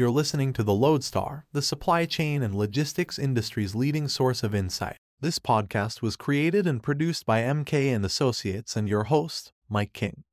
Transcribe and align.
You're 0.00 0.08
listening 0.08 0.54
to 0.54 0.62
The 0.62 0.72
Loadstar, 0.72 1.42
the 1.52 1.60
supply 1.60 2.06
chain 2.06 2.42
and 2.42 2.54
logistics 2.54 3.18
industry's 3.18 3.74
leading 3.74 4.08
source 4.08 4.42
of 4.42 4.54
insight. 4.54 4.96
This 5.20 5.38
podcast 5.38 6.00
was 6.00 6.16
created 6.16 6.66
and 6.66 6.82
produced 6.82 7.26
by 7.26 7.42
MK 7.42 7.94
and 7.94 8.02
Associates 8.02 8.76
and 8.76 8.88
your 8.88 9.04
host, 9.04 9.52
Mike 9.68 9.92
King. 9.92 10.24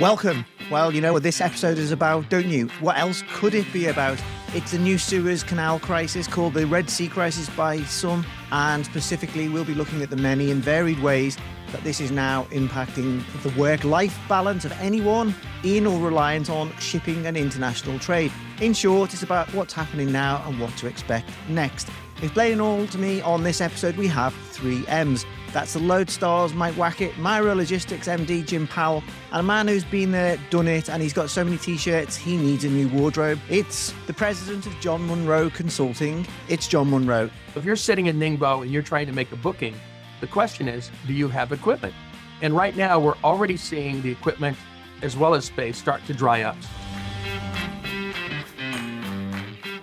Welcome. 0.00 0.46
Well, 0.70 0.94
you 0.94 1.02
know 1.02 1.12
what 1.12 1.22
this 1.22 1.42
episode 1.42 1.76
is 1.76 1.92
about, 1.92 2.30
don't 2.30 2.48
you? 2.48 2.68
What 2.80 2.96
else 2.96 3.22
could 3.34 3.54
it 3.54 3.70
be 3.70 3.88
about? 3.88 4.18
It's 4.54 4.70
the 4.70 4.78
new 4.78 4.96
Suez 4.96 5.42
Canal 5.42 5.78
crisis 5.80 6.26
called 6.26 6.54
the 6.54 6.66
Red 6.66 6.88
Sea 6.88 7.06
crisis 7.06 7.50
by 7.50 7.82
some, 7.82 8.24
and 8.50 8.82
specifically, 8.86 9.50
we'll 9.50 9.66
be 9.66 9.74
looking 9.74 10.00
at 10.00 10.08
the 10.08 10.16
many 10.16 10.50
and 10.50 10.64
varied 10.64 11.02
ways 11.02 11.36
that 11.72 11.82
this 11.84 12.00
is 12.00 12.10
now 12.10 12.44
impacting 12.50 13.22
the 13.42 13.60
work 13.60 13.84
life 13.84 14.18
balance 14.28 14.64
of 14.64 14.72
anyone 14.80 15.34
in 15.64 15.86
or 15.86 15.98
reliant 15.98 16.50
on 16.50 16.74
shipping 16.78 17.26
and 17.26 17.36
international 17.36 17.98
trade. 17.98 18.32
In 18.60 18.72
short, 18.72 19.12
it's 19.12 19.22
about 19.22 19.52
what's 19.54 19.72
happening 19.72 20.10
now 20.12 20.42
and 20.46 20.60
what 20.60 20.76
to 20.78 20.86
expect 20.86 21.30
next. 21.48 21.88
Explaining 22.20 22.60
all 22.60 22.84
to 22.88 22.98
me 22.98 23.20
on 23.20 23.44
this 23.44 23.60
episode, 23.60 23.96
we 23.96 24.08
have 24.08 24.34
three 24.34 24.84
M's. 24.88 25.24
That's 25.52 25.72
the 25.72 25.80
Loadstar's 25.80 26.52
Mike 26.52 26.74
Wackett, 26.74 27.16
Miro 27.16 27.54
Logistics 27.54 28.08
MD 28.08 28.44
Jim 28.44 28.66
Powell, 28.66 29.04
and 29.30 29.40
a 29.40 29.42
man 29.42 29.68
who's 29.68 29.84
been 29.84 30.10
there, 30.10 30.36
done 30.50 30.66
it, 30.66 30.90
and 30.90 31.00
he's 31.00 31.12
got 31.12 31.30
so 31.30 31.44
many 31.44 31.56
t-shirts 31.56 32.16
he 32.16 32.36
needs 32.36 32.64
a 32.64 32.68
new 32.68 32.88
wardrobe. 32.88 33.38
It's 33.48 33.94
the 34.06 34.12
president 34.12 34.66
of 34.66 34.78
Jon 34.80 35.06
Monroe 35.06 35.48
Consulting. 35.48 36.26
It's 36.48 36.66
Jon 36.66 36.90
Monroe. 36.90 37.30
If 37.54 37.64
you're 37.64 37.76
sitting 37.76 38.06
in 38.06 38.18
Ningbo 38.18 38.62
and 38.62 38.70
you're 38.70 38.82
trying 38.82 39.06
to 39.06 39.12
make 39.12 39.30
a 39.30 39.36
booking, 39.36 39.74
the 40.20 40.26
question 40.26 40.68
is, 40.68 40.90
do 41.06 41.12
you 41.12 41.28
have 41.28 41.52
equipment? 41.52 41.94
And 42.42 42.56
right 42.56 42.76
now, 42.76 42.98
we're 42.98 43.16
already 43.24 43.56
seeing 43.56 44.02
the 44.02 44.10
equipment 44.10 44.56
as 45.02 45.16
well 45.16 45.34
as 45.34 45.44
space 45.44 45.78
start 45.78 46.04
to 46.06 46.14
dry 46.14 46.42
up. 46.42 46.56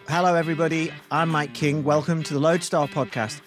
Hello, 0.08 0.36
everybody. 0.36 0.92
I'm 1.12 1.30
Mike 1.30 1.54
King. 1.54 1.84
Welcome 1.84 2.24
to 2.24 2.34
the 2.34 2.40
Loadstar 2.40 2.88
podcast. 2.90 3.42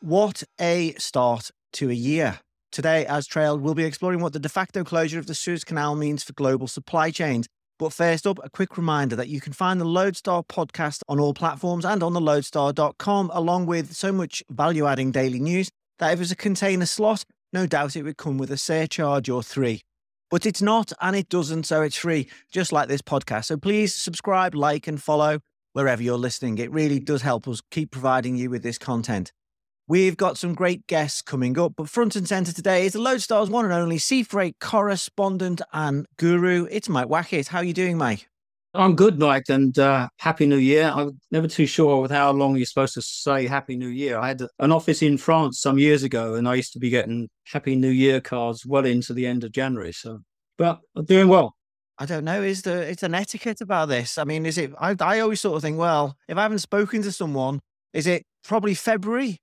What 0.00 0.42
a 0.60 0.94
start 0.94 1.50
to 1.74 1.90
a 1.90 1.94
year. 1.94 2.40
Today, 2.72 3.04
as 3.06 3.26
trailed, 3.26 3.60
we'll 3.60 3.74
be 3.74 3.84
exploring 3.84 4.20
what 4.20 4.32
the 4.32 4.40
de 4.40 4.48
facto 4.48 4.82
closure 4.82 5.18
of 5.18 5.26
the 5.26 5.34
Suez 5.34 5.62
Canal 5.62 5.94
means 5.94 6.22
for 6.24 6.32
global 6.32 6.66
supply 6.66 7.10
chains. 7.10 7.46
But 7.78 7.92
first 7.92 8.26
up, 8.26 8.38
a 8.42 8.50
quick 8.50 8.76
reminder 8.76 9.16
that 9.16 9.28
you 9.28 9.40
can 9.40 9.52
find 9.52 9.80
the 9.80 9.84
Loadstar 9.84 10.46
podcast 10.46 11.00
on 11.08 11.18
all 11.18 11.34
platforms 11.34 11.84
and 11.84 12.02
on 12.02 12.12
the 12.12 12.20
loadstar.com, 12.20 13.30
along 13.32 13.66
with 13.66 13.94
so 13.94 14.12
much 14.12 14.42
value 14.50 14.86
adding 14.86 15.10
daily 15.10 15.40
news 15.40 15.70
that 15.98 16.12
if 16.12 16.18
it 16.18 16.20
was 16.20 16.30
a 16.30 16.36
container 16.36 16.86
slot, 16.86 17.24
no 17.52 17.66
doubt 17.66 17.96
it 17.96 18.02
would 18.02 18.16
come 18.16 18.38
with 18.38 18.50
a 18.50 18.56
surcharge 18.56 19.28
or 19.28 19.42
three. 19.42 19.82
But 20.30 20.46
it's 20.46 20.62
not 20.62 20.92
and 21.00 21.14
it 21.14 21.28
doesn't, 21.28 21.64
so 21.64 21.82
it's 21.82 21.96
free, 21.96 22.28
just 22.50 22.72
like 22.72 22.88
this 22.88 23.02
podcast. 23.02 23.46
So 23.46 23.56
please 23.56 23.94
subscribe, 23.94 24.54
like, 24.54 24.86
and 24.86 25.02
follow 25.02 25.40
wherever 25.72 26.02
you're 26.02 26.16
listening. 26.16 26.58
It 26.58 26.70
really 26.72 26.98
does 26.98 27.22
help 27.22 27.46
us 27.48 27.60
keep 27.70 27.90
providing 27.90 28.36
you 28.36 28.48
with 28.48 28.62
this 28.62 28.78
content. 28.78 29.32
We've 29.92 30.16
got 30.16 30.38
some 30.38 30.54
great 30.54 30.86
guests 30.86 31.20
coming 31.20 31.58
up, 31.58 31.74
but 31.76 31.86
front 31.86 32.16
and 32.16 32.26
center 32.26 32.50
today 32.50 32.86
is 32.86 32.94
the 32.94 32.98
Loadstar's 32.98 33.50
one 33.50 33.66
and 33.66 33.74
only 33.74 33.98
sea 33.98 34.22
freight 34.22 34.56
correspondent 34.58 35.60
and 35.70 36.06
guru. 36.16 36.66
It's 36.70 36.88
Mike 36.88 37.08
Wackett. 37.08 37.48
How 37.48 37.58
are 37.58 37.64
you 37.64 37.74
doing, 37.74 37.98
Mike? 37.98 38.26
I'm 38.72 38.96
good, 38.96 39.18
Mike, 39.18 39.50
and 39.50 39.78
uh, 39.78 40.08
Happy 40.16 40.46
New 40.46 40.56
Year. 40.56 40.90
I'm 40.94 41.20
never 41.30 41.46
too 41.46 41.66
sure 41.66 42.00
with 42.00 42.10
how 42.10 42.32
long 42.32 42.56
you're 42.56 42.64
supposed 42.64 42.94
to 42.94 43.02
say 43.02 43.46
Happy 43.46 43.76
New 43.76 43.88
Year. 43.88 44.18
I 44.18 44.28
had 44.28 44.40
an 44.60 44.72
office 44.72 45.02
in 45.02 45.18
France 45.18 45.60
some 45.60 45.78
years 45.78 46.04
ago, 46.04 46.36
and 46.36 46.48
I 46.48 46.54
used 46.54 46.72
to 46.72 46.78
be 46.78 46.88
getting 46.88 47.28
Happy 47.44 47.76
New 47.76 47.90
Year 47.90 48.22
cards 48.22 48.64
well 48.64 48.86
into 48.86 49.12
the 49.12 49.26
end 49.26 49.44
of 49.44 49.52
January. 49.52 49.92
So, 49.92 50.20
but 50.56 50.80
I'm 50.96 51.04
doing 51.04 51.28
well. 51.28 51.54
I 51.98 52.06
don't 52.06 52.24
know. 52.24 52.40
Is 52.40 52.62
there 52.62 52.82
it's 52.82 53.02
an 53.02 53.14
etiquette 53.14 53.60
about 53.60 53.90
this? 53.90 54.16
I 54.16 54.24
mean, 54.24 54.46
is 54.46 54.56
it? 54.56 54.72
I, 54.80 54.96
I 54.98 55.20
always 55.20 55.42
sort 55.42 55.56
of 55.56 55.60
think, 55.60 55.76
well, 55.76 56.16
if 56.28 56.38
I 56.38 56.42
haven't 56.44 56.60
spoken 56.60 57.02
to 57.02 57.12
someone, 57.12 57.60
is 57.92 58.06
it 58.06 58.24
probably 58.42 58.72
February? 58.72 59.36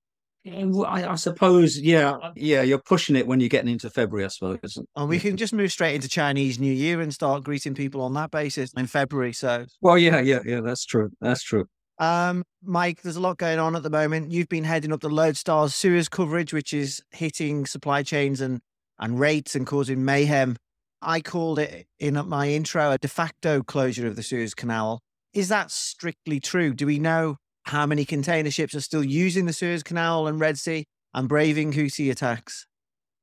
I, 0.46 1.06
I, 1.06 1.16
suppose, 1.16 1.80
yeah, 1.80 2.18
yeah, 2.36 2.62
you're 2.62 2.80
pushing 2.80 3.16
it 3.16 3.28
when 3.28 3.40
you're 3.40 3.50
getting 3.50 3.72
into 3.72 3.90
February, 3.90 4.26
I 4.26 4.30
suppose. 4.30 4.78
And 4.96 5.10
we 5.10 5.20
can 5.20 5.38
just 5.38 5.54
move 5.54 5.72
straight 5.72 5.96
into 5.96 6.08
Chinese 6.08 6.60
New 6.60 6.72
Year 6.72 7.02
and 7.02 7.14
start 7.14 7.44
greeting 7.44 7.76
people 7.76 8.02
on 8.02 8.14
that 8.14 8.32
basis 8.32 8.72
in 8.74 8.88
February. 8.88 9.34
So, 9.34 9.66
well, 9.82 9.98
yeah, 9.98 10.22
yeah, 10.22 10.40
yeah, 10.46 10.62
that's 10.62 10.86
true. 10.86 11.10
That's 11.20 11.44
true. 11.44 11.66
Um, 12.00 12.46
Mike, 12.64 13.02
there's 13.02 13.18
a 13.18 13.22
lot 13.22 13.38
going 13.38 13.60
on 13.60 13.76
at 13.76 13.84
the 13.84 13.90
moment. 13.90 14.32
You've 14.32 14.48
been 14.48 14.64
heading 14.64 14.94
up 14.94 15.02
the 15.02 15.10
Loadstar's 15.10 15.76
Suez 15.76 16.08
coverage, 16.08 16.54
which 16.54 16.74
is 16.74 17.04
hitting 17.12 17.66
supply 17.66 18.04
chains 18.04 18.40
and 18.40 18.62
and 19.00 19.20
rates 19.20 19.56
and 19.56 19.66
causing 19.66 20.04
mayhem. 20.04 20.58
I 21.02 21.22
called 21.22 21.60
it 21.60 21.88
in 22.00 22.22
my 22.28 22.50
intro 22.50 22.92
a 22.92 22.98
de 22.98 23.08
facto 23.08 23.64
closure 23.64 24.08
of 24.08 24.16
the 24.16 24.24
Suez 24.24 24.54
Canal. 24.54 25.02
Is 25.34 25.48
that 25.50 25.72
strictly 25.72 26.40
true? 26.40 26.74
Do 26.74 26.86
we 26.86 27.00
know 27.00 27.38
how 27.70 27.86
many 27.86 28.04
container 28.04 28.52
ships 28.52 28.74
are 28.76 28.82
still 28.82 29.04
using 29.04 29.46
the 29.46 29.54
Suez 29.54 29.84
Canal 29.84 30.28
and 30.28 30.40
Red 30.40 30.58
Sea 30.58 30.86
and 31.14 31.30
braving 31.30 31.72
Houthi 31.72 32.12
attacks? 32.12 32.66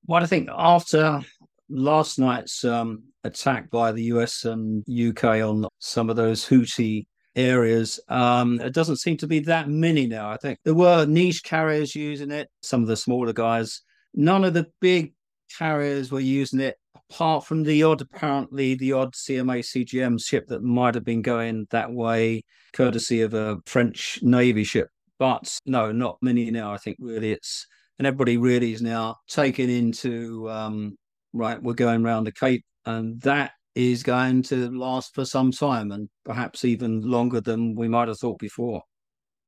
Well, 0.06 0.22
I 0.22 0.26
think 0.26 0.48
after 0.56 1.20
last 1.68 2.18
night's 2.18 2.64
um, 2.64 3.02
attack 3.24 3.70
by 3.70 3.90
the 3.90 4.04
US 4.04 4.44
and 4.44 4.84
UK 4.88 5.42
on 5.42 5.66
some 5.80 6.08
of 6.08 6.16
those 6.16 6.46
Houthi 6.46 7.06
areas, 7.34 7.98
um, 8.08 8.60
it 8.60 8.72
doesn't 8.72 8.98
seem 8.98 9.16
to 9.18 9.26
be 9.26 9.40
that 9.40 9.68
many 9.68 10.06
now. 10.06 10.30
I 10.30 10.36
think 10.36 10.60
there 10.64 10.74
were 10.74 11.06
niche 11.06 11.42
carriers 11.42 11.96
using 11.96 12.30
it, 12.30 12.48
some 12.62 12.82
of 12.82 12.88
the 12.88 12.96
smaller 12.96 13.32
guys. 13.32 13.82
None 14.14 14.44
of 14.44 14.54
the 14.54 14.68
big 14.80 15.12
carriers 15.58 16.10
were 16.10 16.20
using 16.20 16.60
it 16.60 16.76
apart 17.10 17.44
from 17.44 17.62
the 17.62 17.82
odd, 17.82 18.00
apparently, 18.00 18.74
the 18.74 18.92
odd 18.92 19.14
CMA 19.14 19.60
CGM 19.60 20.22
ship 20.24 20.46
that 20.48 20.62
might 20.62 20.94
have 20.94 21.04
been 21.04 21.22
going 21.22 21.66
that 21.70 21.92
way, 21.92 22.42
courtesy 22.72 23.22
of 23.22 23.34
a 23.34 23.58
French 23.66 24.18
Navy 24.22 24.64
ship. 24.64 24.88
But 25.18 25.58
no, 25.64 25.92
not 25.92 26.18
many 26.20 26.50
now. 26.50 26.72
I 26.72 26.78
think 26.78 26.98
really 27.00 27.32
it's, 27.32 27.66
and 27.98 28.06
everybody 28.06 28.36
really 28.36 28.72
is 28.72 28.82
now 28.82 29.16
taken 29.28 29.70
into, 29.70 30.50
um, 30.50 30.96
right, 31.32 31.62
we're 31.62 31.74
going 31.74 32.04
around 32.04 32.24
the 32.24 32.32
Cape, 32.32 32.64
and 32.84 33.20
that 33.22 33.52
is 33.74 34.02
going 34.02 34.42
to 34.42 34.70
last 34.70 35.14
for 35.14 35.24
some 35.24 35.52
time 35.52 35.92
and 35.92 36.08
perhaps 36.24 36.64
even 36.64 37.02
longer 37.02 37.40
than 37.40 37.74
we 37.74 37.88
might 37.88 38.08
have 38.08 38.18
thought 38.18 38.38
before. 38.38 38.82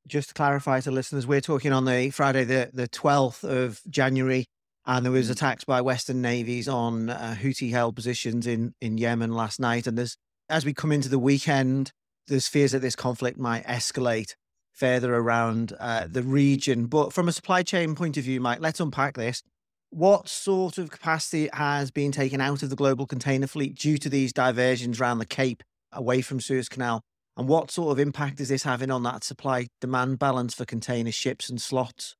Just 0.07 0.29
to 0.29 0.35
clarify 0.35 0.81
to 0.81 0.91
listeners, 0.91 1.27
we're 1.27 1.41
talking 1.41 1.73
on 1.73 1.85
the 1.85 2.11
Friday, 2.11 2.45
the, 2.45 2.71
the 2.73 2.89
12th 2.89 3.45
of 3.45 3.81
January 3.91 4.47
and 4.89 5.05
there 5.05 5.13
was 5.13 5.29
mm. 5.29 5.33
attacks 5.33 5.65
by 5.65 5.81
Western 5.83 6.21
navies 6.21 6.67
on 6.67 7.11
uh, 7.11 7.37
Houthi-held 7.41 7.95
positions 7.95 8.47
in 8.47 8.75
in 8.81 8.99
Yemen 8.99 9.33
last 9.33 9.61
night. 9.61 9.87
And 9.87 9.97
there's 9.97 10.17
as 10.49 10.65
we 10.65 10.73
come 10.75 10.91
into 10.91 11.11
the 11.11 11.19
weekend, 11.19 11.93
there's 12.27 12.49
fears 12.49 12.73
that 12.73 12.81
this 12.81 12.97
conflict 12.97 13.39
might 13.39 13.65
escalate 13.67 14.35
further 14.73 15.15
around 15.15 15.75
uh, 15.79 16.07
the 16.09 16.23
region. 16.23 16.87
But 16.87 17.13
from 17.13 17.29
a 17.29 17.33
supply 17.33 17.63
chain 17.63 17.95
point 17.95 18.17
of 18.17 18.25
view, 18.25 18.41
Mike, 18.41 18.61
let's 18.61 18.81
unpack 18.81 19.17
this. 19.17 19.43
What 19.91 20.29
sort 20.29 20.79
of 20.79 20.91
capacity 20.91 21.49
has 21.53 21.91
been 21.91 22.13
taken 22.13 22.41
out 22.41 22.63
of 22.63 22.71
the 22.71 22.77
global 22.77 23.07
container 23.07 23.47
fleet 23.47 23.75
due 23.75 23.99
to 23.99 24.09
these 24.09 24.33
diversions 24.33 25.01
around 25.01 25.19
the 25.19 25.27
Cape 25.27 25.63
away 25.93 26.23
from 26.23 26.41
Suez 26.41 26.69
Canal? 26.69 27.03
And 27.37 27.49
what 27.49 27.71
sort 27.71 27.93
of 27.93 27.99
impact 27.99 28.41
is 28.41 28.49
this 28.49 28.65
having 28.65 28.91
on 28.91 29.03
that 29.05 29.25
supply 29.25 29.69
demand 29.81 30.19
balance 30.19 30.55
for 30.55 30.65
container 30.65 31.13
ships 31.13 31.49
and 31.49 31.61
slots? 31.61 32.17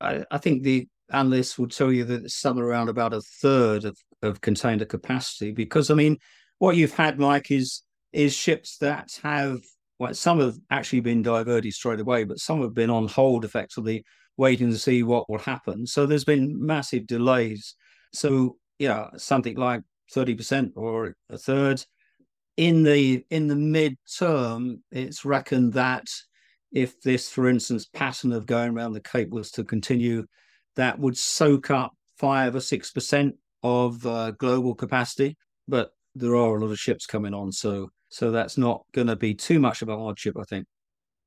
I, 0.00 0.24
I 0.30 0.38
think 0.38 0.62
the 0.62 0.88
analysts 1.12 1.58
will 1.58 1.68
tell 1.68 1.92
you 1.92 2.04
that 2.04 2.24
it's 2.24 2.34
somewhere 2.34 2.66
around 2.66 2.88
about 2.88 3.14
a 3.14 3.20
third 3.20 3.84
of, 3.84 3.96
of 4.22 4.40
container 4.40 4.84
capacity. 4.84 5.52
Because 5.52 5.90
I 5.90 5.94
mean, 5.94 6.18
what 6.58 6.76
you've 6.76 6.94
had, 6.94 7.18
Mike, 7.18 7.50
is 7.50 7.82
is 8.12 8.34
ships 8.34 8.78
that 8.78 9.18
have 9.22 9.60
well, 9.98 10.14
some 10.14 10.40
have 10.40 10.56
actually 10.70 11.00
been 11.00 11.22
diverted 11.22 11.72
straight 11.72 12.00
away, 12.00 12.24
but 12.24 12.38
some 12.38 12.60
have 12.62 12.74
been 12.74 12.90
on 12.90 13.08
hold 13.08 13.44
effectively, 13.44 14.04
waiting 14.36 14.70
to 14.70 14.78
see 14.78 15.02
what 15.02 15.28
will 15.30 15.38
happen. 15.38 15.86
So 15.86 16.06
there's 16.06 16.24
been 16.24 16.64
massive 16.64 17.06
delays. 17.06 17.74
So 18.12 18.56
yeah, 18.78 19.08
something 19.16 19.56
like 19.56 19.82
30% 20.14 20.72
or 20.76 21.14
a 21.30 21.38
third. 21.38 21.84
In 22.56 22.82
the 22.82 23.24
in 23.30 23.48
the 23.48 23.56
mid-term, 23.56 24.82
it's 24.90 25.24
reckoned 25.24 25.74
that 25.74 26.06
if 26.72 27.00
this, 27.02 27.28
for 27.28 27.48
instance, 27.48 27.86
pattern 27.86 28.32
of 28.32 28.46
going 28.46 28.74
around 28.74 28.92
the 28.92 29.00
Cape 29.00 29.30
was 29.30 29.50
to 29.52 29.64
continue, 29.64 30.26
that 30.76 30.98
would 30.98 31.16
soak 31.16 31.70
up 31.70 31.92
five 32.18 32.54
or 32.54 32.60
six 32.60 32.90
percent 32.90 33.34
of 33.62 34.06
uh, 34.06 34.30
global 34.32 34.74
capacity. 34.74 35.36
But 35.66 35.90
there 36.14 36.36
are 36.36 36.56
a 36.56 36.60
lot 36.60 36.70
of 36.70 36.78
ships 36.78 37.06
coming 37.06 37.34
on, 37.34 37.52
so 37.52 37.90
so 38.08 38.30
that's 38.30 38.56
not 38.56 38.84
going 38.92 39.08
to 39.08 39.16
be 39.16 39.34
too 39.34 39.58
much 39.58 39.82
of 39.82 39.88
a 39.88 39.96
hardship, 39.96 40.36
I 40.38 40.44
think. 40.44 40.66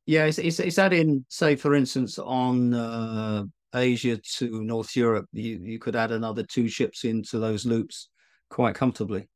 Yeah, 0.05 0.25
it's 0.25 0.39
it's, 0.39 0.59
it's 0.59 0.79
adding, 0.79 1.25
say, 1.29 1.55
for 1.55 1.75
instance, 1.75 2.17
on 2.17 2.73
uh, 2.73 3.43
Asia 3.75 4.17
to 4.37 4.63
North 4.63 4.95
Europe, 4.95 5.25
you 5.33 5.59
you 5.61 5.79
could 5.79 5.95
add 5.95 6.11
another 6.11 6.43
two 6.43 6.67
ships 6.67 7.03
into 7.03 7.37
those 7.39 7.65
loops 7.65 8.09
quite 8.49 8.75
comfortably. 8.75 9.27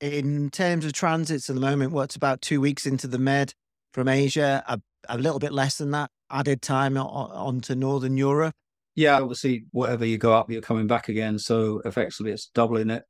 In 0.00 0.50
terms 0.50 0.84
of 0.84 0.92
transits 0.92 1.48
at 1.48 1.54
the 1.54 1.60
moment, 1.60 1.92
what's 1.92 2.16
about 2.16 2.40
two 2.40 2.60
weeks 2.60 2.86
into 2.86 3.06
the 3.06 3.18
Med 3.18 3.52
from 3.92 4.08
Asia, 4.08 4.62
a, 4.66 4.80
a 5.08 5.18
little 5.18 5.38
bit 5.38 5.52
less 5.52 5.78
than 5.78 5.90
that 5.90 6.10
added 6.30 6.62
time 6.62 6.96
on, 6.96 7.30
onto 7.30 7.74
Northern 7.74 8.16
Europe. 8.16 8.54
Yeah, 8.98 9.20
obviously, 9.20 9.64
whatever 9.70 10.04
you 10.04 10.18
go 10.18 10.34
up, 10.34 10.50
you're 10.50 10.60
coming 10.60 10.88
back 10.88 11.08
again. 11.08 11.38
So 11.38 11.80
effectively, 11.84 12.32
it's 12.32 12.48
doubling 12.48 12.90
it. 12.90 13.04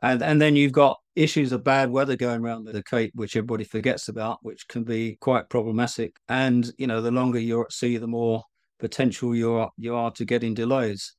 And 0.00 0.22
and 0.22 0.40
then 0.40 0.54
you've 0.54 0.70
got 0.70 1.00
issues 1.16 1.50
of 1.50 1.64
bad 1.64 1.90
weather 1.90 2.14
going 2.14 2.42
around 2.42 2.66
the 2.66 2.80
Cape, 2.84 3.10
which 3.16 3.34
everybody 3.34 3.64
forgets 3.64 4.06
about, 4.06 4.38
which 4.42 4.68
can 4.68 4.84
be 4.84 5.16
quite 5.20 5.50
problematic. 5.50 6.14
And 6.28 6.70
you 6.78 6.86
know, 6.86 7.02
the 7.02 7.10
longer 7.10 7.40
you're 7.40 7.64
at 7.64 7.72
sea, 7.72 7.96
the 7.96 8.06
more 8.06 8.44
potential 8.78 9.34
you 9.34 9.54
are 9.54 9.72
you 9.76 9.96
are 9.96 10.12
to 10.12 10.24
getting 10.24 10.54
delays. 10.54 11.16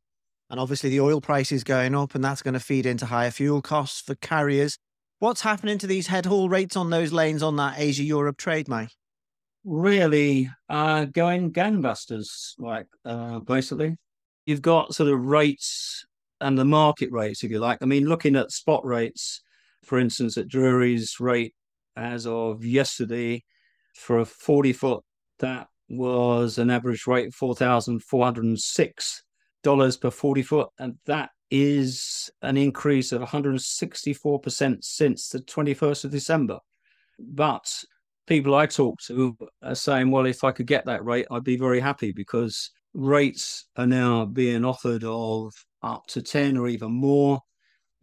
And 0.49 0.57
obviously, 0.57 0.89
the 0.89 1.01
oil 1.01 1.19
price 1.19 1.51
is 1.51 1.65
going 1.65 1.93
up, 1.93 2.15
and 2.15 2.23
that's 2.23 2.41
going 2.41 2.53
to 2.53 2.61
feed 2.61 2.85
into 2.85 3.07
higher 3.07 3.31
fuel 3.31 3.61
costs 3.61 3.99
for 3.99 4.15
carriers. 4.15 4.77
What's 5.19 5.41
happening 5.41 5.79
to 5.79 5.87
these 5.87 6.07
head 6.07 6.27
haul 6.27 6.47
rates 6.47 6.77
on 6.77 6.91
those 6.91 7.11
lanes 7.11 7.43
on 7.43 7.57
that 7.57 7.77
Asia 7.77 8.03
Europe 8.03 8.37
trade, 8.37 8.69
Mike? 8.69 8.91
Really, 9.65 10.49
uh, 10.69 11.05
going 11.05 11.51
gangbusters, 11.51 12.53
like 12.57 12.87
uh, 13.03 13.39
basically. 13.39 13.97
You've 14.45 14.61
got 14.61 14.93
sort 14.93 15.09
of 15.09 15.25
rates 15.25 16.05
and 16.41 16.57
the 16.57 16.65
market 16.65 17.11
rates, 17.11 17.43
if 17.43 17.51
you 17.51 17.59
like. 17.59 17.79
I 17.81 17.85
mean, 17.85 18.05
looking 18.05 18.35
at 18.35 18.51
spot 18.51 18.85
rates, 18.85 19.41
for 19.83 19.99
instance, 19.99 20.37
at 20.37 20.47
Drewry's 20.47 21.19
rate 21.19 21.53
as 21.95 22.27
of 22.27 22.65
yesterday 22.65 23.43
for 23.95 24.19
a 24.19 24.25
40 24.25 24.73
foot, 24.73 25.03
that 25.39 25.67
was 25.89 26.57
an 26.57 26.69
average 26.69 27.07
rate 27.07 27.27
of 27.27 27.35
$4,406 27.35 30.01
per 30.01 30.11
40 30.11 30.41
foot. 30.41 30.69
And 30.79 30.97
that 31.05 31.29
is 31.49 32.29
an 32.41 32.57
increase 32.57 33.11
of 33.11 33.21
164% 33.21 34.83
since 34.83 35.29
the 35.29 35.39
21st 35.39 36.05
of 36.05 36.11
December. 36.11 36.59
But 37.19 37.71
people 38.25 38.55
I 38.55 38.65
talk 38.65 38.99
to 39.01 39.37
are 39.61 39.75
saying, 39.75 40.11
well, 40.11 40.25
if 40.25 40.43
I 40.43 40.51
could 40.51 40.67
get 40.67 40.85
that 40.85 41.05
rate, 41.05 41.27
I'd 41.29 41.43
be 41.43 41.57
very 41.57 41.79
happy 41.79 42.11
because 42.11 42.71
rates 42.93 43.65
are 43.75 43.87
now 43.87 44.25
being 44.25 44.65
offered 44.65 45.03
of 45.03 45.53
up 45.81 46.05
to 46.07 46.21
10 46.21 46.57
or 46.57 46.67
even 46.67 46.91
more, 46.91 47.39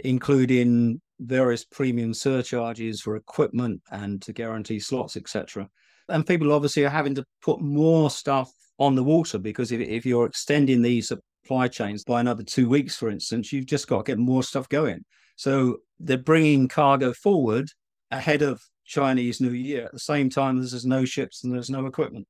including 0.00 1.00
various 1.20 1.64
premium 1.64 2.14
surcharges 2.14 3.00
for 3.00 3.16
equipment 3.16 3.80
and 3.90 4.22
to 4.22 4.32
guarantee 4.32 4.80
slots, 4.80 5.16
etc. 5.16 5.68
And 6.08 6.26
people 6.26 6.52
obviously 6.52 6.84
are 6.84 6.90
having 6.90 7.14
to 7.16 7.24
put 7.42 7.60
more 7.60 8.10
stuff 8.10 8.50
on 8.78 8.94
the 8.94 9.04
water 9.04 9.38
because 9.38 9.72
if, 9.72 9.80
if 9.80 10.06
you're 10.06 10.26
extending 10.26 10.82
these 10.82 11.08
supply 11.08 11.68
chains 11.68 12.04
by 12.04 12.20
another 12.20 12.42
two 12.42 12.68
weeks, 12.68 12.96
for 12.96 13.10
instance, 13.10 13.52
you've 13.52 13.66
just 13.66 13.86
got 13.86 13.98
to 13.98 14.10
get 14.12 14.18
more 14.18 14.42
stuff 14.42 14.68
going. 14.68 15.04
So 15.36 15.78
they're 16.00 16.18
bringing 16.18 16.68
cargo 16.68 17.12
forward 17.12 17.70
ahead 18.10 18.42
of 18.42 18.62
Chinese 18.84 19.40
New 19.40 19.52
Year 19.52 19.84
at 19.84 19.92
the 19.92 19.98
same 19.98 20.30
time 20.30 20.60
as 20.60 20.72
there's 20.72 20.86
no 20.86 21.04
ships 21.04 21.44
and 21.44 21.52
there's 21.52 21.70
no 21.70 21.86
equipment. 21.86 22.26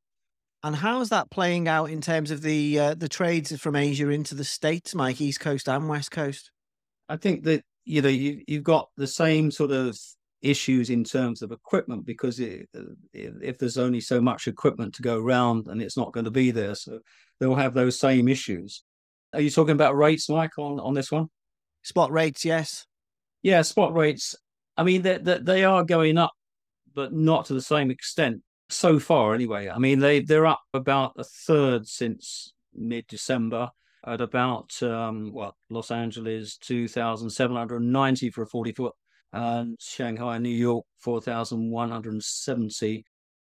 And 0.62 0.77
how 0.77 1.01
is 1.01 1.09
that 1.09 1.31
playing 1.31 1.69
out 1.69 1.87
in 1.87 2.01
terms 2.01 2.31
of 2.31 2.43
the 2.43 2.79
uh, 2.79 2.95
the 2.95 3.09
trades 3.09 3.59
from 3.59 3.77
Asia 3.77 4.09
into 4.09 4.35
the 4.35 4.45
states, 4.45 4.95
Mike, 4.95 5.21
East 5.21 5.41
Coast 5.41 5.69
and 5.69 5.89
West 5.89 6.11
Coast? 6.11 6.51
I 7.09 7.17
think 7.17 7.45
that 7.45 7.65
you 7.85 8.03
know 8.03 8.09
you 8.09 8.43
you've 8.47 8.65
got 8.65 8.89
the 8.97 9.07
same 9.07 9.51
sort 9.51 9.71
of 9.71 9.99
issues 10.43 10.91
in 10.91 11.05
terms 11.05 11.43
of 11.43 11.53
equipment 11.53 12.05
because 12.05 12.41
it, 12.41 12.69
if 13.12 13.59
there's 13.59 13.79
only 13.79 14.01
so 14.01 14.21
much 14.21 14.49
equipment 14.49 14.95
to 14.95 15.03
go 15.03 15.19
around 15.19 15.67
and 15.67 15.83
it's 15.83 15.97
not 15.97 16.12
going 16.12 16.25
to 16.25 16.31
be 16.31 16.51
there, 16.51 16.75
so 16.75 16.99
they'll 17.39 17.55
have 17.55 17.75
those 17.75 17.99
same 17.99 18.29
issues. 18.29 18.83
Are 19.33 19.41
you 19.41 19.51
talking 19.51 19.73
about 19.73 19.97
rates, 19.97 20.29
Mike, 20.29 20.59
on, 20.59 20.81
on 20.81 20.95
this 20.95 21.11
one? 21.11 21.29
Spot 21.83 22.11
rates, 22.11 22.45
yes. 22.45 22.87
Yeah, 23.43 23.63
spot 23.63 23.95
rates. 23.95 24.35
I 24.77 24.83
mean, 24.83 25.03
they, 25.03 25.19
they, 25.19 25.39
they 25.39 25.65
are 25.65 25.85
going 25.85 26.19
up, 26.19 26.33
but 26.95 27.13
not 27.13 27.47
to 27.47 27.55
the 27.55 27.63
same 27.63 27.91
extent 27.91 28.43
so 28.70 28.99
far, 28.99 29.34
anyway. 29.34 29.69
I 29.69 29.78
mean, 29.78 29.99
they, 29.99 30.20
they're 30.20 30.46
up 30.46 30.62
about 30.75 31.12
a 31.17 31.25
third 31.25 31.87
since 31.87 32.52
mid 32.75 33.06
December 33.06 33.70
at 34.06 34.20
about, 34.20 34.82
um, 34.82 35.32
what, 35.32 35.55
Los 35.69 35.90
Angeles, 35.90 36.56
2,790 36.58 38.31
for 38.31 38.43
a 38.43 38.46
40 38.46 38.72
foot, 38.72 38.94
and 39.32 39.76
Shanghai 39.81 40.38
New 40.38 40.49
York, 40.49 40.87
4,170. 40.99 43.05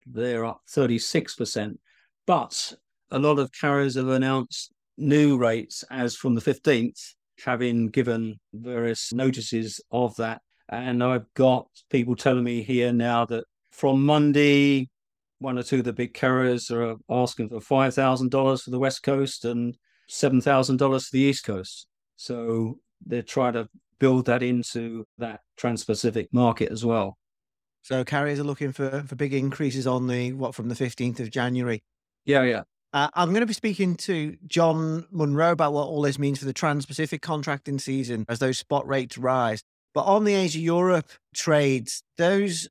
They're 0.06 0.44
up 0.44 0.60
36%. 0.68 1.78
But 2.26 2.72
a 3.10 3.18
lot 3.18 3.38
of 3.38 3.52
carriers 3.52 3.96
have 3.96 4.08
announced 4.08 4.72
new 4.96 5.36
rates 5.36 5.84
as 5.90 6.16
from 6.16 6.34
the 6.34 6.40
15th, 6.40 7.14
having 7.44 7.88
given 7.88 8.40
various 8.52 9.12
notices 9.12 9.80
of 9.90 10.16
that. 10.16 10.40
And 10.68 11.02
I've 11.02 11.32
got 11.34 11.68
people 11.90 12.16
telling 12.16 12.44
me 12.44 12.62
here 12.62 12.92
now 12.92 13.24
that 13.26 13.44
from 13.70 14.04
Monday, 14.04 14.88
one 15.38 15.59
or 15.59 15.62
two 15.62 15.79
of 15.79 15.85
the 15.85 15.93
big 15.93 16.15
carriers 16.15 16.71
are 16.71 16.97
asking 17.11 17.49
for 17.49 17.61
$5,000 17.61 18.62
for 18.62 18.71
the 18.71 18.79
West 18.79 19.03
Coast 19.03 19.44
and 19.44 19.77
$7,000 20.11 20.79
for 20.79 21.11
the 21.12 21.21
East 21.21 21.44
Coast. 21.44 21.87
So 22.17 22.79
they're 23.05 23.23
trying 23.23 23.55
to 23.55 23.69
build 23.99 24.27
that 24.27 24.43
into 24.43 25.06
that 25.19 25.41
Trans 25.56 25.85
Pacific 25.85 26.29
market 26.33 26.71
as 26.71 26.85
well. 26.85 27.19
So 27.83 28.05
carriers 28.05 28.41
are 28.41 28.44
looking 28.44 28.73
for, 28.73 29.05
for 29.06 29.15
big 29.15 29.33
increases 29.33 29.87
on 29.87 30.09
the 30.09 30.33
what 30.33 30.55
from 30.55 30.69
the 30.69 30.75
15th 30.75 31.21
of 31.21 31.31
January. 31.31 31.83
Yeah, 32.25 32.43
yeah. 32.43 32.62
Uh, 32.93 33.09
I'm 33.15 33.31
going 33.31 33.41
to 33.41 33.47
be 33.47 33.53
speaking 33.53 33.94
to 33.97 34.37
Jon 34.47 35.06
Monroe 35.11 35.53
about 35.53 35.73
what 35.73 35.87
all 35.87 36.03
this 36.03 36.19
means 36.19 36.38
for 36.38 36.47
the 36.47 36.53
Trans 36.53 36.87
Pacific 36.87 37.21
contracting 37.21 37.79
season 37.79 38.25
as 38.29 38.38
those 38.38 38.59
spot 38.59 38.87
rates 38.88 39.19
rise. 39.19 39.62
But 39.94 40.05
on 40.05 40.25
the 40.25 40.35
Asia 40.35 40.59
Europe 40.59 41.11
trades, 41.35 42.03
those 42.17 42.69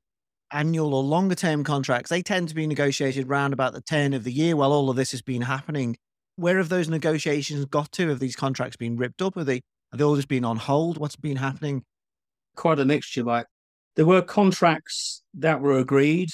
annual 0.52 0.94
or 0.94 1.02
longer 1.02 1.34
term 1.34 1.64
contracts, 1.64 2.10
they 2.10 2.22
tend 2.22 2.48
to 2.48 2.54
be 2.54 2.66
negotiated 2.66 3.28
round 3.28 3.52
about 3.52 3.72
the 3.72 3.80
turn 3.80 4.14
of 4.14 4.24
the 4.24 4.32
year 4.32 4.56
while 4.56 4.72
all 4.72 4.90
of 4.90 4.96
this 4.96 5.10
has 5.10 5.22
been 5.22 5.42
happening. 5.42 5.96
Where 6.36 6.58
have 6.58 6.68
those 6.68 6.88
negotiations 6.88 7.64
got 7.66 7.92
to? 7.92 8.08
Have 8.08 8.18
these 8.18 8.36
contracts 8.36 8.76
been 8.76 8.96
ripped 8.96 9.22
up? 9.22 9.36
Are 9.36 9.44
they, 9.44 9.62
have 9.90 9.98
they 9.98 10.04
all 10.04 10.16
just 10.16 10.28
been 10.28 10.44
on 10.44 10.56
hold? 10.56 10.98
What's 10.98 11.16
been 11.16 11.36
happening? 11.36 11.84
Quite 12.56 12.78
a 12.78 12.84
mixture. 12.84 13.22
Like 13.22 13.46
there 13.96 14.06
were 14.06 14.22
contracts 14.22 15.22
that 15.34 15.60
were 15.60 15.78
agreed, 15.78 16.30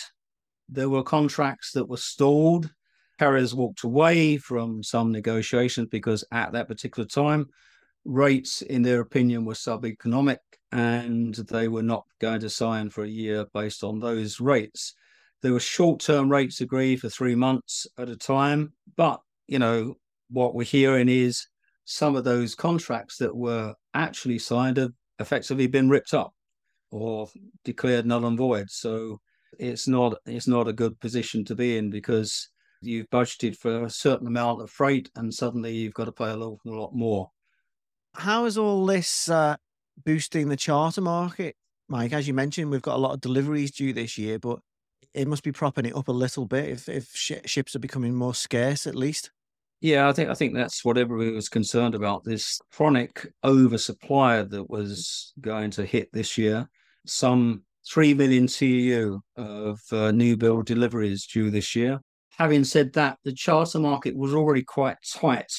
there 0.69 0.89
were 0.89 1.03
contracts 1.03 1.73
that 1.73 1.89
were 1.89 1.97
stalled 1.97 2.71
carriers 3.19 3.55
walked 3.55 3.85
away 3.85 4.37
from 4.37 4.83
some 4.83 5.13
negotiations 5.13 5.87
because 5.89 6.25
at 6.33 6.53
that 6.53 6.67
particular 6.67 7.07
time, 7.07 7.47
rates, 8.05 8.63
in 8.63 8.83
their 8.83 9.01
opinion, 9.01 9.45
were 9.45 9.55
sub-economic 9.55 10.41
and 10.73 11.35
they 11.35 11.69
were 11.69 11.83
not 11.83 12.05
going 12.21 12.41
to 12.41 12.51
sign 12.51 12.91
for 12.91 13.05
a 13.05 13.09
year 13.09 13.47
based 13.53 13.85
on 13.85 14.01
those 14.01 14.41
rates. 14.41 14.95
There 15.43 15.53
were 15.53 15.61
short-term 15.61 16.31
rates 16.31 16.61
agreed 16.61 17.01
for 17.01 17.09
three 17.09 17.35
months 17.35 17.87
at 17.99 18.09
a 18.09 18.17
time, 18.17 18.73
but 18.97 19.21
you 19.47 19.59
know 19.59 19.95
what 20.31 20.55
we're 20.55 20.65
hearing 20.65 21.09
is 21.09 21.47
some 21.85 22.17
of 22.17 22.25
those 22.25 22.55
contracts 22.55 23.19
that 23.19 23.37
were 23.37 23.75
actually 23.93 24.39
signed 24.39 24.79
have 24.79 24.93
effectively 25.19 25.67
been 25.67 25.91
ripped 25.91 26.15
up 26.15 26.33
or 26.91 27.29
declared 27.65 28.07
null 28.07 28.25
and 28.25 28.39
void. 28.39 28.71
So 28.71 29.21
it's 29.59 29.87
not 29.87 30.15
it's 30.27 30.49
not 30.49 30.69
a 30.69 30.73
good 30.73 30.99
position 31.01 31.45
to 31.47 31.55
be 31.55 31.77
in 31.77 31.91
because 31.91 32.49
you've 32.81 33.11
budgeted 33.11 33.57
for 33.57 33.85
a 33.85 33.91
certain 33.91 34.27
amount 34.27 34.63
of 34.63 34.71
freight 34.71 35.11
and 35.17 35.33
suddenly 35.33 35.75
you've 35.75 35.95
got 35.95 36.07
to 36.07 36.13
pay 36.13 36.31
a 36.31 36.37
lot, 36.37 36.59
a 36.67 36.71
lot 36.71 36.95
more. 36.95 37.31
How 38.15 38.45
is 38.45 38.59
all 38.59 38.85
this 38.87 39.29
uh, 39.29 39.57
boosting 40.05 40.49
the 40.49 40.57
charter 40.57 41.01
market, 41.01 41.57
Mike? 41.89 42.13
As 42.13 42.27
you 42.27 42.35
mentioned, 42.35 42.71
we've 42.71 42.83
got 42.83 42.97
a 42.97 42.99
lot 42.99 43.15
of 43.15 43.21
deliveries 43.21 43.71
due 43.71 43.93
this 43.93 44.19
year, 44.19 44.39
but 44.39 44.61
it 45.15 45.29
must 45.29 45.43
be 45.43 45.53
propping 45.53 45.87
it 45.87 45.97
up 45.97 46.09
a 46.09 46.13
little 46.13 46.47
bit 46.47 46.69
if, 46.69 46.89
if 46.89 47.11
sh- 47.15 47.33
ships 47.45 47.77
are 47.77 47.81
becoming 47.81 48.15
more 48.15 48.35
scarce, 48.35 48.87
at 48.87 48.95
least. 48.95 49.31
Yeah, 49.81 50.09
I 50.09 50.13
think 50.13 50.31
I 50.31 50.35
think 50.35 50.55
that's 50.55 50.85
what 50.85 50.97
everybody 50.97 51.33
was 51.33 51.49
concerned 51.49 51.97
about. 51.97 52.23
This 52.23 52.61
chronic 52.73 53.27
oversupply 53.43 54.43
that 54.43 54.71
was 54.71 55.33
going 55.41 55.73
to 55.73 55.85
hit 55.85 56.09
this 56.13 56.39
year. 56.39 56.69
Some 57.05 57.65
three 57.93 58.15
million 58.15 58.47
TEU 58.47 59.19
of 59.37 59.81
uh, 59.91 60.13
new 60.13 60.37
build 60.37 60.67
deliveries 60.67 61.27
due 61.27 61.51
this 61.51 61.75
year. 61.75 62.01
Having 62.39 62.65
said 62.65 62.93
that, 62.93 63.19
the 63.25 63.33
charter 63.33 63.81
market 63.81 64.17
was 64.17 64.33
already 64.33 64.63
quite 64.63 64.99
tight 65.05 65.53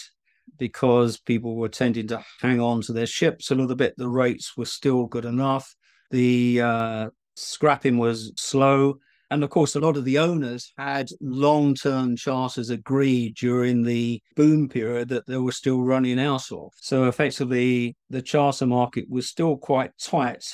because 0.57 1.19
people 1.19 1.55
were 1.55 1.69
tending 1.69 2.07
to 2.07 2.23
hang 2.41 2.59
on 2.59 2.81
to 2.83 2.93
their 2.93 3.05
ships 3.05 3.51
a 3.51 3.55
little 3.55 3.75
bit. 3.75 3.93
The 3.97 4.07
rates 4.07 4.55
were 4.57 4.65
still 4.65 5.05
good 5.05 5.25
enough. 5.25 5.75
The 6.11 6.61
uh, 6.61 7.09
scrapping 7.35 7.97
was 7.97 8.31
slow. 8.37 8.95
And 9.31 9.43
of 9.43 9.49
course, 9.49 9.75
a 9.75 9.79
lot 9.79 9.97
of 9.97 10.05
the 10.05 10.19
owners 10.19 10.71
had 10.77 11.09
long 11.19 11.73
term 11.73 12.15
charters 12.15 12.69
agreed 12.69 13.35
during 13.35 13.83
the 13.83 14.21
boom 14.35 14.69
period 14.69 15.09
that 15.09 15.25
they 15.25 15.37
were 15.37 15.51
still 15.51 15.81
running 15.81 16.19
out 16.19 16.51
of. 16.51 16.71
So 16.81 17.05
effectively, 17.05 17.95
the 18.09 18.21
charter 18.21 18.67
market 18.67 19.05
was 19.09 19.27
still 19.27 19.57
quite 19.57 19.91
tight, 19.99 20.45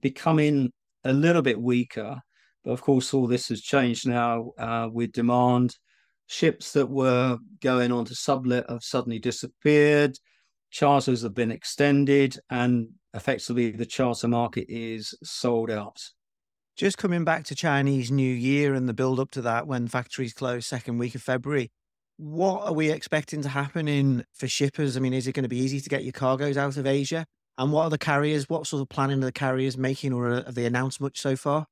becoming 0.00 0.72
a 1.04 1.12
little 1.12 1.42
bit 1.42 1.60
weaker 1.60 2.22
but 2.64 2.72
of 2.72 2.82
course, 2.82 3.12
all 3.12 3.26
this 3.26 3.48
has 3.48 3.60
changed 3.60 4.06
now 4.06 4.52
uh, 4.58 4.88
with 4.92 5.12
demand. 5.12 5.76
Ships 6.32 6.72
that 6.72 6.88
were 6.88 7.36
going 7.60 7.92
on 7.92 8.06
to 8.06 8.14
sublet 8.14 8.64
have 8.70 8.82
suddenly 8.82 9.18
disappeared. 9.18 10.18
Charters 10.70 11.20
have 11.20 11.34
been 11.34 11.52
extended, 11.52 12.38
and 12.48 12.88
effectively, 13.12 13.70
the 13.72 13.84
charter 13.84 14.28
market 14.28 14.64
is 14.70 15.14
sold 15.22 15.70
out. 15.70 16.00
Just 16.74 16.96
coming 16.96 17.22
back 17.22 17.44
to 17.44 17.54
Chinese 17.54 18.10
New 18.10 18.34
Year 18.34 18.72
and 18.72 18.88
the 18.88 18.94
build 18.94 19.20
up 19.20 19.30
to 19.32 19.42
that 19.42 19.66
when 19.66 19.88
factories 19.88 20.32
close 20.32 20.66
second 20.66 20.96
week 20.96 21.14
of 21.14 21.22
February, 21.22 21.70
What 22.16 22.66
are 22.66 22.72
we 22.72 22.90
expecting 22.90 23.42
to 23.42 23.48
happen 23.48 23.88
in 23.88 24.24
for 24.32 24.46
shippers? 24.46 24.96
I 24.96 25.00
mean, 25.00 25.12
is 25.12 25.26
it 25.26 25.32
going 25.32 25.42
to 25.42 25.48
be 25.48 25.58
easy 25.58 25.80
to 25.80 25.88
get 25.88 26.04
your 26.04 26.12
cargoes 26.12 26.56
out 26.56 26.76
of 26.76 26.86
Asia? 26.86 27.26
And 27.58 27.72
what 27.72 27.84
are 27.84 27.90
the 27.90 27.98
carriers? 27.98 28.48
What 28.48 28.66
sort 28.66 28.80
of 28.82 28.88
planning 28.88 29.22
are 29.22 29.26
the 29.26 29.32
carriers 29.32 29.76
making, 29.76 30.12
or 30.12 30.30
have 30.30 30.54
they 30.54 30.66
announced 30.66 31.00
much 31.00 31.20
so 31.20 31.36
far? 31.36 31.66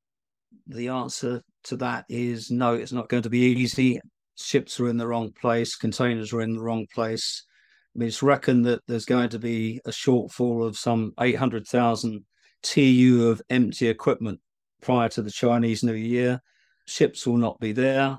The 0.66 0.88
answer 0.88 1.42
to 1.64 1.76
that 1.76 2.04
is 2.08 2.50
no. 2.50 2.74
It's 2.74 2.92
not 2.92 3.08
going 3.08 3.22
to 3.22 3.30
be 3.30 3.38
easy. 3.38 4.00
Ships 4.42 4.80
are 4.80 4.88
in 4.88 4.96
the 4.96 5.06
wrong 5.06 5.32
place. 5.32 5.76
Containers 5.76 6.32
are 6.32 6.40
in 6.40 6.54
the 6.54 6.62
wrong 6.62 6.86
place. 6.92 7.44
I 7.94 7.98
mean, 7.98 8.08
it's 8.08 8.22
reckoned 8.22 8.64
that 8.66 8.80
there's 8.86 9.04
going 9.04 9.30
to 9.30 9.38
be 9.38 9.80
a 9.84 9.90
shortfall 9.90 10.66
of 10.66 10.76
some 10.76 11.12
800,000 11.20 12.24
TEU 12.62 13.28
of 13.28 13.42
empty 13.50 13.88
equipment 13.88 14.40
prior 14.80 15.08
to 15.10 15.22
the 15.22 15.30
Chinese 15.30 15.82
New 15.82 15.94
Year. 15.94 16.40
Ships 16.86 17.26
will 17.26 17.36
not 17.36 17.58
be 17.60 17.72
there. 17.72 18.18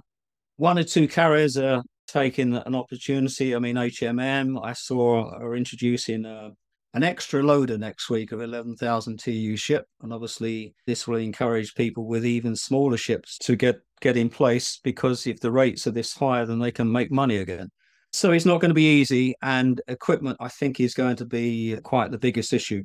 One 0.57 0.77
or 0.77 0.83
two 0.83 1.07
carriers 1.07 1.57
are 1.57 1.83
taking 2.07 2.55
an 2.55 2.75
opportunity. 2.75 3.55
I 3.55 3.59
mean, 3.59 3.75
HMM, 3.75 4.63
I 4.63 4.73
saw 4.73 5.29
are 5.31 5.55
introducing 5.55 6.25
uh, 6.25 6.51
an 6.93 7.03
extra 7.03 7.41
loader 7.41 7.77
next 7.77 8.09
week 8.09 8.31
of 8.31 8.41
11,000 8.41 9.17
TEU 9.17 9.55
ship. 9.55 9.85
And 10.01 10.11
obviously, 10.11 10.75
this 10.85 11.07
will 11.07 11.17
encourage 11.17 11.75
people 11.75 12.05
with 12.05 12.25
even 12.25 12.55
smaller 12.55 12.97
ships 12.97 13.37
to 13.39 13.55
get, 13.55 13.81
get 14.01 14.17
in 14.17 14.29
place 14.29 14.79
because 14.83 15.25
if 15.25 15.39
the 15.39 15.51
rates 15.51 15.87
are 15.87 15.91
this 15.91 16.13
higher, 16.13 16.45
then 16.45 16.59
they 16.59 16.71
can 16.71 16.91
make 16.91 17.11
money 17.11 17.37
again. 17.37 17.69
So 18.13 18.31
it's 18.31 18.45
not 18.45 18.59
going 18.59 18.69
to 18.69 18.75
be 18.75 18.99
easy. 18.99 19.35
And 19.41 19.81
equipment, 19.87 20.37
I 20.41 20.49
think, 20.49 20.79
is 20.79 20.93
going 20.93 21.15
to 21.17 21.25
be 21.25 21.77
quite 21.83 22.11
the 22.11 22.17
biggest 22.17 22.51
issue 22.51 22.83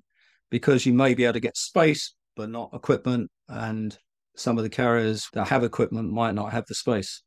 because 0.51 0.87
you 0.87 0.93
may 0.93 1.15
be 1.15 1.25
able 1.25 1.35
to 1.35 1.41
get 1.41 1.57
space, 1.57 2.15
but 2.37 2.49
not 2.49 2.71
equipment. 2.73 3.31
And 3.49 3.97
some 4.37 4.57
of 4.57 4.65
the 4.65 4.71
carriers 4.71 5.29
that 5.33 5.49
have 5.49 5.65
equipment 5.65 6.13
might 6.13 6.35
not 6.35 6.53
have 6.53 6.67
the 6.67 6.75
space. 6.75 7.23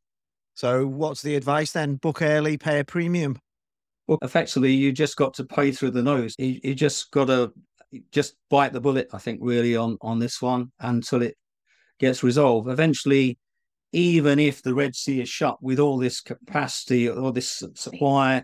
So, 0.54 0.86
what's 0.86 1.22
the 1.22 1.36
advice 1.36 1.72
then? 1.72 1.96
Book 1.96 2.22
early, 2.22 2.56
pay 2.56 2.80
a 2.80 2.84
premium. 2.84 3.38
Well, 4.10 4.18
effectively, 4.22 4.72
you 4.72 4.90
just 4.90 5.14
got 5.14 5.34
to 5.34 5.44
pay 5.44 5.70
through 5.70 5.92
the 5.92 6.02
nose. 6.02 6.34
You, 6.36 6.58
you 6.64 6.74
just 6.74 7.12
got 7.12 7.26
to 7.26 7.52
just 8.10 8.34
bite 8.48 8.72
the 8.72 8.80
bullet. 8.80 9.06
I 9.12 9.18
think 9.18 9.38
really 9.40 9.76
on 9.76 9.98
on 10.00 10.18
this 10.18 10.42
one 10.42 10.72
until 10.80 11.22
it 11.22 11.36
gets 12.00 12.24
resolved. 12.24 12.68
Eventually, 12.68 13.38
even 13.92 14.40
if 14.40 14.64
the 14.64 14.74
Red 14.74 14.96
Sea 14.96 15.20
is 15.20 15.28
shut 15.28 15.62
with 15.62 15.78
all 15.78 15.96
this 15.96 16.20
capacity 16.20 17.08
or 17.08 17.32
this 17.32 17.62
supply 17.76 18.42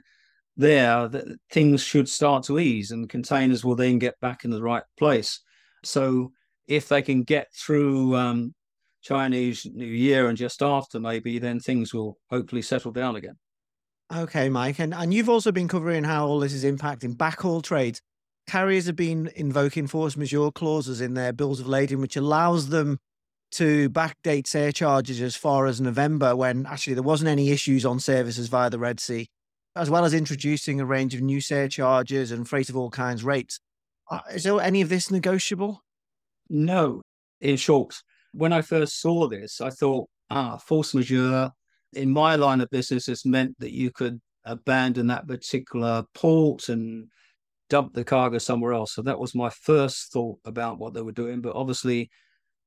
there, 0.56 1.08
that 1.08 1.36
things 1.50 1.82
should 1.82 2.08
start 2.08 2.44
to 2.44 2.60
ease 2.60 2.92
and 2.92 3.08
containers 3.08 3.64
will 3.64 3.74
then 3.74 3.98
get 3.98 4.14
back 4.20 4.44
in 4.44 4.52
the 4.52 4.62
right 4.62 4.84
place. 4.96 5.40
So 5.82 6.30
if 6.68 6.86
they 6.86 7.02
can 7.02 7.24
get 7.24 7.48
through 7.52 8.14
um, 8.14 8.54
Chinese 9.02 9.66
New 9.74 9.84
Year 9.84 10.28
and 10.28 10.38
just 10.38 10.62
after, 10.62 11.00
maybe 11.00 11.40
then 11.40 11.58
things 11.58 11.92
will 11.92 12.18
hopefully 12.30 12.62
settle 12.62 12.92
down 12.92 13.16
again. 13.16 13.36
Okay, 14.14 14.48
Mike, 14.48 14.78
and 14.78 14.94
and 14.94 15.12
you've 15.12 15.28
also 15.28 15.50
been 15.50 15.68
covering 15.68 16.04
how 16.04 16.26
all 16.26 16.38
this 16.40 16.52
is 16.52 16.64
impacting 16.64 17.16
backhaul 17.16 17.62
trades. 17.62 18.00
Carriers 18.46 18.86
have 18.86 18.94
been 18.96 19.30
invoking 19.34 19.88
force 19.88 20.16
majeure 20.16 20.52
clauses 20.52 21.00
in 21.00 21.14
their 21.14 21.32
bills 21.32 21.58
of 21.58 21.66
lading, 21.66 22.00
which 22.00 22.16
allows 22.16 22.68
them 22.68 22.98
to 23.52 23.90
backdate 23.90 24.46
surcharges 24.46 25.20
as 25.20 25.34
far 25.34 25.66
as 25.66 25.80
November, 25.80 26.36
when 26.36 26.66
actually 26.66 26.94
there 26.94 27.02
wasn't 27.02 27.28
any 27.28 27.50
issues 27.50 27.84
on 27.84 27.98
services 27.98 28.46
via 28.46 28.70
the 28.70 28.78
Red 28.78 29.00
Sea 29.00 29.26
as 29.76 29.90
well 29.90 30.06
as 30.06 30.14
introducing 30.14 30.80
a 30.80 30.86
range 30.86 31.14
of 31.14 31.20
new 31.20 31.40
surcharges 31.40 32.32
and 32.32 32.48
freight 32.48 32.70
of 32.70 32.76
all 32.76 32.90
kinds 32.90 33.22
rates. 33.22 33.60
Uh, 34.10 34.20
is 34.34 34.42
there 34.42 34.58
any 34.60 34.80
of 34.80 34.88
this 34.88 35.10
negotiable? 35.10 35.82
No. 36.48 37.02
In 37.40 37.56
short, 37.56 38.02
when 38.32 38.52
I 38.52 38.62
first 38.62 39.00
saw 39.00 39.28
this, 39.28 39.60
I 39.60 39.68
thought, 39.68 40.08
ah, 40.30 40.56
force 40.56 40.94
majeure. 40.94 41.52
In 41.92 42.10
my 42.10 42.36
line 42.36 42.60
of 42.60 42.70
business, 42.70 43.06
has 43.06 43.24
meant 43.24 43.56
that 43.58 43.72
you 43.72 43.90
could 43.90 44.20
abandon 44.44 45.08
that 45.08 45.26
particular 45.26 46.04
port 46.14 46.68
and 46.68 47.08
dump 47.68 47.94
the 47.94 48.04
cargo 48.04 48.38
somewhere 48.38 48.72
else. 48.72 48.94
So 48.94 49.02
that 49.02 49.18
was 49.18 49.34
my 49.34 49.50
first 49.50 50.12
thought 50.12 50.38
about 50.44 50.78
what 50.78 50.94
they 50.94 51.02
were 51.02 51.12
doing. 51.12 51.40
But 51.40 51.56
obviously, 51.56 52.10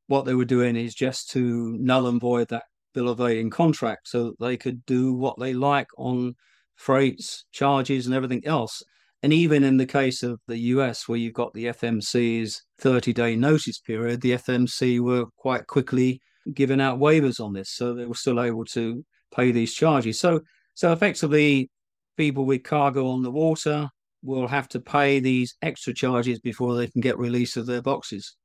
what 0.08 0.26
they 0.26 0.34
were 0.34 0.46
doing 0.46 0.76
is 0.76 0.94
just 0.94 1.30
to 1.32 1.78
null 1.80 2.08
and 2.08 2.20
void 2.20 2.50
that 2.50 2.64
bill 2.94 3.10
of 3.10 3.20
lading 3.20 3.50
contract 3.50 4.08
so 4.08 4.26
that 4.26 4.40
they 4.40 4.58
could 4.58 4.86
do 4.86 5.14
what 5.14 5.40
they 5.40 5.54
like 5.54 5.88
on 5.98 6.36
freights, 6.76 7.46
charges, 7.52 8.06
and 8.06 8.16
everything 8.16 8.46
else. 8.46 8.82
And 9.22 9.34
even 9.34 9.64
in 9.64 9.78
the 9.78 9.86
case 9.86 10.24
of 10.24 10.40
the 10.48 10.58
US, 10.58 11.08
where 11.08 11.18
you've 11.18 11.34
got 11.34 11.54
the 11.54 11.66
FMC's 11.66 12.64
30 12.80 13.14
day 13.14 13.36
notice 13.36 13.80
period, 13.80 14.22
the 14.22 14.32
FMC 14.32 15.00
were 15.00 15.26
quite 15.38 15.68
quickly 15.68 16.22
giving 16.54 16.82
out 16.82 17.00
waivers 17.00 17.44
on 17.44 17.54
this. 17.54 17.70
So 17.70 17.94
they 17.94 18.06
were 18.06 18.16
still 18.16 18.42
able 18.42 18.66
to 18.66 19.04
pay 19.36 19.52
these 19.52 19.74
charges. 19.74 20.20
So, 20.20 20.42
so 20.74 20.92
effectively, 20.92 21.70
people 22.18 22.46
with 22.46 22.64
cargo 22.64 23.08
on 23.10 23.24
the 23.24 23.32
water 23.32 23.90
will 24.24 24.48
have 24.48 24.68
to 24.70 24.80
pay 24.80 25.20
these 25.20 25.56
extra 25.62 25.94
charges 25.94 26.40
before 26.40 26.76
they 26.76 26.88
can 26.88 27.02
get 27.02 27.18
release 27.18 27.56
of 27.58 27.66
their 27.66 27.82
boxes. 27.82 28.36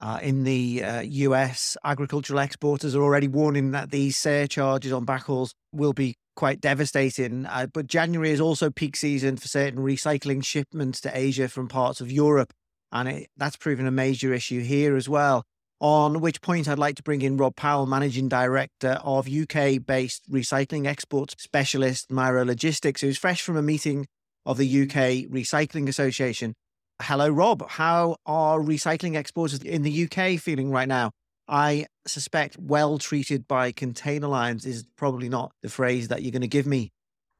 Uh, 0.00 0.18
in 0.22 0.44
the 0.44 0.84
uh, 0.84 1.00
US, 1.00 1.76
agricultural 1.82 2.40
exporters 2.40 2.94
are 2.94 3.02
already 3.02 3.28
warning 3.28 3.70
that 3.70 3.90
these 3.90 4.16
surcharges 4.16 4.92
on 4.92 5.06
backhauls 5.06 5.52
will 5.72 5.94
be 5.94 6.16
quite 6.36 6.60
devastating. 6.60 7.46
Uh, 7.46 7.66
but 7.72 7.86
January 7.86 8.30
is 8.30 8.40
also 8.40 8.70
peak 8.70 8.94
season 8.94 9.36
for 9.36 9.48
certain 9.48 9.80
recycling 9.80 10.44
shipments 10.44 11.00
to 11.00 11.16
Asia 11.16 11.48
from 11.48 11.66
parts 11.66 12.00
of 12.00 12.12
Europe. 12.12 12.52
And 12.92 13.08
it, 13.08 13.30
that's 13.36 13.56
proven 13.56 13.86
a 13.86 13.90
major 13.90 14.32
issue 14.34 14.60
here 14.60 14.96
as 14.96 15.08
well. 15.08 15.44
On 15.80 16.20
which 16.20 16.40
point, 16.40 16.68
I'd 16.68 16.78
like 16.78 16.96
to 16.96 17.02
bring 17.02 17.20
in 17.20 17.36
Rob 17.36 17.54
Powell, 17.54 17.84
Managing 17.84 18.28
Director 18.28 18.98
of 19.04 19.28
UK 19.28 19.84
based 19.84 20.22
recycling 20.30 20.86
export 20.86 21.38
specialist 21.38 22.10
Miro 22.10 22.46
Logistics, 22.46 23.02
who's 23.02 23.18
fresh 23.18 23.42
from 23.42 23.58
a 23.58 23.62
meeting 23.62 24.06
of 24.46 24.56
the 24.56 24.82
UK 24.82 25.28
Recycling 25.30 25.86
Association. 25.86 26.54
Hello, 27.02 27.28
Rob. 27.28 27.68
How 27.68 28.16
are 28.24 28.58
recycling 28.58 29.16
exporters 29.16 29.60
in 29.60 29.82
the 29.82 30.04
UK 30.04 30.40
feeling 30.40 30.70
right 30.70 30.88
now? 30.88 31.10
I 31.46 31.86
suspect 32.06 32.56
well 32.58 32.96
treated 32.96 33.46
by 33.46 33.70
container 33.72 34.28
lines 34.28 34.64
is 34.64 34.84
probably 34.96 35.28
not 35.28 35.52
the 35.62 35.68
phrase 35.68 36.08
that 36.08 36.22
you're 36.22 36.32
going 36.32 36.40
to 36.40 36.48
give 36.48 36.66
me. 36.66 36.90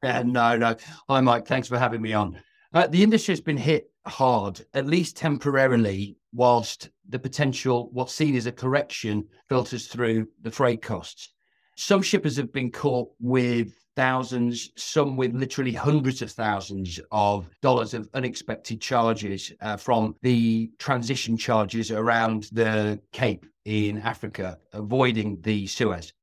Uh, 0.03 0.21
no, 0.23 0.55
no. 0.55 0.75
Hi, 1.09 1.21
Mike. 1.21 1.47
Thanks 1.47 1.67
for 1.67 1.79
having 1.79 2.03
me 2.03 2.13
on. 2.13 2.39
Uh, 2.73 2.87
the 2.87 3.03
industry 3.03 3.31
has 3.31 3.41
been 3.41 3.57
hit 3.57 3.89
hard, 4.05 4.65
at 4.73 4.85
least 4.85 5.17
temporarily, 5.17 6.17
whilst 6.33 6.89
the 7.07 7.19
potential, 7.19 7.89
what's 7.93 8.13
seen 8.13 8.35
as 8.35 8.45
a 8.45 8.51
correction, 8.51 9.25
filters 9.49 9.87
through 9.87 10.27
the 10.41 10.51
freight 10.51 10.81
costs. 10.81 11.33
Some 11.75 12.01
shippers 12.01 12.37
have 12.37 12.51
been 12.51 12.71
caught 12.71 13.09
with 13.19 13.71
thousands, 13.95 14.71
some 14.75 15.15
with 15.15 15.33
literally 15.33 15.73
hundreds 15.73 16.21
of 16.21 16.31
thousands 16.31 16.99
of 17.11 17.49
dollars 17.61 17.93
of 17.93 18.09
unexpected 18.13 18.81
charges 18.81 19.51
uh, 19.61 19.77
from 19.77 20.15
the 20.21 20.71
transition 20.77 21.37
charges 21.37 21.91
around 21.91 22.49
the 22.51 22.99
Cape 23.11 23.45
in 23.65 23.99
Africa, 23.99 24.57
avoiding 24.73 25.39
the 25.41 25.67
Suez. 25.67 26.13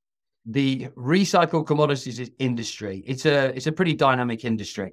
The 0.46 0.88
recycled 0.96 1.66
commodities 1.66 2.30
industry, 2.38 3.02
it's 3.06 3.24
a 3.24 3.46
it's 3.56 3.66
a 3.66 3.72
pretty 3.72 3.94
dynamic 3.94 4.44
industry. 4.44 4.92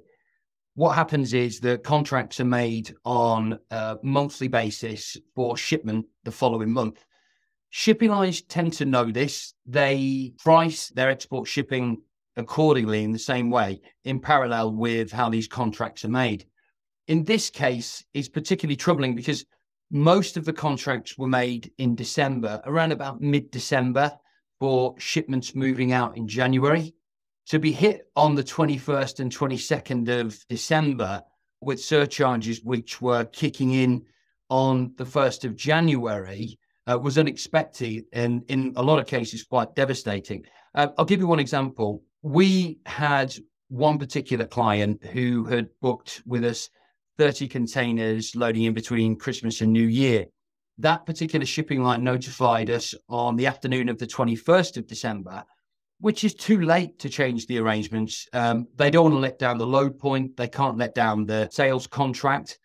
What 0.74 0.94
happens 0.94 1.34
is 1.34 1.60
the 1.60 1.76
contracts 1.76 2.40
are 2.40 2.46
made 2.46 2.94
on 3.04 3.58
a 3.70 3.98
monthly 4.02 4.48
basis 4.48 5.18
for 5.34 5.54
shipment 5.54 6.06
the 6.24 6.32
following 6.32 6.70
month. 6.70 7.04
Shipping 7.68 8.10
lines 8.10 8.40
tend 8.40 8.72
to 8.74 8.86
know 8.86 9.10
this. 9.10 9.52
They 9.66 10.32
price 10.38 10.88
their 10.88 11.10
export 11.10 11.46
shipping 11.46 12.00
accordingly 12.36 13.04
in 13.04 13.12
the 13.12 13.18
same 13.18 13.50
way, 13.50 13.82
in 14.04 14.18
parallel 14.18 14.72
with 14.72 15.12
how 15.12 15.28
these 15.28 15.46
contracts 15.46 16.06
are 16.06 16.08
made. 16.08 16.46
In 17.06 17.24
this 17.24 17.50
case, 17.50 18.02
it's 18.14 18.30
particularly 18.30 18.76
troubling 18.76 19.14
because 19.14 19.44
most 19.90 20.38
of 20.38 20.46
the 20.46 20.54
contracts 20.54 21.18
were 21.18 21.28
made 21.28 21.70
in 21.76 21.94
December, 21.94 22.62
around 22.64 22.92
about 22.92 23.20
mid 23.20 23.50
December, 23.50 24.10
for 24.58 24.94
shipments 24.98 25.54
moving 25.54 25.92
out 25.92 26.16
in 26.16 26.26
January. 26.26 26.94
To 27.48 27.58
be 27.58 27.72
hit 27.72 28.08
on 28.16 28.34
the 28.34 28.44
21st 28.44 29.20
and 29.20 29.32
22nd 29.32 30.20
of 30.20 30.38
December 30.48 31.22
with 31.60 31.82
surcharges 31.82 32.62
which 32.62 33.00
were 33.02 33.24
kicking 33.24 33.72
in 33.72 34.04
on 34.48 34.92
the 34.96 35.04
1st 35.04 35.44
of 35.44 35.56
January 35.56 36.58
uh, 36.86 36.98
was 36.98 37.18
unexpected 37.18 38.04
and 38.12 38.42
in 38.48 38.72
a 38.76 38.82
lot 38.82 38.98
of 38.98 39.06
cases 39.06 39.44
quite 39.44 39.74
devastating. 39.74 40.44
Uh, 40.74 40.88
I'll 40.98 41.04
give 41.04 41.20
you 41.20 41.26
one 41.26 41.40
example 41.40 42.02
we 42.22 42.78
had 42.86 43.34
one 43.68 43.98
particular 43.98 44.46
client 44.46 45.04
who 45.04 45.44
had 45.44 45.68
booked 45.80 46.22
with 46.26 46.44
us 46.44 46.68
30 47.18 47.48
containers 47.48 48.34
loading 48.36 48.64
in 48.64 48.74
between 48.74 49.16
Christmas 49.16 49.60
and 49.60 49.72
New 49.72 49.86
Year. 49.86 50.26
That 50.78 51.04
particular 51.04 51.44
shipping 51.44 51.82
line 51.82 52.04
notified 52.04 52.70
us 52.70 52.94
on 53.08 53.36
the 53.36 53.46
afternoon 53.46 53.88
of 53.88 53.98
the 53.98 54.06
21st 54.06 54.76
of 54.76 54.86
December, 54.86 55.44
which 56.02 56.24
is 56.24 56.34
too 56.34 56.60
late 56.62 56.98
to 56.98 57.08
change 57.08 57.46
the 57.46 57.58
arrangements. 57.58 58.26
Um, 58.32 58.66
they 58.74 58.90
don't 58.90 59.04
want 59.04 59.14
to 59.14 59.20
let 59.20 59.38
down 59.38 59.56
the 59.56 59.66
load 59.66 60.00
point, 60.00 60.36
they 60.36 60.48
can't 60.48 60.76
let 60.76 60.96
down 60.96 61.24
the 61.24 61.48
sales 61.52 61.86
contract. 61.86 62.58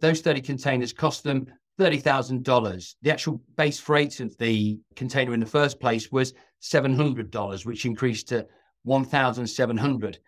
Those 0.00 0.22
30 0.22 0.40
containers 0.40 0.94
cost 0.94 1.22
them 1.22 1.46
$30,000. 1.78 2.94
The 3.02 3.10
actual 3.10 3.42
base 3.58 3.78
freight 3.78 4.20
of 4.20 4.34
the 4.38 4.80
container 4.96 5.34
in 5.34 5.40
the 5.40 5.44
first 5.44 5.78
place 5.80 6.10
was 6.10 6.32
$700, 6.62 7.66
which 7.66 7.84
increased 7.84 8.28
to 8.28 8.46
1,700. 8.84 10.18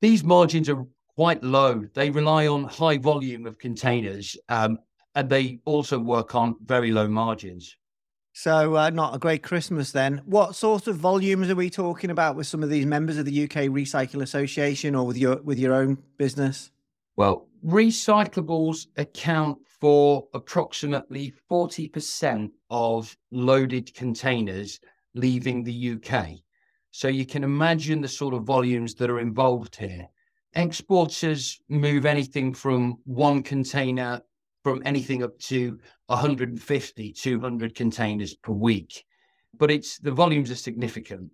these 0.00 0.22
margins 0.22 0.68
are 0.68 0.86
quite 1.16 1.42
low. 1.42 1.86
They 1.92 2.10
rely 2.10 2.46
on 2.46 2.64
high 2.64 2.98
volume 2.98 3.46
of 3.46 3.58
containers, 3.58 4.36
um, 4.48 4.78
and 5.16 5.28
they 5.28 5.58
also 5.64 5.98
work 5.98 6.36
on 6.36 6.54
very 6.64 6.92
low 6.92 7.08
margins. 7.08 7.76
So, 8.38 8.76
uh, 8.76 8.90
not 8.90 9.14
a 9.14 9.18
great 9.18 9.42
Christmas 9.42 9.92
then. 9.92 10.20
What 10.26 10.54
sort 10.54 10.88
of 10.88 10.96
volumes 10.96 11.48
are 11.48 11.54
we 11.54 11.70
talking 11.70 12.10
about 12.10 12.36
with 12.36 12.46
some 12.46 12.62
of 12.62 12.68
these 12.68 12.84
members 12.84 13.16
of 13.16 13.24
the 13.24 13.44
UK 13.44 13.70
Recycle 13.70 14.20
Association, 14.20 14.94
or 14.94 15.06
with 15.06 15.16
your 15.16 15.36
with 15.40 15.58
your 15.58 15.72
own 15.72 15.96
business? 16.18 16.70
Well, 17.16 17.48
recyclables 17.64 18.88
account 18.98 19.56
for 19.80 20.28
approximately 20.34 21.32
forty 21.48 21.88
percent 21.88 22.52
of 22.68 23.16
loaded 23.30 23.94
containers 23.94 24.80
leaving 25.14 25.64
the 25.64 25.92
UK. 25.94 26.32
So 26.90 27.08
you 27.08 27.24
can 27.24 27.42
imagine 27.42 28.02
the 28.02 28.08
sort 28.08 28.34
of 28.34 28.42
volumes 28.42 28.94
that 28.96 29.08
are 29.08 29.20
involved 29.20 29.76
here. 29.76 30.08
Exporters 30.54 31.58
move 31.70 32.04
anything 32.04 32.52
from 32.52 32.98
one 33.06 33.42
container 33.42 34.20
from 34.66 34.82
anything 34.84 35.22
up 35.22 35.38
to 35.38 35.78
150, 36.06 37.12
200 37.12 37.76
containers 37.76 38.34
per 38.34 38.50
week. 38.50 39.04
But 39.56 39.70
it's 39.70 39.96
the 39.98 40.10
volumes 40.10 40.50
are 40.50 40.56
significant. 40.56 41.30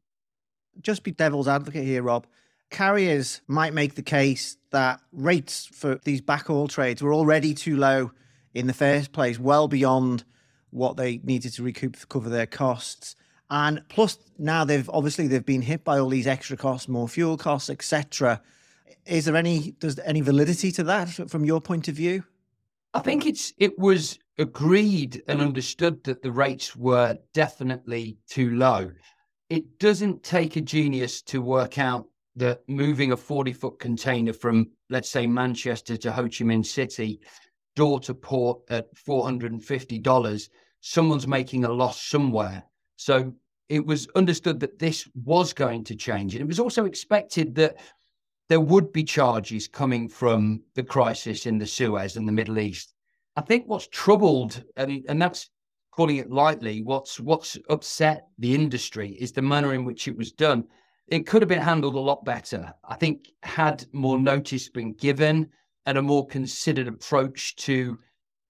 Just 0.83 1.03
be 1.03 1.13
devil's 1.13 1.49
advocate 1.49 1.85
here, 1.85 2.03
Rob. 2.03 2.27
Carriers 2.69 3.41
might 3.49 3.73
make 3.73 3.95
the 3.95 4.03
case 4.03 4.59
that 4.71 5.01
rates 5.13 5.65
for 5.65 5.99
these 6.05 6.21
backhaul 6.21 6.69
trades 6.69 7.01
were 7.01 7.15
already 7.15 7.55
too 7.55 7.79
low 7.79 8.11
in 8.53 8.67
the 8.67 8.75
first 8.75 9.13
place, 9.13 9.39
well 9.39 9.67
beyond 9.67 10.25
what 10.69 10.99
they 10.99 11.17
needed 11.25 11.55
to 11.55 11.63
recoup 11.63 11.99
to 12.01 12.07
cover 12.07 12.29
their 12.29 12.45
costs. 12.45 13.17
And 13.49 13.81
plus, 13.89 14.19
now 14.37 14.67
they've 14.67 14.91
obviously 14.91 15.27
they've 15.27 15.43
been 15.43 15.63
hit 15.63 15.85
by 15.85 15.99
all 15.99 16.11
these 16.11 16.27
extra 16.27 16.59
costs, 16.59 16.87
more 16.87 17.09
fuel 17.09 17.39
costs, 17.39 17.71
etc. 17.71 18.43
Is 19.07 19.25
there 19.25 19.37
any 19.37 19.71
does 19.81 19.99
any 20.01 20.21
validity 20.21 20.71
to 20.73 20.83
that 20.83 21.09
from 21.31 21.47
your 21.47 21.63
point 21.63 21.89
of 21.89 21.95
view? 21.95 22.25
I 22.95 23.01
think 23.01 23.27
it's 23.27 23.53
it 23.59 23.79
was 23.79 24.19
agreed 24.39 25.23
and 25.29 25.41
mm. 25.41 25.47
understood 25.47 26.05
that 26.05 26.23
the 26.23 26.33
rates 26.33 26.77
were 26.77 27.17
definitely 27.33 28.19
too 28.29 28.51
low. 28.57 28.91
It 29.49 29.79
doesn't 29.79 30.23
take 30.23 30.57
a 30.57 30.61
genius 30.61 31.23
to 31.23 31.43
work 31.43 31.79
out 31.79 32.07
that 32.37 32.61
moving 32.69 33.13
a 33.13 33.17
40 33.17 33.53
foot 33.53 33.79
container 33.79 34.33
from, 34.33 34.71
let's 34.89 35.11
say, 35.11 35.27
Manchester 35.27 35.97
to 35.99 36.13
Ho 36.13 36.23
Chi 36.23 36.45
Minh 36.45 36.65
City, 36.65 37.21
door 37.77 38.01
to 38.01 38.15
port 38.15 38.61
at 38.71 38.95
$450, 38.95 40.49
someone's 40.81 41.27
making 41.27 41.65
a 41.65 41.73
loss 41.73 42.03
somewhere. 42.03 42.63
So 42.97 43.33
it 43.69 43.85
was 43.85 44.09
understood 44.17 44.61
that 44.61 44.79
this 44.79 45.09
was 45.15 45.53
going 45.53 45.85
to 45.85 45.97
change. 45.97 46.35
And 46.35 46.43
it 46.43 46.49
was 46.49 46.61
also 46.61 46.85
expected 46.85 47.55
that 47.57 47.77
there 48.49 48.61
would 48.61 48.93
be 48.93 49.05
charges 49.05 49.69
coming 49.69 50.09
from 50.09 50.63
the 50.75 50.83
crisis 50.83 51.47
in 51.47 51.59
the 51.59 51.67
Suez 51.67 52.17
and 52.17 52.27
the 52.27 52.33
Middle 52.33 52.59
East. 52.59 52.95
I 53.37 53.41
think 53.41 53.65
what's 53.67 53.89
troubled, 53.89 54.63
and, 54.77 55.05
and 55.09 55.21
that's 55.21 55.51
calling 55.91 56.17
it 56.17 56.31
lightly, 56.31 56.83
what's 56.83 57.21
what's 57.21 57.59
upset 57.71 58.29
the 58.39 58.55
industry 58.55 59.11
is 59.21 59.33
the 59.33 59.43
manner 59.43 59.75
in 59.75 59.85
which 59.85 60.09
it 60.09 60.17
was 60.17 60.33
done. 60.33 60.65
It 61.09 61.27
could 61.27 61.43
have 61.43 61.49
been 61.49 61.61
handled 61.61 61.95
a 61.95 62.01
lot 62.01 62.25
better. 62.25 62.73
I 62.85 62.97
think 62.97 63.29
had 63.43 63.85
more 63.93 64.19
notice 64.19 64.69
been 64.69 64.95
given 64.95 65.51
and 65.87 65.99
a 65.99 66.03
more 66.03 66.27
considered 66.27 66.89
approach 66.89 67.57
to 67.57 67.99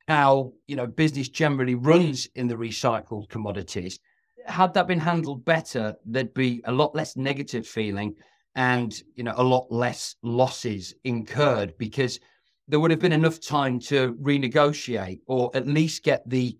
how 0.09 0.53
you 0.67 0.77
know 0.77 0.87
business 0.87 1.29
generally 1.29 1.75
runs 1.75 2.29
in 2.35 2.49
the 2.49 2.57
recycled 2.57 3.29
commodities, 3.29 3.99
had 4.47 4.75
that 4.75 4.89
been 4.89 5.01
handled 5.01 5.45
better, 5.45 5.95
there'd 6.05 6.35
be 6.35 6.61
a 6.65 6.73
lot 6.73 6.95
less 6.95 7.17
negative 7.17 7.67
feeling 7.67 8.15
and 8.55 9.03
you 9.15 9.25
know 9.25 9.35
a 9.37 9.43
lot 9.43 9.71
less 9.71 10.17
losses 10.23 10.95
incurred 11.05 11.77
because 11.79 12.21
there 12.69 12.81
would 12.81 12.91
have 12.91 13.01
been 13.01 13.13
enough 13.13 13.41
time 13.41 13.79
to 13.79 14.15
renegotiate 14.15 15.21
or 15.27 15.51
at 15.55 15.67
least 15.67 16.05
get 16.05 16.29
the 16.29 16.57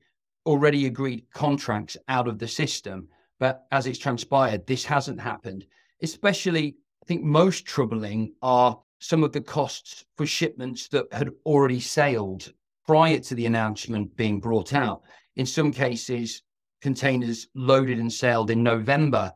already 0.47 0.87
agreed 0.87 1.25
contracts 1.33 1.97
out 2.09 2.27
of 2.27 2.39
the 2.39 2.49
system. 2.49 3.09
But 3.39 3.65
as 3.73 3.87
it's 3.87 3.99
transpired, 3.99 4.67
this 4.67 4.85
hasn't 4.85 5.21
happened. 5.21 5.65
Especially, 6.03 6.77
I 7.03 7.07
think 7.07 7.23
most 7.23 7.65
troubling 7.65 8.35
are 8.43 8.79
some 8.99 9.25
of 9.25 9.33
the 9.33 9.41
costs 9.41 10.05
for 10.17 10.27
shipments 10.27 10.89
that 10.89 11.07
had 11.13 11.31
already 11.45 11.81
sailed 11.81 12.53
prior 12.87 13.19
to 13.19 13.35
the 13.35 13.47
announcement 13.47 14.17
being 14.17 14.41
brought 14.41 14.75
out. 14.75 15.03
In 15.37 15.47
some 15.47 15.73
cases, 15.73 16.43
containers 16.81 17.49
loaded 17.55 17.99
and 17.99 18.13
sailed 18.13 18.51
in 18.51 18.63
November 18.63 19.33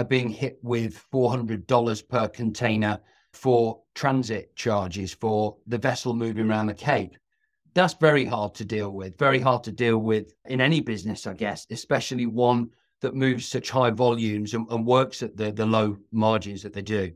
are 0.00 0.04
being 0.04 0.30
hit 0.30 0.58
with 0.62 1.04
$400 1.12 2.08
per 2.08 2.28
container 2.28 2.98
for 3.32 3.82
transit 3.94 4.56
charges 4.56 5.12
for 5.12 5.56
the 5.66 5.78
vessel 5.78 6.14
moving 6.14 6.48
around 6.48 6.66
the 6.66 6.74
Cape. 6.74 7.16
That's 7.74 7.94
very 7.94 8.24
hard 8.24 8.54
to 8.56 8.64
deal 8.64 8.90
with, 8.90 9.18
very 9.18 9.38
hard 9.38 9.62
to 9.64 9.72
deal 9.72 9.98
with 9.98 10.32
in 10.46 10.60
any 10.60 10.80
business, 10.80 11.26
I 11.26 11.34
guess, 11.34 11.66
especially 11.70 12.26
one 12.26 12.70
that 13.02 13.14
moves 13.14 13.46
such 13.46 13.70
high 13.70 13.90
volumes 13.90 14.54
and, 14.54 14.66
and 14.70 14.86
works 14.86 15.22
at 15.22 15.36
the, 15.36 15.52
the 15.52 15.66
low 15.66 15.98
margins 16.10 16.62
that 16.62 16.72
they 16.72 16.82
do. 16.82 17.12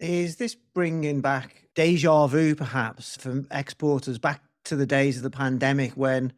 Is 0.00 0.36
this 0.36 0.56
bringing 0.74 1.20
back 1.20 1.68
deja 1.74 2.26
vu, 2.26 2.54
perhaps, 2.54 3.16
from 3.16 3.46
exporters 3.50 4.18
back 4.18 4.42
to 4.64 4.76
the 4.76 4.86
days 4.86 5.18
of 5.18 5.22
the 5.22 5.30
pandemic 5.30 5.92
when 5.92 6.32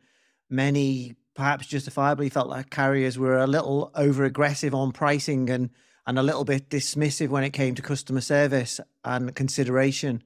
many 0.51 1.15
perhaps 1.37 1.67
justifiably 1.67 2.29
felt 2.29 2.49
like 2.49 2.71
carriers 2.71 3.19
were 3.19 3.39
a 3.39 3.47
little 3.47 3.93
over 3.95 4.25
aggressive 4.25 4.75
on 4.75 4.91
pricing 4.93 5.49
and 5.51 5.71
and 6.07 6.19
a 6.19 6.23
little 6.23 6.45
bit 6.45 6.71
dismissive 6.71 7.29
when 7.29 7.45
it 7.45 7.51
came 7.51 7.75
to 7.75 7.83
customer 7.83 8.21
service 8.21 8.81
and 9.05 9.35
consideration? 9.35 10.23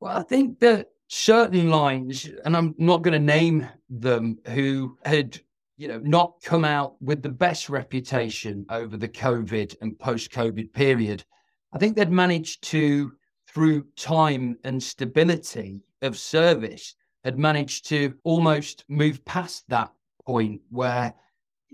Well, 0.00 0.16
I 0.16 0.22
think 0.22 0.60
that 0.60 0.90
certain 1.08 1.70
lines, 1.70 2.28
and 2.44 2.56
I'm 2.56 2.74
not 2.78 3.02
going 3.02 3.14
to 3.14 3.18
name 3.18 3.66
them, 3.90 4.38
who 4.46 4.96
had 5.04 5.40
you 5.76 5.88
know 5.88 5.98
not 5.98 6.40
come 6.42 6.64
out 6.64 7.00
with 7.02 7.22
the 7.22 7.28
best 7.28 7.68
reputation 7.68 8.64
over 8.70 8.96
the 8.96 9.08
COVID 9.08 9.76
and 9.80 9.98
post-COVID 9.98 10.72
period. 10.72 11.24
I 11.72 11.78
think 11.78 11.96
they'd 11.96 12.10
managed 12.10 12.62
to, 12.64 13.12
through 13.48 13.86
time 13.96 14.56
and 14.64 14.82
stability 14.82 15.82
of 16.02 16.16
service, 16.16 16.94
had 17.24 17.38
managed 17.38 17.88
to 17.88 18.14
almost 18.22 18.84
move 18.88 19.24
past 19.24 19.64
that 19.68 19.90
point 20.28 20.60
where 20.68 21.14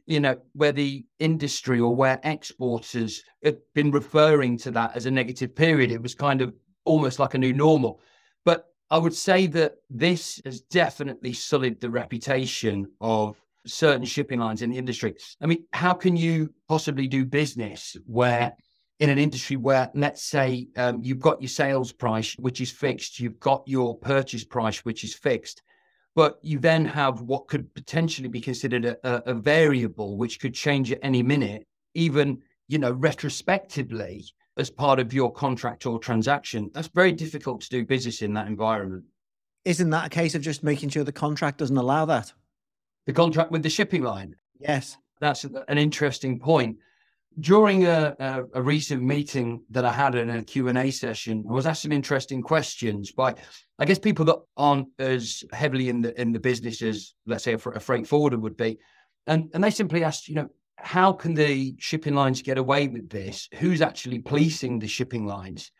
you 0.06 0.20
know 0.20 0.36
where 0.52 0.70
the 0.70 1.04
industry 1.18 1.80
or 1.80 1.92
where 1.96 2.20
exporters 2.22 3.24
had 3.42 3.58
been 3.74 3.90
referring 3.90 4.56
to 4.56 4.70
that 4.70 4.94
as 4.94 5.06
a 5.06 5.10
negative 5.10 5.56
period 5.56 5.90
it 5.90 6.00
was 6.00 6.14
kind 6.14 6.40
of 6.40 6.54
almost 6.84 7.18
like 7.18 7.34
a 7.34 7.38
new 7.44 7.52
normal. 7.52 8.00
But 8.44 8.66
i 8.90 8.98
would 9.04 9.14
say 9.28 9.40
that 9.58 9.72
this 9.90 10.40
has 10.44 10.60
definitely 10.82 11.32
sullied 11.32 11.80
the 11.80 11.90
reputation 12.02 12.76
of 13.00 13.36
certain 13.66 14.06
shipping 14.14 14.38
lines 14.38 14.62
in 14.62 14.70
the 14.70 14.78
industry. 14.84 15.16
I 15.42 15.46
mean 15.46 15.64
how 15.72 15.94
can 16.04 16.14
you 16.16 16.54
possibly 16.68 17.08
do 17.08 17.24
business 17.24 17.96
where 18.06 18.52
in 19.00 19.10
an 19.10 19.18
industry 19.26 19.56
where 19.56 19.90
let's 19.94 20.22
say 20.22 20.68
um, 20.76 21.00
you've 21.02 21.26
got 21.28 21.42
your 21.42 21.54
sales 21.62 21.90
price 22.04 22.30
which 22.46 22.60
is 22.60 22.70
fixed 22.70 23.18
you've 23.18 23.40
got 23.40 23.60
your 23.66 23.98
purchase 23.98 24.44
price 24.44 24.78
which 24.84 25.02
is 25.02 25.12
fixed 25.28 25.62
but 26.14 26.38
you 26.42 26.58
then 26.58 26.84
have 26.84 27.22
what 27.22 27.48
could 27.48 27.72
potentially 27.74 28.28
be 28.28 28.40
considered 28.40 28.84
a, 28.84 29.30
a, 29.30 29.34
variable 29.34 30.16
which 30.16 30.40
could 30.40 30.54
change 30.54 30.92
at 30.92 31.00
any 31.02 31.22
minute, 31.22 31.66
even 31.94 32.40
you 32.68 32.78
know 32.78 32.92
retrospectively 32.92 34.24
as 34.56 34.70
part 34.70 35.00
of 35.00 35.12
your 35.12 35.32
contract 35.32 35.86
or 35.86 35.98
transaction. 35.98 36.70
That's 36.72 36.88
very 36.88 37.12
difficult 37.12 37.60
to 37.62 37.68
do 37.68 37.84
business 37.84 38.22
in 38.22 38.34
that 38.34 38.46
environment. 38.46 39.04
Isn't 39.64 39.90
that 39.90 40.06
a 40.06 40.10
case 40.10 40.34
of 40.34 40.42
just 40.42 40.62
making 40.62 40.90
sure 40.90 41.02
the 41.02 41.12
contract 41.12 41.58
doesn't 41.58 41.76
allow 41.76 42.04
that? 42.04 42.32
The 43.06 43.12
contract 43.12 43.50
with 43.50 43.62
the 43.62 43.70
shipping 43.70 44.02
line. 44.02 44.36
Yes, 44.60 44.96
that's 45.20 45.44
an 45.44 45.78
interesting 45.78 46.38
point 46.38 46.76
during 47.40 47.86
a, 47.86 48.14
a, 48.18 48.44
a, 48.54 48.62
recent 48.62 49.02
meeting 49.02 49.62
that 49.70 49.84
I 49.84 49.92
had 49.92 50.14
in 50.14 50.30
a 50.30 50.42
Q&A 50.42 50.90
session, 50.90 51.44
I 51.48 51.52
was 51.52 51.66
asked 51.66 51.82
some 51.82 51.92
interesting 51.92 52.42
questions 52.42 53.12
by, 53.12 53.34
I 53.78 53.84
guess, 53.84 53.98
people 53.98 54.24
that 54.26 54.38
aren't 54.56 54.88
as 54.98 55.42
heavily 55.52 55.88
in 55.88 56.02
the 56.02 56.20
in 56.20 56.32
the 56.32 56.40
business 56.40 56.82
as, 56.82 57.14
let's 57.26 57.44
say, 57.44 57.54
a, 57.54 57.56
a 57.70 57.80
freight 57.80 58.06
forwarder 58.06 58.38
would 58.38 58.56
be. 58.56 58.78
And, 59.26 59.50
and 59.54 59.64
they 59.64 59.70
simply 59.70 60.04
asked, 60.04 60.28
you 60.28 60.34
know, 60.34 60.48
how 60.76 61.12
can 61.12 61.34
the 61.34 61.74
shipping 61.78 62.14
lines 62.14 62.42
get 62.42 62.58
away 62.58 62.88
with 62.88 63.08
this? 63.08 63.48
Who's 63.54 63.82
actually 63.82 64.18
policing 64.20 64.78
the 64.78 64.88
shipping 64.88 65.26
lines? 65.26 65.70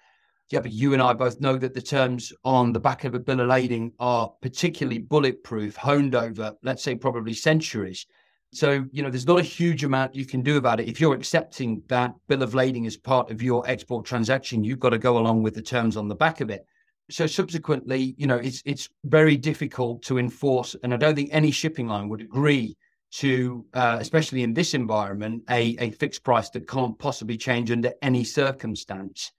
Yeah, 0.51 0.61
but 0.61 0.73
you 0.73 0.93
and 0.93 1.03
I 1.03 1.15
both 1.15 1.41
know 1.41 1.57
that 1.57 1.75
the 1.75 1.83
terms 1.83 2.33
on 2.45 2.73
the 2.73 2.81
back 2.81 3.05
of 3.05 3.15
a 3.15 3.19
bill 3.19 3.41
of 3.41 3.49
lading 3.49 3.93
are 3.99 4.33
particularly 4.43 4.99
bulletproof, 4.99 5.77
honed 5.77 6.15
over, 6.15 6.55
let's 6.63 6.83
say, 6.83 6.95
probably 6.95 7.35
centuries. 7.35 8.07
So, 8.55 8.85
you 8.93 9.03
know, 9.03 9.11
there's 9.11 9.27
not 9.27 9.41
a 9.41 9.43
huge 9.43 9.83
amount 9.83 10.15
you 10.15 10.25
can 10.25 10.43
do 10.43 10.57
about 10.57 10.79
it. 10.79 10.89
If 10.89 11.01
you're 11.01 11.15
accepting 11.15 11.83
that 11.89 12.15
bill 12.29 12.43
of 12.43 12.55
lading 12.55 12.87
as 12.87 12.97
part 12.97 13.31
of 13.31 13.43
your 13.43 13.69
export 13.69 14.07
transaction, 14.07 14.63
you've 14.63 14.79
got 14.79 14.91
to 14.91 14.99
go 14.99 15.19
along 15.19 15.43
with 15.43 15.55
the 15.55 15.63
terms 15.63 15.97
on 15.97 16.09
the 16.09 16.15
back 16.15 16.41
of 16.41 16.51
it. 16.51 16.65
So 17.11 17.27
subsequently, 17.27 18.15
you 18.17 18.27
know, 18.27 18.37
it's 18.37 18.63
it's 18.65 18.89
very 19.05 19.37
difficult 19.37 20.03
to 20.05 20.19
enforce, 20.19 20.75
and 20.83 20.95
I 20.95 20.97
don't 20.97 21.15
think 21.15 21.31
any 21.33 21.51
shipping 21.51 21.89
line 21.89 22.09
would 22.09 22.23
agree 22.23 22.77
to, 23.15 23.65
uh, 23.75 23.99
especially 24.01 24.43
in 24.43 24.55
this 24.55 24.75
environment, 24.75 25.43
a, 25.51 25.77
a 25.79 25.91
fixed 25.91 26.25
price 26.25 26.51
that 26.51 26.67
can't 26.67 26.99
possibly 26.99 27.37
change 27.37 27.71
under 27.71 27.93
any 28.03 28.25
circumstance. 28.25 29.33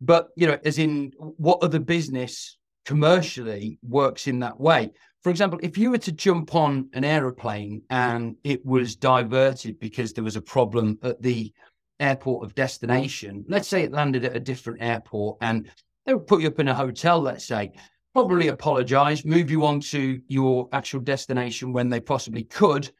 But, 0.00 0.28
you 0.36 0.46
know, 0.46 0.58
as 0.64 0.78
in 0.78 1.12
what 1.18 1.62
other 1.62 1.78
business 1.78 2.58
commercially 2.84 3.78
works 3.82 4.26
in 4.26 4.40
that 4.40 4.58
way? 4.58 4.90
For 5.22 5.30
example, 5.30 5.60
if 5.62 5.78
you 5.78 5.92
were 5.92 5.98
to 5.98 6.10
jump 6.10 6.54
on 6.56 6.88
an 6.94 7.04
aeroplane 7.04 7.82
and 7.90 8.36
it 8.42 8.66
was 8.66 8.96
diverted 8.96 9.78
because 9.78 10.12
there 10.12 10.24
was 10.24 10.34
a 10.34 10.42
problem 10.42 10.98
at 11.02 11.22
the 11.22 11.52
airport 12.00 12.44
of 12.44 12.56
destination, 12.56 13.44
let's 13.48 13.68
say 13.68 13.84
it 13.84 13.92
landed 13.92 14.24
at 14.24 14.34
a 14.34 14.40
different 14.40 14.82
airport 14.82 15.38
and 15.40 15.70
they 16.06 16.14
would 16.14 16.26
put 16.26 16.42
you 16.42 16.48
up 16.48 16.58
in 16.58 16.66
a 16.66 16.74
hotel, 16.74 17.20
let's 17.20 17.44
say, 17.44 17.70
probably 18.12 18.48
apologize, 18.48 19.24
move 19.24 19.48
you 19.48 19.64
on 19.64 19.78
to 19.80 20.20
your 20.26 20.68
actual 20.72 20.98
destination 20.98 21.72
when 21.72 21.88
they 21.88 22.00
possibly 22.00 22.42
could. 22.42 22.90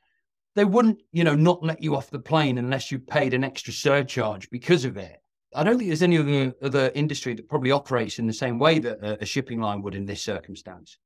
They 0.55 0.65
wouldn't, 0.65 1.03
you 1.11 1.25
know, 1.25 1.35
not 1.35 1.65
let 1.65 1.83
you 1.83 1.97
off 1.97 2.11
the 2.11 2.21
plane 2.21 2.59
unless 2.59 2.93
you 2.93 3.01
paid 3.01 3.35
an 3.35 3.43
extra 3.43 3.73
surcharge 3.73 4.49
because 4.51 4.85
of 4.85 4.97
it. 4.97 5.17
I 5.57 5.65
don't 5.65 5.77
think 5.77 5.89
there's 5.89 6.03
any 6.03 6.19
other, 6.19 6.55
other 6.63 6.93
industry 6.95 7.35
that 7.35 7.49
probably 7.49 7.73
operates 7.73 8.21
in 8.21 8.29
the 8.29 8.33
same 8.33 8.61
way 8.61 8.79
that 8.79 9.03
a, 9.03 9.23
a 9.23 9.27
shipping 9.27 9.61
line 9.61 9.83
would 9.83 9.97
in 9.97 10.07
this 10.07 10.23
circumstance. 10.23 10.99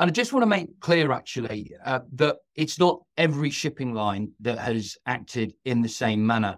And 0.00 0.08
I 0.08 0.12
just 0.12 0.32
want 0.32 0.44
to 0.44 0.48
make 0.48 0.80
clear, 0.80 1.12
actually, 1.12 1.74
uh, 1.84 2.00
that 2.14 2.38
it's 2.54 2.78
not 2.78 3.02
every 3.18 3.50
shipping 3.50 3.92
line 3.92 4.32
that 4.40 4.58
has 4.58 4.96
acted 5.04 5.52
in 5.66 5.82
the 5.82 5.90
same 5.90 6.26
manner. 6.26 6.56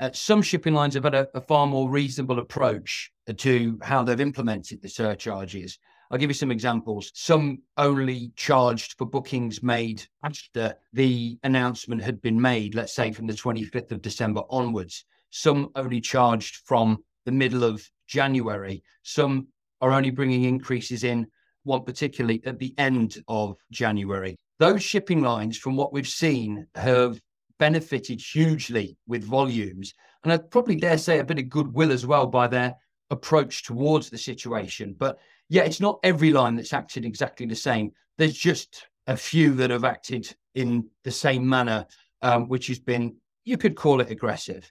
Uh, 0.00 0.08
some 0.14 0.40
shipping 0.40 0.72
lines 0.72 0.94
have 0.94 1.04
had 1.04 1.14
a, 1.14 1.28
a, 1.34 1.42
far 1.42 1.66
more 1.66 1.90
reasonable 1.90 2.38
approach 2.38 3.12
to 3.36 3.78
how 3.82 4.02
they've 4.02 4.18
implemented 4.18 4.80
the 4.80 4.88
surcharges. 4.88 5.78
I'll 6.10 6.16
give 6.16 6.30
you 6.30 6.34
some 6.34 6.50
examples. 6.50 7.12
Some 7.14 7.58
only 7.76 8.32
charged 8.34 8.94
for 8.96 9.04
bookings 9.04 9.62
made 9.62 10.02
after 10.24 10.74
the 10.94 11.38
announcement 11.42 12.02
had 12.02 12.22
been 12.22 12.40
made, 12.40 12.74
let's 12.74 12.94
say 12.94 13.12
from 13.12 13.26
the 13.26 13.34
25th 13.34 13.92
of 13.92 14.00
December 14.00 14.40
onwards. 14.48 15.04
Some 15.28 15.68
only 15.74 16.00
charged 16.00 16.62
from 16.64 17.04
the 17.26 17.32
middle 17.32 17.62
of 17.62 17.86
January. 18.06 18.82
Some 19.02 19.48
are 19.82 19.92
only 19.92 20.10
bringing 20.10 20.44
increases 20.44 21.04
in, 21.04 21.26
one 21.64 21.84
particularly 21.84 22.42
at 22.44 22.58
the 22.58 22.74
end 22.78 23.22
of 23.28 23.56
January. 23.70 24.36
Those 24.58 24.82
shipping 24.82 25.22
lines, 25.22 25.56
from 25.56 25.76
what 25.76 25.92
we've 25.92 26.08
seen, 26.08 26.66
have 26.74 27.20
benefited 27.58 28.20
hugely 28.20 28.96
with 29.06 29.24
volumes. 29.24 29.92
And 30.22 30.32
I'd 30.32 30.50
probably 30.50 30.76
dare 30.76 30.98
say 30.98 31.18
a 31.18 31.24
bit 31.24 31.38
of 31.38 31.48
goodwill 31.48 31.92
as 31.92 32.06
well 32.06 32.26
by 32.26 32.46
their 32.46 32.74
approach 33.10 33.64
towards 33.64 34.10
the 34.10 34.18
situation. 34.18 34.94
But 34.98 35.18
yeah, 35.48 35.62
it's 35.62 35.80
not 35.80 35.98
every 36.02 36.32
line 36.32 36.56
that's 36.56 36.72
acted 36.72 37.04
exactly 37.04 37.46
the 37.46 37.54
same. 37.54 37.92
There's 38.18 38.36
just 38.36 38.86
a 39.06 39.16
few 39.16 39.54
that 39.54 39.70
have 39.70 39.84
acted 39.84 40.34
in 40.54 40.88
the 41.04 41.10
same 41.10 41.48
manner, 41.48 41.86
um, 42.22 42.48
which 42.48 42.66
has 42.68 42.78
been, 42.78 43.16
you 43.44 43.56
could 43.56 43.76
call 43.76 44.00
it 44.00 44.10
aggressive. 44.10 44.70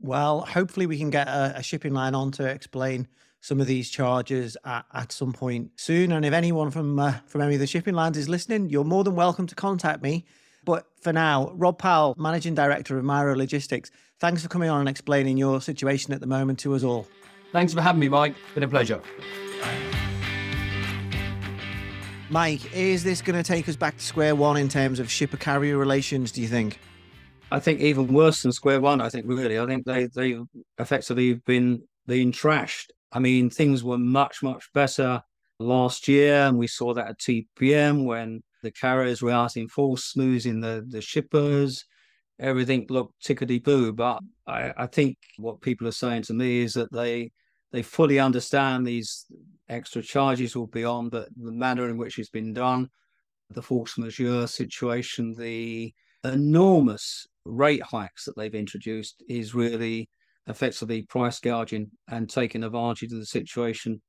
Well, 0.00 0.40
hopefully 0.40 0.86
we 0.86 0.98
can 0.98 1.10
get 1.10 1.28
a, 1.28 1.54
a 1.56 1.62
shipping 1.62 1.94
line 1.94 2.14
on 2.14 2.32
to 2.32 2.46
explain 2.46 3.06
some 3.40 3.60
of 3.60 3.66
these 3.66 3.90
charges 3.90 4.56
at, 4.64 4.84
at 4.92 5.12
some 5.12 5.32
point 5.32 5.70
soon. 5.76 6.12
And 6.12 6.24
if 6.24 6.32
anyone 6.32 6.70
from 6.70 6.98
uh, 6.98 7.14
from 7.26 7.40
any 7.40 7.54
of 7.54 7.60
the 7.60 7.66
shipping 7.66 7.94
lines 7.94 8.16
is 8.16 8.28
listening, 8.28 8.70
you're 8.70 8.84
more 8.84 9.04
than 9.04 9.14
welcome 9.14 9.46
to 9.46 9.54
contact 9.54 10.02
me. 10.02 10.24
But 10.64 10.86
for 11.00 11.12
now, 11.12 11.52
Rob 11.54 11.78
Powell, 11.78 12.14
Managing 12.18 12.54
Director 12.54 12.98
of 12.98 13.04
Miro 13.04 13.34
Logistics, 13.34 13.90
thanks 14.18 14.42
for 14.42 14.48
coming 14.48 14.68
on 14.68 14.80
and 14.80 14.88
explaining 14.88 15.38
your 15.38 15.60
situation 15.60 16.12
at 16.12 16.20
the 16.20 16.26
moment 16.26 16.58
to 16.60 16.74
us 16.74 16.84
all. 16.84 17.06
Thanks 17.52 17.72
for 17.72 17.80
having 17.80 18.00
me, 18.00 18.08
Mike. 18.08 18.34
Been 18.54 18.62
a 18.62 18.68
pleasure. 18.68 19.00
Mike, 22.28 22.72
is 22.72 23.02
this 23.02 23.22
going 23.22 23.36
to 23.36 23.42
take 23.42 23.68
us 23.68 23.74
back 23.74 23.96
to 23.96 24.04
square 24.04 24.36
one 24.36 24.56
in 24.56 24.68
terms 24.68 25.00
of 25.00 25.10
shipper 25.10 25.36
carrier 25.36 25.76
relations, 25.76 26.30
do 26.30 26.40
you 26.40 26.46
think? 26.46 26.78
I 27.50 27.58
think 27.58 27.80
even 27.80 28.12
worse 28.12 28.42
than 28.42 28.52
square 28.52 28.80
one, 28.80 29.00
I 29.00 29.08
think 29.08 29.26
really. 29.26 29.58
I 29.58 29.66
think 29.66 29.84
they 29.84 30.06
they 30.06 30.38
effectively 30.78 31.34
been 31.34 31.82
being 32.06 32.30
trashed. 32.30 32.90
I 33.12 33.18
mean, 33.18 33.50
things 33.50 33.82
were 33.82 33.98
much, 33.98 34.42
much 34.42 34.70
better 34.72 35.22
last 35.58 36.08
year, 36.08 36.46
and 36.46 36.58
we 36.58 36.66
saw 36.66 36.94
that 36.94 37.08
at 37.08 37.18
TPM 37.18 38.04
when 38.04 38.42
the 38.62 38.70
carriers 38.70 39.22
were 39.22 39.30
out 39.30 39.56
in 39.56 39.68
full 39.68 39.96
smoothing 39.96 40.60
the, 40.60 40.84
the 40.86 41.00
shippers. 41.00 41.84
Everything 42.38 42.86
looked 42.88 43.22
tickety 43.24 43.62
boo. 43.62 43.92
But 43.92 44.20
I, 44.46 44.72
I 44.76 44.86
think 44.86 45.18
what 45.38 45.60
people 45.60 45.86
are 45.88 45.92
saying 45.92 46.22
to 46.22 46.34
me 46.34 46.60
is 46.60 46.74
that 46.74 46.92
they 46.92 47.32
they 47.72 47.82
fully 47.82 48.18
understand 48.18 48.86
these 48.86 49.26
extra 49.68 50.02
charges 50.02 50.56
will 50.56 50.66
be 50.66 50.84
on, 50.84 51.08
but 51.08 51.28
the 51.36 51.52
manner 51.52 51.88
in 51.88 51.96
which 51.96 52.18
it's 52.18 52.30
been 52.30 52.52
done, 52.52 52.88
the 53.50 53.62
force 53.62 53.96
majeure 53.96 54.46
situation, 54.48 55.34
the 55.38 55.94
enormous 56.24 57.26
rate 57.44 57.82
hikes 57.82 58.24
that 58.24 58.36
they've 58.36 58.54
introduced 58.54 59.22
is 59.28 59.54
really 59.54 60.08
effectively 60.50 61.02
price 61.02 61.40
gouging 61.40 61.90
and 62.08 62.28
taking 62.28 62.64
advantage 62.64 63.12
of 63.12 63.18
the 63.18 63.26
situation 63.26 64.02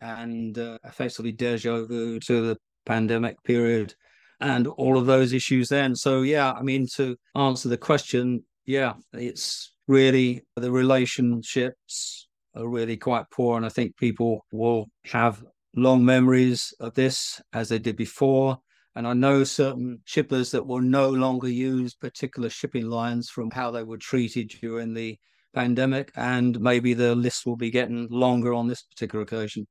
and 0.00 0.58
uh, 0.58 0.78
effectively 0.84 1.32
deja 1.32 1.84
vu 1.84 2.20
to 2.20 2.46
the 2.48 2.58
pandemic 2.84 3.42
period 3.44 3.94
and 4.40 4.66
all 4.66 4.98
of 4.98 5.06
those 5.06 5.32
issues 5.32 5.68
then. 5.68 5.94
So, 5.94 6.22
yeah, 6.22 6.52
I 6.52 6.62
mean, 6.62 6.86
to 6.96 7.16
answer 7.34 7.68
the 7.68 7.78
question, 7.78 8.44
yeah, 8.66 8.94
it's 9.12 9.72
really 9.88 10.44
the 10.56 10.70
relationships 10.70 12.28
are 12.54 12.68
really 12.68 12.96
quite 12.96 13.30
poor. 13.30 13.56
And 13.56 13.64
I 13.64 13.70
think 13.70 13.96
people 13.96 14.44
will 14.52 14.86
have 15.06 15.42
long 15.74 16.04
memories 16.04 16.74
of 16.80 16.94
this 16.94 17.40
as 17.52 17.68
they 17.68 17.78
did 17.78 17.96
before. 17.96 18.58
And 18.94 19.06
I 19.06 19.12
know 19.12 19.44
certain 19.44 20.00
shippers 20.06 20.50
that 20.52 20.66
will 20.66 20.80
no 20.80 21.10
longer 21.10 21.48
use 21.48 21.94
particular 21.94 22.48
shipping 22.48 22.86
lines 22.86 23.28
from 23.28 23.50
how 23.50 23.70
they 23.70 23.82
were 23.82 23.98
treated 23.98 24.48
during 24.60 24.94
the 24.94 25.18
pandemic. 25.56 26.12
And 26.14 26.60
maybe 26.60 26.94
the 26.94 27.16
list 27.16 27.46
will 27.46 27.56
be 27.56 27.70
getting 27.70 28.06
longer 28.10 28.54
on 28.54 28.68
this 28.68 28.82
particular 28.82 29.22
occasion. 29.22 29.66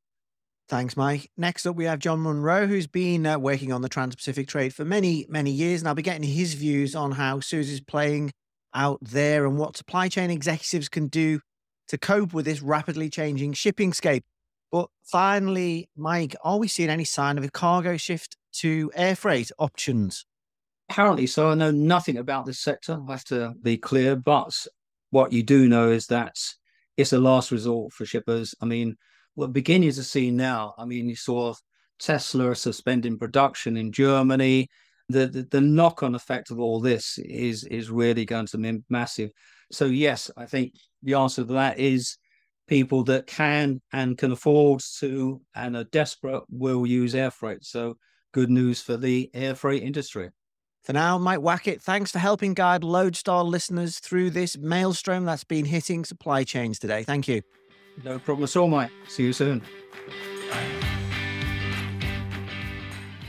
Thanks, 0.68 0.98
Mike. 0.98 1.30
Next 1.38 1.68
up, 1.68 1.76
we 1.76 1.86
have 1.86 2.00
Jon 2.00 2.24
Monroe, 2.24 2.66
who's 2.66 2.88
been 2.88 3.26
uh, 3.26 3.38
working 3.38 3.72
on 3.72 3.84
the 3.84 3.90
Trans 3.90 4.16
Pacific 4.16 4.48
trade 4.48 4.74
for 4.74 4.84
many, 4.84 5.28
many 5.30 5.52
years. 5.52 5.82
And 5.82 5.88
I'll 5.88 5.94
be 5.94 6.02
getting 6.02 6.24
his 6.24 6.56
views 6.56 6.96
on 6.96 7.12
how 7.12 7.40
Suez 7.40 7.70
is 7.70 7.82
playing 7.82 8.32
out 8.74 8.98
there 9.02 9.46
and 9.46 9.58
what 9.60 9.78
supply 9.78 10.10
chain 10.10 10.32
executives 10.32 10.90
can 10.90 11.08
do 11.08 11.40
to 11.88 11.98
cope 12.00 12.34
with 12.34 12.46
this 12.46 12.64
rapidly 12.64 13.10
changing 13.10 13.54
shipping 13.54 13.94
scape. 13.94 14.24
But 14.72 14.90
finally, 15.04 15.88
Mike, 15.96 16.36
are 16.44 16.58
we 16.58 16.68
seeing 16.68 16.90
any 16.90 17.06
sign 17.06 17.38
of 17.38 17.44
a 17.44 17.52
cargo 17.52 17.96
shift 17.96 18.36
to 18.54 18.92
air 18.96 19.16
freight 19.16 19.52
options? 19.60 20.26
Apparently 20.90 21.28
so. 21.28 21.52
I 21.52 21.56
know 21.56 21.72
nothing 21.72 22.18
about 22.18 22.46
this 22.46 22.60
sector, 22.60 23.00
I 23.08 23.12
have 23.12 23.24
to 23.26 23.54
be 23.62 23.78
clear. 23.78 24.16
But 24.16 24.66
what 25.16 25.32
you 25.32 25.42
do 25.44 25.70
know 25.70 25.92
is 25.92 26.08
that 26.08 26.36
it's 26.98 27.14
a 27.14 27.18
last 27.18 27.50
resort 27.50 27.94
for 27.94 28.06
shippers. 28.06 28.54
I 28.62 28.66
mean, 28.66 28.98
we're 29.38 29.48
beginning 29.48 29.94
to 29.94 30.04
see 30.04 30.30
now. 30.30 30.74
I 30.78 30.84
mean, 30.84 31.08
you 31.08 31.16
saw 31.16 31.54
Tesla 32.00 32.54
suspending 32.54 33.18
production 33.18 33.78
in 33.78 33.94
Germany. 33.94 34.68
The, 35.08 35.28
the, 35.28 35.48
the 35.50 35.62
knock 35.62 36.04
on 36.04 36.16
effect 36.16 36.52
of 36.52 36.60
all 36.60 36.82
this 36.82 37.18
is 37.20 37.64
is 37.64 37.90
really 37.90 38.26
going 38.26 38.48
to 38.48 38.58
be 38.58 38.80
massive. 38.90 39.30
So 39.72 39.86
yes, 39.86 40.30
I 40.36 40.48
think 40.48 40.74
the 41.02 41.14
answer 41.14 41.46
to 41.46 41.54
that 41.54 41.80
is 41.80 42.18
people 42.68 43.06
that 43.06 43.26
can 43.26 43.82
and 43.94 44.18
can 44.18 44.34
afford 44.34 44.82
to 45.00 45.42
and 45.56 45.78
are 45.78 45.86
desperate 45.86 46.44
will 46.50 46.86
use 46.86 47.16
air 47.16 47.32
freight. 47.32 47.64
So 47.64 47.96
good 48.34 48.50
news 48.50 48.82
for 48.82 48.98
the 48.98 49.30
air 49.34 49.56
freight 49.56 49.84
industry. 49.84 50.32
For 50.86 50.94
now, 50.94 51.18
Mike 51.18 51.40
Wackett, 51.40 51.82
thanks 51.82 52.12
for 52.12 52.20
helping 52.20 52.54
guide 52.54 52.84
Loadstar 52.84 53.44
listeners 53.44 53.98
through 53.98 54.30
this 54.30 54.56
maelstrom 54.56 55.26
that's 55.26 55.44
been 55.44 55.66
hitting 55.66 56.06
supply 56.06 56.44
chains 56.44 56.78
today. 56.78 57.02
Thank 57.02 57.28
you. 57.28 57.42
No 58.04 58.20
problem 58.20 58.44
at 58.44 58.56
all, 58.56 58.68
Mike. 58.68 58.92
See 59.08 59.24
you 59.24 59.34
soon. 59.34 59.64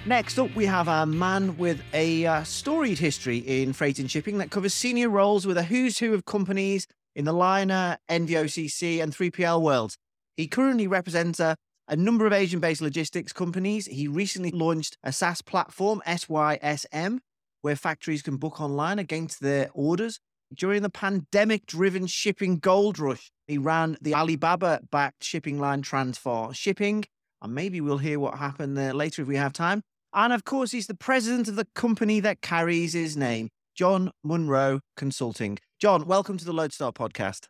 Next 0.04 0.38
up, 0.38 0.54
we 0.54 0.66
have 0.66 0.86
a 0.86 1.06
man 1.06 1.56
with 1.56 1.82
a 1.94 2.26
uh, 2.26 2.44
storied 2.44 2.98
history 2.98 3.38
in 3.38 3.72
freight 3.72 3.98
and 3.98 4.10
shipping 4.10 4.36
that 4.36 4.50
covers 4.50 4.74
senior 4.74 5.08
roles 5.08 5.46
with 5.46 5.56
a 5.56 5.62
who's 5.62 5.98
who 5.98 6.12
of 6.12 6.26
companies 6.26 6.86
in 7.14 7.24
the 7.24 7.32
liner, 7.32 7.96
NVOCC, 8.10 9.02
and 9.02 9.16
3PL 9.16 9.62
worlds. 9.62 9.96
He 10.36 10.46
currently 10.46 10.86
represents 10.86 11.40
a, 11.40 11.56
a 11.88 11.96
number 11.96 12.26
of 12.26 12.34
Asian 12.34 12.60
based 12.60 12.82
logistics 12.82 13.32
companies. 13.32 13.86
He 13.86 14.06
recently 14.08 14.50
launched 14.50 14.98
a 15.02 15.10
SaaS 15.10 15.40
platform, 15.40 16.02
SYSM, 16.06 17.20
where 17.62 17.76
factories 17.76 18.22
can 18.22 18.36
book 18.36 18.60
online 18.60 18.98
against 18.98 19.40
their 19.40 19.70
orders. 19.74 20.18
During 20.54 20.82
the 20.82 20.90
pandemic 20.90 21.66
driven 21.66 22.06
shipping 22.06 22.58
gold 22.58 22.98
rush, 22.98 23.30
he 23.46 23.58
ran 23.58 23.96
the 24.00 24.14
Alibaba 24.14 24.80
backed 24.90 25.24
shipping 25.24 25.58
line 25.58 25.82
Transfar 25.82 26.54
Shipping. 26.54 27.04
And 27.42 27.54
maybe 27.54 27.80
we'll 27.80 27.98
hear 27.98 28.18
what 28.18 28.38
happened 28.38 28.76
there 28.76 28.94
later 28.94 29.22
if 29.22 29.28
we 29.28 29.36
have 29.36 29.52
time. 29.52 29.82
And 30.14 30.32
of 30.32 30.44
course, 30.44 30.70
he's 30.70 30.86
the 30.86 30.94
president 30.94 31.48
of 31.48 31.56
the 31.56 31.66
company 31.74 32.20
that 32.20 32.40
carries 32.40 32.92
his 32.92 33.16
name, 33.16 33.50
Jon 33.74 34.10
Monroe 34.24 34.80
Consulting. 34.96 35.58
Jon, 35.78 36.06
welcome 36.06 36.38
to 36.38 36.44
the 36.44 36.52
Loadstar 36.52 36.94
podcast. 36.94 37.48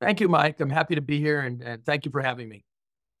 Thank 0.00 0.20
you, 0.20 0.28
Mike. 0.28 0.60
I'm 0.60 0.70
happy 0.70 0.94
to 0.94 1.02
be 1.02 1.20
here 1.20 1.40
and, 1.40 1.60
and 1.60 1.84
thank 1.84 2.06
you 2.06 2.10
for 2.10 2.22
having 2.22 2.48
me. 2.48 2.62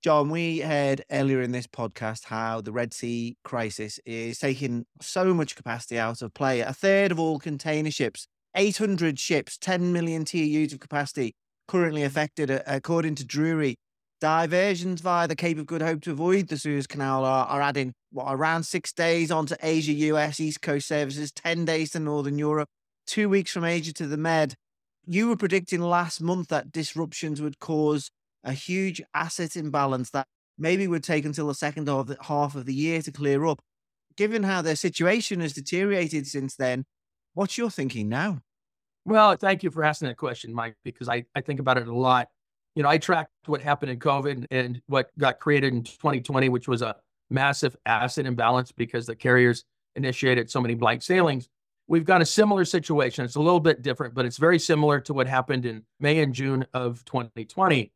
Jon, 0.02 0.30
we 0.30 0.60
heard 0.60 1.04
earlier 1.10 1.42
in 1.42 1.52
this 1.52 1.66
podcast 1.66 2.24
how 2.24 2.62
the 2.62 2.72
Red 2.72 2.94
Sea 2.94 3.36
crisis 3.44 4.00
is 4.06 4.38
taking 4.38 4.86
so 5.02 5.34
much 5.34 5.56
capacity 5.56 5.98
out 5.98 6.22
of 6.22 6.32
play. 6.32 6.60
A 6.60 6.72
third 6.72 7.12
of 7.12 7.20
all 7.20 7.38
container 7.38 7.90
ships 7.90 8.26
800 8.56 9.18
ships, 9.18 9.58
10 9.58 9.92
million 9.92 10.24
TEUs 10.24 10.72
of 10.72 10.80
capacity 10.80 11.34
currently 11.68 12.00
mm. 12.00 12.06
affected, 12.06 12.50
according 12.66 13.16
to 13.16 13.26
Drewry. 13.26 13.74
Diversions 14.22 15.02
via 15.02 15.28
the 15.28 15.36
Cape 15.36 15.58
of 15.58 15.66
Good 15.66 15.82
Hope 15.82 16.00
to 16.02 16.12
avoid 16.12 16.48
the 16.48 16.56
Suez 16.56 16.86
Canal 16.86 17.22
are, 17.26 17.46
are 17.46 17.60
adding 17.60 17.92
what 18.10 18.32
around 18.32 18.62
six 18.62 18.94
days 18.94 19.30
onto 19.30 19.54
Asia, 19.62 19.92
US, 19.92 20.40
East 20.40 20.62
Coast 20.62 20.88
services, 20.88 21.30
10 21.30 21.66
days 21.66 21.90
to 21.90 22.00
Northern 22.00 22.38
Europe, 22.38 22.70
two 23.06 23.28
weeks 23.28 23.52
from 23.52 23.64
Asia 23.64 23.92
to 23.92 24.06
the 24.06 24.16
Med. 24.16 24.54
You 25.04 25.28
were 25.28 25.36
predicting 25.36 25.80
last 25.80 26.22
month 26.22 26.48
that 26.48 26.72
disruptions 26.72 27.42
would 27.42 27.58
cause 27.58 28.10
a 28.44 28.52
huge 28.52 29.02
asset 29.14 29.56
imbalance 29.56 30.10
that 30.10 30.26
maybe 30.58 30.86
would 30.86 31.04
take 31.04 31.24
until 31.24 31.46
the 31.46 31.54
second 31.54 31.88
half 32.22 32.54
of 32.54 32.66
the 32.66 32.74
year 32.74 33.02
to 33.02 33.10
clear 33.10 33.44
up. 33.46 33.60
Given 34.16 34.42
how 34.42 34.62
their 34.62 34.76
situation 34.76 35.40
has 35.40 35.52
deteriorated 35.52 36.26
since 36.26 36.56
then, 36.56 36.84
what's 37.34 37.56
your 37.56 37.70
thinking 37.70 38.08
now? 38.08 38.40
Well, 39.06 39.34
thank 39.36 39.62
you 39.62 39.70
for 39.70 39.82
asking 39.82 40.08
that 40.08 40.16
question, 40.16 40.52
Mike, 40.52 40.76
because 40.84 41.08
I, 41.08 41.24
I 41.34 41.40
think 41.40 41.60
about 41.60 41.78
it 41.78 41.88
a 41.88 41.94
lot. 41.94 42.28
You 42.74 42.82
know, 42.82 42.88
I 42.88 42.98
tracked 42.98 43.32
what 43.46 43.62
happened 43.62 43.90
in 43.90 43.98
COVID 43.98 44.46
and 44.50 44.82
what 44.86 45.10
got 45.18 45.40
created 45.40 45.72
in 45.72 45.82
2020, 45.82 46.48
which 46.50 46.68
was 46.68 46.82
a 46.82 46.96
massive 47.30 47.76
asset 47.86 48.26
imbalance 48.26 48.72
because 48.72 49.06
the 49.06 49.16
carriers 49.16 49.64
initiated 49.96 50.50
so 50.50 50.60
many 50.60 50.74
blank 50.74 51.02
sailings. 51.02 51.48
We've 51.88 52.04
got 52.04 52.20
a 52.20 52.26
similar 52.26 52.64
situation. 52.64 53.24
It's 53.24 53.36
a 53.36 53.40
little 53.40 53.58
bit 53.58 53.82
different, 53.82 54.14
but 54.14 54.24
it's 54.24 54.36
very 54.36 54.58
similar 54.58 55.00
to 55.00 55.14
what 55.14 55.26
happened 55.26 55.66
in 55.66 55.82
May 55.98 56.20
and 56.20 56.32
June 56.32 56.66
of 56.72 57.04
2020. 57.04 57.90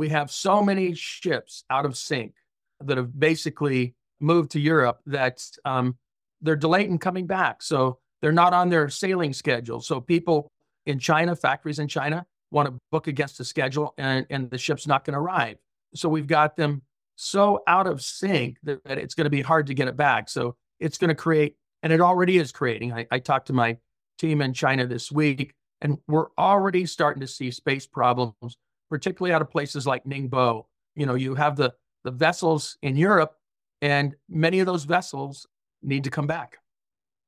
We 0.00 0.08
have 0.08 0.30
so 0.30 0.62
many 0.62 0.94
ships 0.94 1.64
out 1.68 1.84
of 1.84 1.94
sync 1.94 2.32
that 2.80 2.96
have 2.96 3.20
basically 3.20 3.94
moved 4.18 4.52
to 4.52 4.58
Europe 4.58 5.00
that 5.04 5.44
um, 5.66 5.98
they're 6.40 6.56
delayed 6.56 6.88
in 6.88 6.96
coming 6.96 7.26
back. 7.26 7.60
So 7.62 7.98
they're 8.22 8.32
not 8.32 8.54
on 8.54 8.70
their 8.70 8.88
sailing 8.88 9.34
schedule. 9.34 9.82
So 9.82 10.00
people 10.00 10.50
in 10.86 10.98
China, 10.98 11.36
factories 11.36 11.78
in 11.78 11.86
China, 11.86 12.24
want 12.50 12.66
to 12.66 12.78
book 12.90 13.08
against 13.08 13.36
the 13.36 13.44
schedule 13.44 13.92
and, 13.98 14.24
and 14.30 14.50
the 14.50 14.56
ship's 14.56 14.86
not 14.86 15.04
going 15.04 15.12
to 15.12 15.20
arrive. 15.20 15.58
So 15.94 16.08
we've 16.08 16.26
got 16.26 16.56
them 16.56 16.80
so 17.16 17.62
out 17.66 17.86
of 17.86 18.00
sync 18.00 18.56
that, 18.62 18.82
that 18.84 18.96
it's 18.96 19.14
going 19.14 19.26
to 19.26 19.30
be 19.30 19.42
hard 19.42 19.66
to 19.66 19.74
get 19.74 19.86
it 19.86 19.98
back. 19.98 20.30
So 20.30 20.56
it's 20.78 20.96
going 20.96 21.10
to 21.10 21.14
create, 21.14 21.56
and 21.82 21.92
it 21.92 22.00
already 22.00 22.38
is 22.38 22.52
creating. 22.52 22.94
I, 22.94 23.06
I 23.10 23.18
talked 23.18 23.48
to 23.48 23.52
my 23.52 23.76
team 24.18 24.40
in 24.40 24.54
China 24.54 24.86
this 24.86 25.12
week, 25.12 25.52
and 25.82 25.98
we're 26.08 26.28
already 26.38 26.86
starting 26.86 27.20
to 27.20 27.26
see 27.26 27.50
space 27.50 27.86
problems, 27.86 28.56
particularly 28.90 29.32
out 29.32 29.40
of 29.40 29.50
places 29.50 29.86
like 29.86 30.04
Ningbo. 30.04 30.64
You 30.96 31.06
know, 31.06 31.14
you 31.14 31.34
have 31.36 31.56
the 31.56 31.72
the 32.04 32.10
vessels 32.10 32.76
in 32.82 32.96
Europe, 32.96 33.36
and 33.80 34.16
many 34.28 34.60
of 34.60 34.66
those 34.66 34.84
vessels 34.84 35.46
need 35.82 36.04
to 36.04 36.10
come 36.10 36.26
back. 36.26 36.58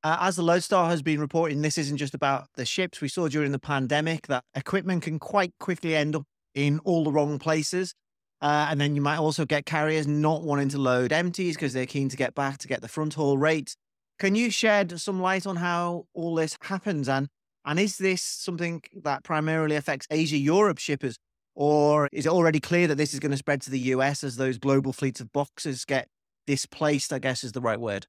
Uh, 0.04 0.16
as 0.20 0.36
the 0.36 0.42
Loadstar 0.42 0.88
has 0.88 1.00
been 1.00 1.20
reporting, 1.20 1.62
this 1.62 1.78
isn't 1.78 1.98
just 1.98 2.14
about 2.14 2.48
the 2.56 2.64
ships. 2.64 3.00
We 3.00 3.08
saw 3.08 3.28
during 3.28 3.52
the 3.52 3.58
pandemic 3.58 4.26
that 4.26 4.44
equipment 4.54 5.04
can 5.04 5.18
quite 5.18 5.52
quickly 5.60 5.94
end 5.94 6.16
up 6.16 6.24
in 6.54 6.80
all 6.80 7.04
the 7.04 7.12
wrong 7.12 7.38
places. 7.38 7.94
Uh, 8.40 8.66
and 8.68 8.80
then 8.80 8.96
you 8.96 9.00
might 9.00 9.18
also 9.18 9.44
get 9.44 9.64
carriers 9.64 10.08
not 10.08 10.42
wanting 10.42 10.68
to 10.70 10.78
load 10.78 11.12
empties 11.12 11.54
because 11.54 11.72
they're 11.72 11.86
keen 11.86 12.08
to 12.08 12.16
get 12.16 12.34
back 12.34 12.58
to 12.58 12.66
get 12.66 12.80
the 12.80 12.88
front 12.88 13.14
haul 13.14 13.38
rate. 13.38 13.76
Can 14.18 14.34
you 14.34 14.50
shed 14.50 15.00
some 15.00 15.20
light 15.20 15.46
on 15.46 15.56
how 15.56 16.06
all 16.12 16.34
this 16.34 16.58
happens? 16.62 17.08
And, 17.08 17.28
and 17.64 17.78
is 17.78 17.98
this 17.98 18.22
something 18.22 18.82
that 19.04 19.22
primarily 19.22 19.76
affects 19.76 20.08
Asia 20.10 20.36
Europe 20.36 20.78
shippers? 20.78 21.16
Or 21.54 22.08
is 22.12 22.26
it 22.26 22.30
already 22.30 22.60
clear 22.60 22.86
that 22.86 22.96
this 22.96 23.12
is 23.12 23.20
going 23.20 23.32
to 23.32 23.36
spread 23.36 23.60
to 23.62 23.70
the 23.70 23.78
US 23.78 24.24
as 24.24 24.36
those 24.36 24.58
global 24.58 24.92
fleets 24.92 25.20
of 25.20 25.32
boxes 25.32 25.84
get 25.84 26.08
displaced? 26.46 27.12
I 27.12 27.18
guess 27.18 27.44
is 27.44 27.52
the 27.52 27.60
right 27.60 27.80
word. 27.80 28.06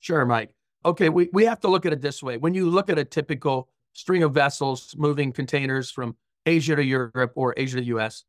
Sure, 0.00 0.24
Mike 0.26 0.50
okay, 0.84 1.08
we, 1.08 1.28
we 1.32 1.44
have 1.44 1.60
to 1.60 1.68
look 1.68 1.86
at 1.86 1.92
it 1.92 2.00
this 2.00 2.22
way. 2.22 2.36
When 2.36 2.54
you 2.54 2.68
look 2.68 2.90
at 2.90 2.98
a 2.98 3.04
typical 3.04 3.68
string 3.92 4.22
of 4.22 4.32
vessels 4.32 4.94
moving 4.96 5.32
containers 5.32 5.90
from 5.90 6.16
Asia 6.46 6.76
to 6.76 6.84
Europe 6.84 7.32
or 7.34 7.54
Asia 7.56 7.78
to 7.78 7.84
US, 7.96 8.24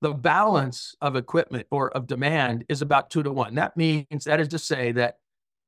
the 0.00 0.12
balance 0.12 0.96
of 1.00 1.14
equipment 1.14 1.66
or 1.70 1.90
of 1.90 2.06
demand 2.06 2.64
is 2.68 2.82
about 2.82 3.10
two 3.10 3.22
to 3.22 3.30
one. 3.30 3.54
That 3.54 3.76
means, 3.76 4.24
that 4.24 4.40
is 4.40 4.48
to 4.48 4.58
say, 4.58 4.92
that 4.92 5.18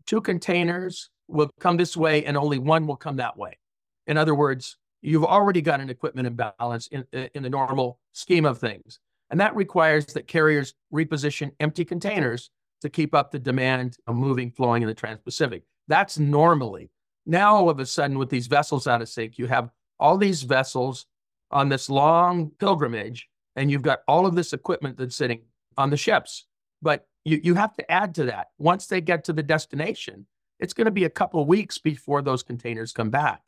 two 0.06 0.20
containers 0.20 1.10
will 1.28 1.50
come 1.60 1.76
this 1.76 1.96
way 1.96 2.24
and 2.24 2.36
only 2.36 2.58
one 2.58 2.86
will 2.86 2.96
come 2.96 3.16
that 3.16 3.36
way. 3.36 3.58
In 4.06 4.16
other 4.16 4.34
words, 4.34 4.76
you've 5.04 5.24
already 5.24 5.60
got 5.60 5.80
an 5.80 5.90
equipment 5.90 6.26
imbalance 6.26 6.86
in, 6.88 7.04
in 7.12 7.42
the 7.42 7.50
normal 7.50 7.98
scheme 8.12 8.46
of 8.46 8.58
things. 8.58 9.00
And 9.30 9.40
that 9.40 9.54
requires 9.54 10.06
that 10.06 10.26
carriers 10.26 10.74
reposition 10.92 11.52
empty 11.60 11.84
containers 11.84 12.50
to 12.82 12.88
keep 12.88 13.14
up 13.14 13.30
the 13.30 13.38
demand 13.38 13.96
of 14.06 14.16
moving, 14.16 14.50
flowing 14.50 14.82
in 14.82 14.88
the 14.88 14.94
Trans 14.94 15.20
Pacific. 15.20 15.62
That's 15.88 16.18
normally. 16.18 16.90
Now, 17.26 17.54
all 17.54 17.70
of 17.70 17.80
a 17.80 17.86
sudden, 17.86 18.18
with 18.18 18.30
these 18.30 18.46
vessels 18.46 18.86
out 18.86 19.02
of 19.02 19.08
sync, 19.08 19.38
you 19.38 19.46
have 19.46 19.70
all 19.98 20.16
these 20.18 20.42
vessels 20.42 21.06
on 21.50 21.68
this 21.68 21.88
long 21.88 22.50
pilgrimage, 22.58 23.28
and 23.56 23.70
you've 23.70 23.82
got 23.82 24.00
all 24.08 24.26
of 24.26 24.34
this 24.34 24.52
equipment 24.52 24.98
that's 24.98 25.16
sitting 25.16 25.42
on 25.76 25.90
the 25.90 25.96
ships. 25.96 26.46
But 26.82 27.06
you, 27.24 27.40
you 27.42 27.54
have 27.54 27.74
to 27.74 27.90
add 27.90 28.14
to 28.16 28.24
that. 28.24 28.48
Once 28.58 28.86
they 28.86 29.00
get 29.00 29.24
to 29.24 29.32
the 29.32 29.42
destination, 29.42 30.26
it's 30.60 30.74
going 30.74 30.86
to 30.86 30.90
be 30.90 31.04
a 31.04 31.10
couple 31.10 31.44
weeks 31.46 31.78
before 31.78 32.22
those 32.22 32.42
containers 32.42 32.92
come 32.92 33.10
back. 33.10 33.42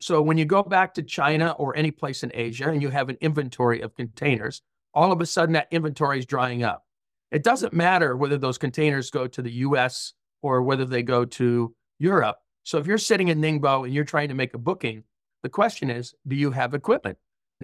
So 0.00 0.22
when 0.22 0.38
you 0.38 0.44
go 0.44 0.62
back 0.62 0.94
to 0.94 1.02
China 1.02 1.54
or 1.58 1.76
any 1.76 1.90
place 1.90 2.22
in 2.22 2.30
Asia 2.34 2.70
and 2.70 2.80
you 2.80 2.88
have 2.90 3.08
an 3.08 3.18
inventory 3.20 3.80
of 3.80 3.94
containers, 3.94 4.62
all 4.94 5.12
of 5.12 5.20
a 5.20 5.26
sudden 5.26 5.54
that 5.54 5.68
inventory 5.70 6.18
is 6.18 6.26
drying 6.26 6.62
up. 6.62 6.84
It 7.30 7.42
doesn't 7.42 7.72
matter 7.72 8.16
whether 8.16 8.38
those 8.38 8.58
containers 8.58 9.10
go 9.10 9.26
to 9.26 9.42
the 9.42 9.52
US 9.52 10.14
or 10.42 10.62
whether 10.62 10.84
they 10.84 11.02
go 11.02 11.24
to 11.24 11.74
Europe. 11.98 12.36
So 12.62 12.78
if 12.78 12.86
you're 12.86 12.98
sitting 12.98 13.28
in 13.28 13.40
Ningbo 13.40 13.84
and 13.84 13.92
you're 13.92 14.04
trying 14.04 14.28
to 14.28 14.34
make 14.34 14.54
a 14.54 14.58
booking, 14.58 15.04
the 15.42 15.48
question 15.48 15.90
is, 15.90 16.14
do 16.26 16.36
you 16.36 16.50
have 16.52 16.74
equipment? 16.74 17.18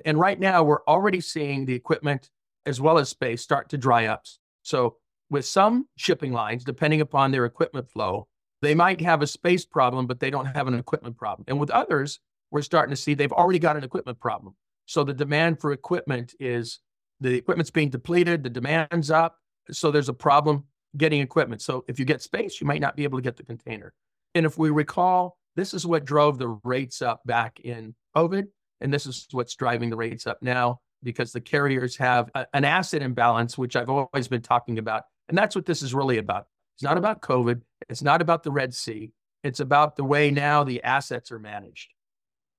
And 0.05 0.19
right 0.19 0.39
now, 0.39 0.65
we're 0.65 0.85
already 0.85 1.21
seeing 1.21 1.65
the 1.65 1.75
equipment 1.75 2.31
as 2.67 2.81
well 2.81 2.99
as 2.99 3.09
space 3.09 3.43
start 3.43 3.69
to 3.71 3.79
dry 3.79 4.07
up. 4.07 4.25
So 4.63 4.97
with 5.31 5.45
some 5.45 5.87
shipping 5.97 6.33
lines, 6.33 6.65
depending 6.65 7.01
upon 7.01 7.31
their 7.31 7.45
equipment 7.45 7.91
flow, 7.91 8.29
they 8.65 8.75
might 8.75 9.01
have 9.01 9.23
a 9.23 9.27
space 9.27 9.65
problem, 9.65 10.07
but 10.07 10.21
they 10.21 10.31
don't 10.31 10.47
have 10.47 10.67
an 10.67 10.75
equipment 10.75 11.17
problem. 11.17 11.45
And 11.49 11.59
with 11.59 11.71
others, 11.71 12.21
we're 12.51 12.63
starting 12.63 12.91
to 12.91 13.01
see 13.01 13.15
they've 13.15 13.33
already 13.33 13.59
got 13.59 13.77
an 13.77 13.85
equipment 13.85 14.21
problem. 14.21 14.55
So 14.87 15.05
the 15.05 15.15
demand 15.15 15.61
for 15.61 15.73
equipment 15.73 16.35
is 16.39 16.81
the 17.21 17.35
equipment's 17.35 17.71
being 17.71 17.91
depleted, 17.91 18.43
the 18.43 18.51
demand's 18.51 19.11
up. 19.11 19.37
So 19.71 19.91
there's 19.91 20.09
a 20.09 20.15
problem 20.15 20.65
getting 20.97 21.21
equipment. 21.21 21.63
So 21.63 21.85
if 21.89 21.99
you 21.99 22.05
get 22.05 22.23
space, 22.23 22.61
you 22.61 22.67
might 22.67 22.81
not 22.81 22.97
be 22.97 23.05
able 23.05 23.19
to 23.19 23.23
get 23.23 23.37
the 23.37 23.43
container. 23.43 23.93
And 24.35 24.45
if 24.47 24.59
we 24.59 24.71
recall, 24.71 25.39
this 25.57 25.75
is 25.75 25.87
what 25.87 26.05
drove 26.05 26.39
the 26.39 26.49
rates 26.65 27.03
up 27.03 27.23
back 27.25 27.61
in 27.61 27.95
COVID. 28.17 28.47
And 28.81 28.93
this 28.93 29.07
is 29.07 29.27
what's 29.31 29.55
driving 29.55 29.91
the 29.91 29.97
rates 29.97 30.27
up 30.27 30.43
now 30.43 30.81
because 31.03 31.33
the 31.33 31.41
carriers 31.41 31.97
have 31.97 32.31
a, 32.35 32.47
an 32.53 32.65
asset 32.65 33.03
imbalance, 33.03 33.57
which 33.57 33.77
I've 33.77 33.89
always 33.89 34.29
been 34.29 34.43
talking 34.43 34.79
about. 34.79 35.05
And 35.29 35.39
that's 35.39 35.55
what 35.55 35.67
this 35.67 35.83
is 35.83 35.95
really 35.95 36.19
about. 36.19 36.47
It's 36.77 36.83
not 36.83 36.99
about 36.99 37.23
COVID. 37.23 37.63
It's 37.89 38.03
not 38.03 38.21
about 38.21 38.43
the 38.43 38.51
Red 38.51 38.75
Sea. 38.75 39.13
It's 39.43 39.61
about 39.61 39.97
the 39.97 40.05
way 40.05 40.31
now 40.31 40.65
the 40.65 40.83
assets 40.83 41.31
are 41.31 41.39
managed. 41.39 41.93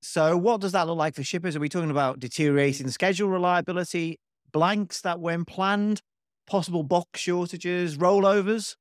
So, 0.02 0.38
what 0.38 0.62
does 0.62 0.74
that 0.74 0.88
look 0.88 0.98
like 0.98 1.16
for 1.16 1.24
shippers? 1.24 1.56
Are 1.56 1.60
we 1.60 1.70
talking 1.70 1.90
about 1.90 2.20
deteriorating 2.20 2.90
schedule 2.90 3.30
reliability, 3.30 4.20
blanks 4.52 5.02
that 5.02 5.20
when 5.20 5.46
planned, 5.46 6.02
possible 6.46 6.84
box 6.84 7.20
shortages, 7.20 7.98
rollovers? 7.98 8.76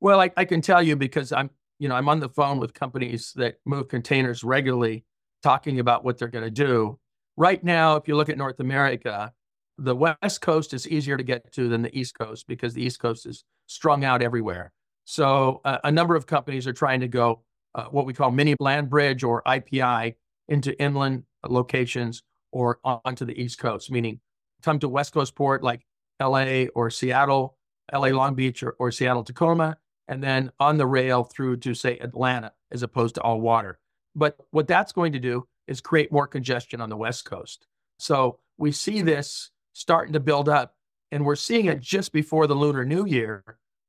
Well, 0.00 0.20
I, 0.20 0.30
I 0.36 0.44
can 0.44 0.60
tell 0.60 0.82
you 0.82 0.96
because 0.96 1.30
I'm 1.30 1.50
you 1.78 1.88
know, 1.88 1.94
I'm 1.94 2.08
on 2.08 2.20
the 2.20 2.28
phone 2.28 2.58
with 2.58 2.74
companies 2.74 3.32
that 3.36 3.56
move 3.64 3.88
containers 3.88 4.44
regularly 4.44 5.04
talking 5.42 5.80
about 5.80 6.04
what 6.04 6.18
they're 6.18 6.28
going 6.28 6.44
to 6.44 6.50
do. 6.50 6.98
Right 7.36 7.62
now, 7.62 7.96
if 7.96 8.06
you 8.06 8.16
look 8.16 8.28
at 8.28 8.38
North 8.38 8.60
America, 8.60 9.32
the 9.76 9.94
West 9.94 10.40
Coast 10.40 10.72
is 10.72 10.86
easier 10.86 11.16
to 11.16 11.24
get 11.24 11.52
to 11.52 11.68
than 11.68 11.82
the 11.82 11.96
East 11.98 12.16
Coast 12.16 12.46
because 12.46 12.74
the 12.74 12.82
East 12.82 13.00
Coast 13.00 13.26
is 13.26 13.44
strung 13.66 14.04
out 14.04 14.22
everywhere. 14.22 14.72
So 15.04 15.60
uh, 15.64 15.78
a 15.84 15.92
number 15.92 16.16
of 16.16 16.26
companies 16.26 16.66
are 16.66 16.72
trying 16.72 17.00
to 17.00 17.08
go 17.08 17.42
uh, 17.74 17.84
what 17.84 18.06
we 18.06 18.14
call 18.14 18.30
mini 18.30 18.54
land 18.60 18.88
bridge 18.88 19.22
or 19.22 19.42
IPI 19.42 20.14
into 20.48 20.80
inland 20.80 21.24
locations 21.46 22.22
or 22.52 22.78
onto 22.84 23.24
the 23.24 23.40
East 23.40 23.58
Coast, 23.58 23.90
meaning 23.90 24.20
come 24.62 24.78
to 24.78 24.88
West 24.88 25.12
Coast 25.12 25.34
port 25.34 25.62
like 25.62 25.84
LA 26.20 26.64
or 26.74 26.90
Seattle, 26.90 27.56
LA 27.92 28.08
Long 28.08 28.34
Beach 28.34 28.62
or, 28.62 28.76
or 28.78 28.90
Seattle 28.90 29.24
Tacoma, 29.24 29.76
and 30.08 30.22
then 30.22 30.52
on 30.60 30.78
the 30.78 30.86
rail 30.86 31.24
through 31.24 31.56
to, 31.58 31.74
say, 31.74 31.98
Atlanta, 31.98 32.52
as 32.70 32.82
opposed 32.82 33.16
to 33.16 33.22
all 33.22 33.40
water. 33.40 33.78
But 34.14 34.36
what 34.50 34.68
that's 34.68 34.92
going 34.92 35.12
to 35.12 35.18
do 35.18 35.46
is 35.66 35.80
create 35.80 36.12
more 36.12 36.26
congestion 36.26 36.80
on 36.80 36.88
the 36.88 36.96
West 36.96 37.24
Coast. 37.24 37.66
So 37.98 38.38
we 38.58 38.70
see 38.70 39.02
this 39.02 39.50
starting 39.72 40.12
to 40.12 40.20
build 40.20 40.48
up, 40.48 40.74
and 41.14 41.24
we're 41.24 41.36
seeing 41.36 41.66
it 41.66 41.80
just 41.80 42.12
before 42.12 42.46
the 42.46 42.54
Lunar 42.54 42.84
New 42.84 43.06
Year, 43.06 43.42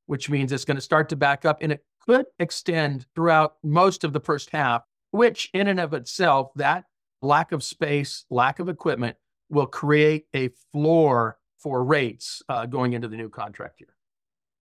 which 0.06 0.30
means 0.30 0.52
it's 0.52 0.66
going 0.66 0.78
to 0.78 0.82
start 0.82 1.10
to 1.10 1.16
back 1.16 1.44
up, 1.44 1.58
and 1.62 1.72
it 1.72 1.84
could 2.06 2.26
extend 2.40 3.06
throughout 3.16 3.56
most 3.64 4.04
of 4.04 4.14
the 4.14 4.20
first 4.20 4.52
half, 4.52 4.84
which 5.12 5.50
in 5.54 5.68
and 5.68 5.80
of 5.80 5.94
itself, 5.94 6.52
that 6.56 6.86
lack 7.22 7.52
of 7.52 7.64
space, 7.64 8.26
lack 8.30 8.60
of 8.60 8.70
equipment 8.70 9.18
will 9.50 9.66
create 9.66 10.26
a 10.34 10.50
floor 10.72 11.38
for 11.58 11.84
rates 11.84 12.42
uh, 12.48 12.66
going 12.66 12.94
into 12.94 13.08
the 13.08 13.18
new 13.18 13.30
contract 13.30 13.82
year 13.82 13.96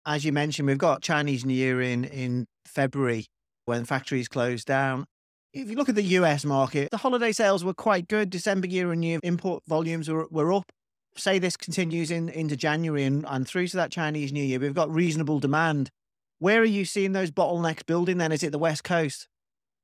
as 0.05 0.25
you 0.25 0.31
mentioned, 0.31 0.67
we've 0.67 0.77
got 0.77 1.01
Chinese 1.01 1.45
New 1.45 1.53
Year 1.53 1.81
in 1.81 2.05
in 2.05 2.47
February 2.65 3.27
when 3.65 3.85
factories 3.85 4.27
close 4.27 4.63
down. 4.63 5.05
If 5.53 5.69
you 5.69 5.75
look 5.75 5.89
at 5.89 5.95
the 5.95 6.03
US 6.03 6.45
market, 6.45 6.91
the 6.91 6.97
holiday 6.97 7.31
sales 7.31 7.63
were 7.63 7.73
quite 7.73 8.07
good. 8.07 8.29
December 8.29 8.67
year 8.67 8.91
on 8.91 9.03
year 9.03 9.19
import 9.23 9.63
volumes 9.67 10.09
were, 10.09 10.27
were 10.31 10.53
up. 10.53 10.71
Say 11.15 11.39
this 11.39 11.57
continues 11.57 12.11
in 12.11 12.29
into 12.29 12.55
January 12.55 13.03
and, 13.03 13.25
and 13.27 13.47
through 13.47 13.67
to 13.67 13.77
that 13.77 13.91
Chinese 13.91 14.31
New 14.31 14.43
Year, 14.43 14.59
we've 14.59 14.73
got 14.73 14.89
reasonable 14.93 15.39
demand. 15.39 15.89
Where 16.39 16.61
are 16.61 16.65
you 16.65 16.85
seeing 16.85 17.11
those 17.11 17.31
bottlenecks 17.31 17.85
building 17.85 18.17
then? 18.17 18.31
Is 18.31 18.43
it 18.43 18.51
the 18.51 18.57
West 18.57 18.83
Coast? 18.83 19.27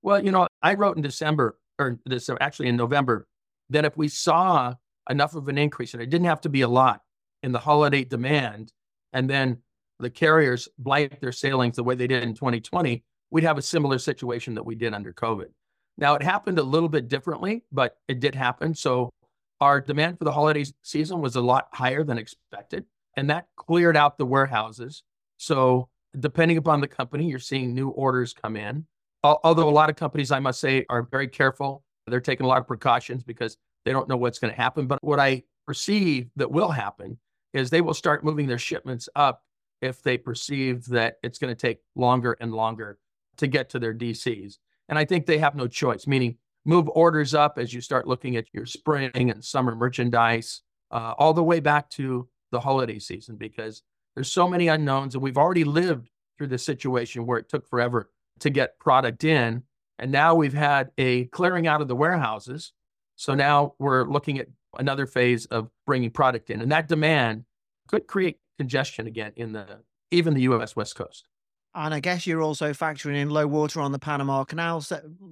Well, 0.01 0.23
you 0.23 0.31
know, 0.31 0.47
I 0.61 0.73
wrote 0.73 0.95
in 0.95 1.03
December, 1.03 1.59
or 1.79 1.99
this 2.05 2.29
actually 2.39 2.69
in 2.69 2.77
November, 2.77 3.27
that 3.69 3.85
if 3.85 3.97
we 3.97 4.07
saw 4.07 4.73
enough 5.09 5.35
of 5.35 5.47
an 5.47 5.57
increase, 5.57 5.93
and 5.93 6.01
it 6.01 6.09
didn't 6.09 6.27
have 6.27 6.41
to 6.41 6.49
be 6.49 6.61
a 6.61 6.67
lot 6.67 7.01
in 7.43 7.51
the 7.51 7.59
holiday 7.59 8.03
demand, 8.03 8.71
and 9.13 9.29
then 9.29 9.57
the 9.99 10.09
carriers 10.09 10.67
blight 10.77 11.19
their 11.21 11.31
sailings 11.31 11.75
the 11.75 11.83
way 11.83 11.95
they 11.95 12.07
did 12.07 12.23
in 12.23 12.33
2020, 12.33 13.03
we'd 13.31 13.43
have 13.43 13.57
a 13.57 13.61
similar 13.61 13.97
situation 13.97 14.55
that 14.55 14.65
we 14.65 14.75
did 14.75 14.93
under 14.93 15.13
COVID. 15.13 15.47
Now, 15.97 16.15
it 16.15 16.21
happened 16.21 16.59
a 16.59 16.63
little 16.63 16.89
bit 16.89 17.07
differently, 17.07 17.63
but 17.71 17.97
it 18.07 18.19
did 18.19 18.35
happen. 18.35 18.75
So 18.75 19.09
our 19.59 19.81
demand 19.81 20.17
for 20.17 20.25
the 20.25 20.31
holiday 20.31 20.65
season 20.83 21.21
was 21.21 21.35
a 21.35 21.41
lot 21.41 21.67
higher 21.73 22.03
than 22.03 22.17
expected, 22.17 22.85
and 23.15 23.29
that 23.29 23.47
cleared 23.55 23.97
out 23.97 24.17
the 24.17 24.25
warehouses. 24.25 25.03
So, 25.37 25.89
depending 26.19 26.57
upon 26.57 26.81
the 26.81 26.87
company, 26.87 27.27
you're 27.27 27.39
seeing 27.39 27.73
new 27.73 27.89
orders 27.89 28.33
come 28.33 28.55
in. 28.55 28.85
Although 29.23 29.67
a 29.67 29.71
lot 29.71 29.89
of 29.89 29.95
companies, 29.95 30.31
I 30.31 30.39
must 30.39 30.59
say, 30.59 30.85
are 30.89 31.03
very 31.03 31.27
careful. 31.27 31.83
They're 32.05 32.21
taking 32.21 32.45
a 32.45 32.47
lot 32.47 32.59
of 32.59 32.67
precautions 32.67 33.23
because 33.23 33.57
they 33.83 33.91
don't 33.91 34.07
know 34.07 34.17
what's 34.17 34.39
going 34.39 34.53
to 34.53 34.59
happen. 34.59 34.87
But 34.87 35.03
what 35.03 35.19
I 35.19 35.43
perceive 35.65 36.29
that 36.37 36.51
will 36.51 36.69
happen 36.69 37.17
is 37.53 37.69
they 37.69 37.81
will 37.81 37.93
start 37.93 38.23
moving 38.23 38.47
their 38.47 38.57
shipments 38.57 39.09
up 39.15 39.43
if 39.81 40.01
they 40.01 40.17
perceive 40.17 40.85
that 40.85 41.17
it's 41.23 41.39
going 41.39 41.53
to 41.53 41.59
take 41.59 41.79
longer 41.95 42.37
and 42.39 42.53
longer 42.53 42.97
to 43.37 43.47
get 43.47 43.69
to 43.71 43.79
their 43.79 43.93
DCs. 43.93 44.57
And 44.89 44.97
I 44.97 45.05
think 45.05 45.25
they 45.25 45.37
have 45.39 45.55
no 45.55 45.67
choice, 45.67 46.07
meaning 46.07 46.37
move 46.67 46.89
orders 46.89 47.33
up 47.33 47.57
as 47.57 47.73
you 47.73 47.81
start 47.81 48.07
looking 48.07 48.35
at 48.35 48.45
your 48.53 48.65
spring 48.65 49.09
and 49.15 49.43
summer 49.43 49.73
merchandise, 49.73 50.61
uh, 50.91 51.13
all 51.17 51.33
the 51.33 51.43
way 51.43 51.59
back 51.61 51.89
to 51.89 52.27
the 52.51 52.59
holiday 52.59 52.99
season, 52.99 53.37
because 53.37 53.81
there's 54.15 54.31
so 54.31 54.47
many 54.47 54.67
unknowns. 54.67 55.15
And 55.15 55.23
we've 55.23 55.37
already 55.37 55.63
lived 55.63 56.09
through 56.37 56.47
the 56.47 56.57
situation 56.57 57.25
where 57.25 57.39
it 57.39 57.49
took 57.49 57.67
forever 57.67 58.11
to 58.39 58.49
get 58.49 58.77
product 58.79 59.23
in. 59.23 59.63
And 59.97 60.11
now 60.11 60.35
we've 60.35 60.53
had 60.53 60.91
a 60.97 61.25
clearing 61.25 61.67
out 61.67 61.81
of 61.81 61.87
the 61.87 61.95
warehouses. 61.95 62.73
So 63.15 63.33
now 63.33 63.73
we're 63.79 64.03
looking 64.03 64.37
at 64.37 64.47
another 64.77 65.07
phase 65.07 65.45
of 65.47 65.69
bringing 65.85 66.11
product 66.11 66.49
in. 66.49 66.61
And 66.61 66.71
that 66.71 66.87
demand 66.87 67.45
could 67.87 68.07
create 68.07 68.39
congestion 68.59 69.07
again 69.07 69.31
in 69.37 69.53
the 69.53 69.79
even 70.11 70.33
the 70.33 70.41
US 70.41 70.75
West 70.75 70.95
Coast. 70.95 71.27
And 71.73 71.93
I 71.93 71.99
guess 71.99 72.25
you're 72.25 72.41
also 72.41 72.71
factoring 72.71 73.15
in 73.15 73.29
low 73.29 73.45
water 73.45 73.79
on 73.79 73.91
the 73.91 73.99
Panama 73.99 74.43
Canal 74.43 74.81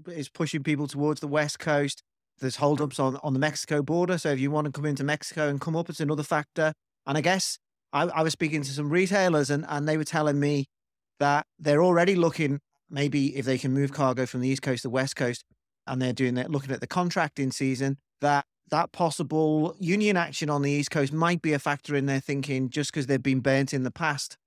is 0.08 0.30
pushing 0.30 0.64
people 0.64 0.88
towards 0.88 1.20
the 1.20 1.28
west 1.28 1.60
coast. 1.60 2.04
There's 2.40 2.58
holdups 2.58 3.00
on, 3.00 3.18
on 3.24 3.34
the 3.34 3.40
Mexico 3.40 3.82
border. 3.82 4.18
So 4.18 4.30
if 4.30 4.40
you 4.40 4.52
want 4.52 4.66
to 4.66 4.72
come 4.72 4.86
into 4.86 5.04
Mexico 5.04 5.48
and 5.48 5.62
come 5.62 5.76
up, 5.76 5.90
it's 5.90 6.00
another 6.00 6.24
factor. 6.24 6.74
And 7.08 7.18
I 7.18 7.22
guess 7.22 7.58
I, 7.94 8.04
I 8.04 8.24
was 8.24 8.34
speaking 8.34 8.62
to 8.62 8.72
some 8.72 8.90
retailers 8.90 9.50
and, 9.50 9.66
and 9.70 9.88
they 9.88 9.98
were 9.98 10.04
telling 10.04 10.40
me 10.40 10.66
that 11.20 11.46
they're 11.60 11.84
already 11.84 12.16
looking 12.16 12.60
maybe 12.90 13.36
if 13.38 13.46
they 13.46 13.58
can 13.58 13.74
move 13.74 13.92
cargo 13.94 14.26
from 14.26 14.42
the 14.42 14.50
east 14.50 14.62
coast 14.62 14.82
to 14.82 14.88
the 14.88 14.92
west 14.92 15.16
coast 15.16 15.44
and 15.88 16.02
they're 16.02 16.14
doing 16.14 16.36
that 16.36 16.52
looking 16.52 16.72
at 16.72 16.82
the 16.82 16.88
contracting 16.88 17.52
season 17.52 17.98
that 18.22 18.46
that 18.70 18.92
possible 18.92 19.76
union 19.80 20.18
action 20.18 20.52
on 20.52 20.62
the 20.62 20.70
east 20.70 20.92
coast 20.92 21.12
might 21.12 21.42
be 21.42 21.54
a 21.54 21.58
factor 21.58 21.96
in 21.96 22.06
their 22.06 22.20
thinking 22.20 22.70
just 22.70 22.92
because 22.92 23.08
they've 23.08 23.24
been 23.24 23.40
burnt 23.40 23.74
in 23.74 23.82
the 23.82 23.90
past 23.90 24.38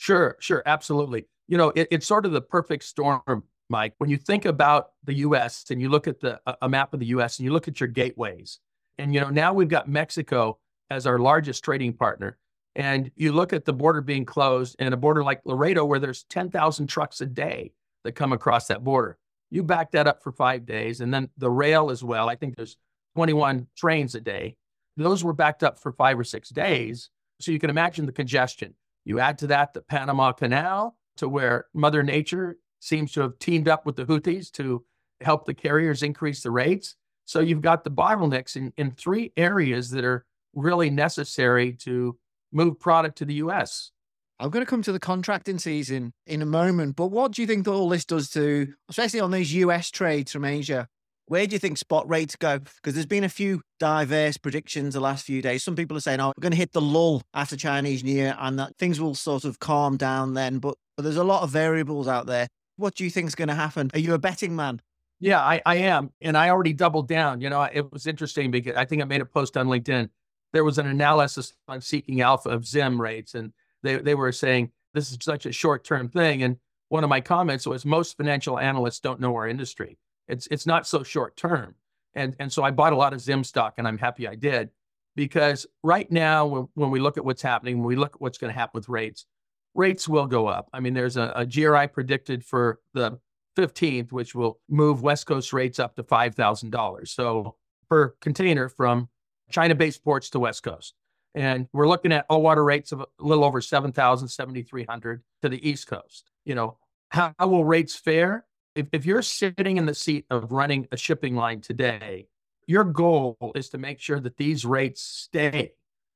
Sure, 0.00 0.36
sure, 0.40 0.62
absolutely. 0.64 1.26
You 1.46 1.58
know, 1.58 1.74
it, 1.76 1.86
it's 1.90 2.06
sort 2.06 2.24
of 2.24 2.32
the 2.32 2.40
perfect 2.40 2.84
storm, 2.84 3.42
Mike. 3.70 3.94
When 3.98 4.10
you 4.10 4.16
think 4.16 4.44
about 4.44 4.90
the 5.04 5.14
U.S. 5.14 5.64
and 5.70 5.80
you 5.80 5.88
look 5.88 6.06
at 6.06 6.20
the 6.20 6.40
a 6.60 6.68
map 6.68 6.92
of 6.92 7.00
the 7.00 7.06
U.S. 7.06 7.38
and 7.38 7.44
you 7.44 7.52
look 7.52 7.68
at 7.68 7.80
your 7.80 7.88
gateways, 7.88 8.58
and 8.98 9.14
you 9.14 9.20
know 9.20 9.30
now 9.30 9.54
we've 9.54 9.68
got 9.68 9.88
Mexico 9.88 10.58
as 10.90 11.06
our 11.06 11.18
largest 11.18 11.64
trading 11.64 11.92
partner, 11.92 12.36
and 12.74 13.10
you 13.14 13.32
look 13.32 13.52
at 13.52 13.64
the 13.64 13.72
border 13.72 14.00
being 14.00 14.24
closed, 14.24 14.76
and 14.78 14.92
a 14.92 14.96
border 14.96 15.22
like 15.22 15.40
Laredo 15.44 15.84
where 15.84 16.00
there's 16.00 16.24
ten 16.24 16.50
thousand 16.50 16.88
trucks 16.88 17.20
a 17.20 17.26
day 17.26 17.72
that 18.04 18.12
come 18.12 18.32
across 18.32 18.66
that 18.66 18.84
border. 18.84 19.16
You 19.50 19.62
back 19.62 19.92
that 19.92 20.06
up 20.06 20.22
for 20.22 20.32
five 20.32 20.66
days, 20.66 21.00
and 21.00 21.12
then 21.14 21.30
the 21.38 21.50
rail 21.50 21.90
as 21.90 22.04
well. 22.04 22.28
I 22.28 22.36
think 22.36 22.56
there's 22.56 22.76
21 23.16 23.66
trains 23.76 24.14
a 24.14 24.20
day. 24.20 24.56
Those 24.96 25.24
were 25.24 25.32
backed 25.32 25.62
up 25.62 25.78
for 25.78 25.92
five 25.92 26.18
or 26.18 26.24
six 26.24 26.50
days. 26.50 27.10
So 27.40 27.52
you 27.52 27.58
can 27.58 27.70
imagine 27.70 28.06
the 28.06 28.12
congestion. 28.12 28.74
You 29.04 29.18
add 29.18 29.38
to 29.38 29.48
that 29.48 29.72
the 29.72 29.80
Panama 29.80 30.32
Canal, 30.32 30.96
to 31.16 31.28
where 31.28 31.66
Mother 31.74 32.02
Nature 32.02 32.58
seems 32.80 33.12
to 33.12 33.20
have 33.20 33.38
teamed 33.38 33.68
up 33.68 33.86
with 33.86 33.96
the 33.96 34.04
Houthis 34.04 34.50
to 34.52 34.84
help 35.20 35.44
the 35.44 35.54
carriers 35.54 36.02
increase 36.02 36.42
the 36.42 36.50
rates. 36.50 36.96
So 37.26 37.40
you've 37.40 37.62
got 37.62 37.84
the 37.84 37.90
bottlenecks 37.90 38.56
in, 38.56 38.72
in 38.76 38.90
three 38.90 39.32
areas 39.36 39.90
that 39.90 40.04
are 40.04 40.24
really 40.54 40.90
necessary 40.90 41.72
to 41.74 42.18
move 42.52 42.80
product 42.80 43.18
to 43.18 43.24
the 43.24 43.34
US. 43.34 43.92
I'm 44.40 44.50
going 44.50 44.64
to 44.64 44.70
come 44.70 44.82
to 44.82 44.92
the 44.92 44.98
contracting 44.98 45.58
season 45.58 46.12
in 46.26 46.40
a 46.40 46.46
moment, 46.46 46.96
but 46.96 47.08
what 47.08 47.32
do 47.32 47.42
you 47.42 47.46
think 47.46 47.68
all 47.68 47.88
this 47.90 48.06
does 48.06 48.30
to, 48.30 48.72
especially 48.88 49.20
on 49.20 49.30
these 49.30 49.52
US 49.54 49.90
trades 49.90 50.32
from 50.32 50.46
Asia? 50.46 50.88
Where 51.26 51.46
do 51.46 51.52
you 51.52 51.58
think 51.60 51.78
spot 51.78 52.08
rates 52.08 52.34
go? 52.34 52.58
Because 52.58 52.94
there's 52.94 53.06
been 53.06 53.22
a 53.22 53.28
few 53.28 53.60
diverse 53.78 54.36
predictions 54.36 54.94
the 54.94 55.00
last 55.00 55.24
few 55.24 55.42
days. 55.42 55.62
Some 55.62 55.76
people 55.76 55.96
are 55.96 56.00
saying, 56.00 56.20
oh, 56.20 56.32
we're 56.36 56.42
going 56.42 56.52
to 56.52 56.58
hit 56.58 56.72
the 56.72 56.80
lull 56.80 57.22
after 57.34 57.56
Chinese 57.56 58.02
New 58.02 58.12
Year 58.12 58.34
and 58.40 58.58
that 58.58 58.76
things 58.78 59.00
will 59.00 59.14
sort 59.14 59.44
of 59.44 59.60
calm 59.60 59.96
down 59.96 60.34
then. 60.34 60.58
But, 60.58 60.74
but 60.96 61.04
there's 61.04 61.16
a 61.16 61.22
lot 61.22 61.42
of 61.42 61.50
variables 61.50 62.08
out 62.08 62.26
there. 62.26 62.48
What 62.80 62.94
do 62.94 63.04
you 63.04 63.10
think 63.10 63.28
is 63.28 63.34
going 63.34 63.48
to 63.48 63.54
happen? 63.54 63.90
Are 63.92 63.98
you 63.98 64.14
a 64.14 64.18
betting 64.18 64.56
man? 64.56 64.80
Yeah, 65.20 65.40
I, 65.40 65.60
I 65.66 65.76
am. 65.76 66.12
And 66.22 66.36
I 66.36 66.48
already 66.48 66.72
doubled 66.72 67.08
down. 67.08 67.42
You 67.42 67.50
know, 67.50 67.62
it 67.62 67.92
was 67.92 68.06
interesting 68.06 68.50
because 68.50 68.74
I 68.74 68.86
think 68.86 69.02
I 69.02 69.04
made 69.04 69.20
a 69.20 69.26
post 69.26 69.56
on 69.58 69.68
LinkedIn. 69.68 70.08
There 70.54 70.64
was 70.64 70.78
an 70.78 70.86
analysis 70.86 71.52
on 71.68 71.82
seeking 71.82 72.22
alpha 72.22 72.48
of 72.48 72.66
Zim 72.66 73.00
rates, 73.00 73.34
and 73.34 73.52
they, 73.82 73.96
they 73.96 74.14
were 74.14 74.32
saying 74.32 74.70
this 74.94 75.12
is 75.12 75.18
such 75.20 75.44
a 75.44 75.52
short 75.52 75.84
term 75.84 76.08
thing. 76.08 76.42
And 76.42 76.56
one 76.88 77.04
of 77.04 77.10
my 77.10 77.20
comments 77.20 77.66
was 77.66 77.84
most 77.84 78.16
financial 78.16 78.58
analysts 78.58 79.00
don't 79.00 79.20
know 79.20 79.36
our 79.36 79.46
industry. 79.46 79.98
It's 80.26 80.48
it's 80.50 80.66
not 80.66 80.86
so 80.86 81.02
short 81.02 81.36
term. 81.36 81.74
And 82.14 82.34
and 82.40 82.52
so 82.52 82.64
I 82.64 82.70
bought 82.70 82.92
a 82.92 82.96
lot 82.96 83.12
of 83.12 83.20
Zim 83.20 83.44
stock 83.44 83.74
and 83.76 83.86
I'm 83.86 83.98
happy 83.98 84.26
I 84.26 84.34
did 84.34 84.70
because 85.16 85.66
right 85.82 86.10
now 86.10 86.46
when, 86.46 86.68
when 86.74 86.90
we 86.90 86.98
look 86.98 87.18
at 87.18 87.24
what's 87.24 87.42
happening, 87.42 87.78
when 87.78 87.86
we 87.86 87.96
look 87.96 88.14
at 88.16 88.20
what's 88.20 88.38
going 88.38 88.52
to 88.52 88.58
happen 88.58 88.78
with 88.78 88.88
rates, 88.88 89.26
rates 89.74 90.08
will 90.08 90.26
go 90.26 90.46
up. 90.46 90.68
I 90.72 90.80
mean, 90.80 90.94
there's 90.94 91.16
a, 91.16 91.32
a 91.36 91.46
GRI 91.46 91.88
predicted 91.88 92.44
for 92.44 92.80
the 92.94 93.18
15th, 93.56 94.12
which 94.12 94.34
will 94.34 94.58
move 94.68 95.02
West 95.02 95.26
Coast 95.26 95.52
rates 95.52 95.78
up 95.78 95.96
to 95.96 96.02
$5,000. 96.02 97.08
So 97.08 97.56
per 97.88 98.14
container 98.20 98.68
from 98.68 99.08
China-based 99.50 100.04
ports 100.04 100.30
to 100.30 100.38
West 100.38 100.62
Coast. 100.62 100.94
And 101.34 101.68
we're 101.72 101.88
looking 101.88 102.12
at 102.12 102.26
all 102.28 102.42
water 102.42 102.64
rates 102.64 102.92
of 102.92 103.00
a 103.00 103.06
little 103.18 103.44
over 103.44 103.60
7,000, 103.60 104.28
7,300 104.28 105.22
to 105.42 105.48
the 105.48 105.68
East 105.68 105.86
Coast. 105.86 106.30
You 106.44 106.54
know, 106.54 106.78
how, 107.10 107.34
how 107.38 107.48
will 107.48 107.64
rates 107.64 107.94
fare? 107.94 108.46
if, 108.74 108.86
if 108.92 109.06
you're 109.06 109.22
sitting 109.22 109.76
in 109.76 109.86
the 109.86 109.94
seat 109.94 110.26
of 110.30 110.52
running 110.52 110.86
a 110.92 110.96
shipping 110.96 111.34
line 111.34 111.60
today, 111.60 112.26
your 112.66 112.84
goal 112.84 113.36
is 113.54 113.68
to 113.70 113.78
make 113.78 114.00
sure 114.00 114.20
that 114.20 114.36
these 114.36 114.64
rates 114.64 115.02
stay 115.02 115.72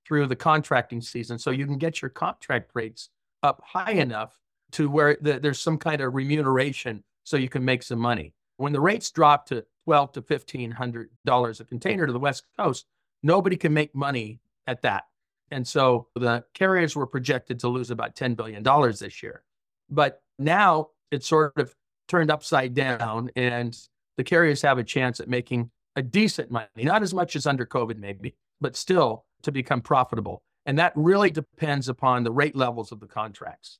through 0.07 0.27
the 0.27 0.37
contracting 0.37 1.01
season 1.01 1.39
so 1.39 1.51
you 1.51 1.67
can 1.67 1.79
get 1.79 2.03
your 2.03 2.11
contract 2.11 2.71
rates 2.75 3.11
up 3.45 3.63
high 3.65 3.93
enough 3.93 4.37
to 4.73 4.91
where 4.91 5.17
the, 5.21 5.39
there's 5.39 5.61
some 5.61 5.79
kind 5.79 6.01
of 6.01 6.15
remuneration 6.15 7.05
so 7.23 7.37
you 7.37 7.49
can 7.49 7.65
make 7.65 7.83
some 7.83 7.99
money. 7.99 8.35
When 8.57 8.73
the 8.73 8.81
rates 8.81 9.11
drop 9.11 9.47
to 9.47 9.65
twelve 9.85 10.13
to 10.13 10.23
fifteen 10.23 10.71
hundred 10.73 11.11
dollars 11.25 11.61
a 11.61 11.65
container 11.65 12.07
to 12.07 12.13
the 12.13 12.19
West 12.19 12.45
Coast, 12.59 12.87
nobody 13.23 13.57
can 13.57 13.73
make 13.73 13.95
money 13.95 14.41
at 14.67 14.83
that. 14.83 15.05
And 15.51 15.67
so 15.67 16.09
the 16.15 16.45
carriers 16.55 16.97
were 16.97 17.07
projected 17.07 17.61
to 17.61 17.69
lose 17.69 17.91
about 17.91 18.17
$10 18.17 18.37
billion 18.37 18.63
this 18.63 19.23
year. 19.23 19.43
But 19.91 20.23
now 20.39 20.89
it's 21.11 21.29
sort 21.29 21.53
of 21.57 21.75
turned 22.09 22.31
upside 22.31 22.75
down, 22.75 23.31
and 23.37 23.77
the 24.17 24.25
carriers 24.25 24.63
have 24.63 24.79
a 24.79 24.85
chance 24.85 25.21
at 25.21 25.29
making 25.29 25.71
a 25.97 26.03
decent 26.03 26.51
money, 26.51 26.69
not 26.79 27.03
as 27.03 27.15
much 27.15 27.37
as 27.37 27.47
under 27.47 27.67
COVID, 27.67 27.99
maybe, 27.99 28.35
but 28.61 28.75
still 28.75 29.27
to 29.43 29.53
become 29.53 29.81
profitable. 29.81 30.43
And 30.67 30.79
that 30.79 30.93
really 30.95 31.31
depends 31.31 31.89
upon 31.89 32.25
the 32.25 32.33
rate 32.33 32.57
levels 32.57 32.93
of 32.93 33.01
the 33.01 33.07
contracts. 33.07 33.79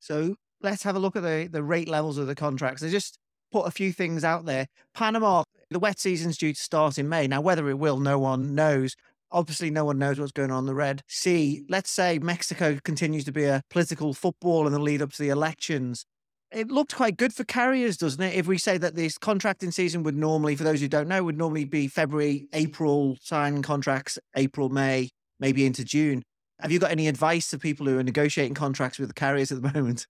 So 0.00 0.36
let's 0.62 0.82
have 0.82 0.96
a 0.96 0.98
look 0.98 1.16
at 1.16 1.22
the, 1.22 1.48
the 1.50 1.62
rate 1.62 1.88
levels 1.88 2.18
of 2.18 2.26
the 2.26 2.34
contracts. 2.34 2.82
I 2.82 2.88
just 2.88 3.18
put 3.52 3.66
a 3.66 3.70
few 3.70 3.92
things 3.92 4.24
out 4.24 4.46
there. 4.46 4.66
Panama, 4.94 5.44
the 5.70 5.78
wet 5.78 5.98
season's 5.98 6.38
due 6.38 6.52
to 6.52 6.60
start 6.60 6.98
in 6.98 7.08
May. 7.08 7.26
Now, 7.26 7.40
whether 7.40 7.68
it 7.68 7.78
will, 7.78 7.98
no 7.98 8.18
one 8.18 8.54
knows. 8.54 8.96
Obviously, 9.30 9.70
no 9.70 9.84
one 9.84 9.98
knows 9.98 10.18
what's 10.18 10.32
going 10.32 10.50
on 10.50 10.60
in 10.60 10.66
the 10.66 10.74
Red 10.74 11.02
Sea. 11.08 11.64
Let's 11.68 11.90
say 11.90 12.18
Mexico 12.18 12.78
continues 12.84 13.24
to 13.24 13.32
be 13.32 13.44
a 13.44 13.62
political 13.68 14.14
football 14.14 14.66
in 14.66 14.72
the 14.72 14.78
lead 14.78 15.02
up 15.02 15.12
to 15.12 15.22
the 15.22 15.28
elections 15.28 16.06
it 16.54 16.70
looked 16.70 16.94
quite 16.94 17.16
good 17.16 17.32
for 17.32 17.44
carriers, 17.44 17.96
doesn't 17.96 18.22
it? 18.22 18.34
If 18.34 18.46
we 18.46 18.58
say 18.58 18.78
that 18.78 18.94
this 18.94 19.18
contracting 19.18 19.72
season 19.72 20.02
would 20.04 20.16
normally, 20.16 20.56
for 20.56 20.64
those 20.64 20.80
who 20.80 20.88
don't 20.88 21.08
know, 21.08 21.24
would 21.24 21.36
normally 21.36 21.64
be 21.64 21.88
February, 21.88 22.48
April, 22.52 23.16
signing 23.20 23.62
contracts, 23.62 24.18
April, 24.36 24.68
May, 24.68 25.10
maybe 25.44 25.66
into 25.66 25.84
June. 25.84 26.22
Have 26.60 26.72
you 26.72 26.78
got 26.78 26.90
any 26.90 27.06
advice 27.06 27.50
to 27.50 27.58
people 27.58 27.84
who 27.84 27.98
are 27.98 28.02
negotiating 28.02 28.54
contracts 28.54 28.98
with 28.98 29.08
the 29.08 29.14
carriers 29.14 29.52
at 29.52 29.60
the 29.60 29.72
moment? 29.74 30.06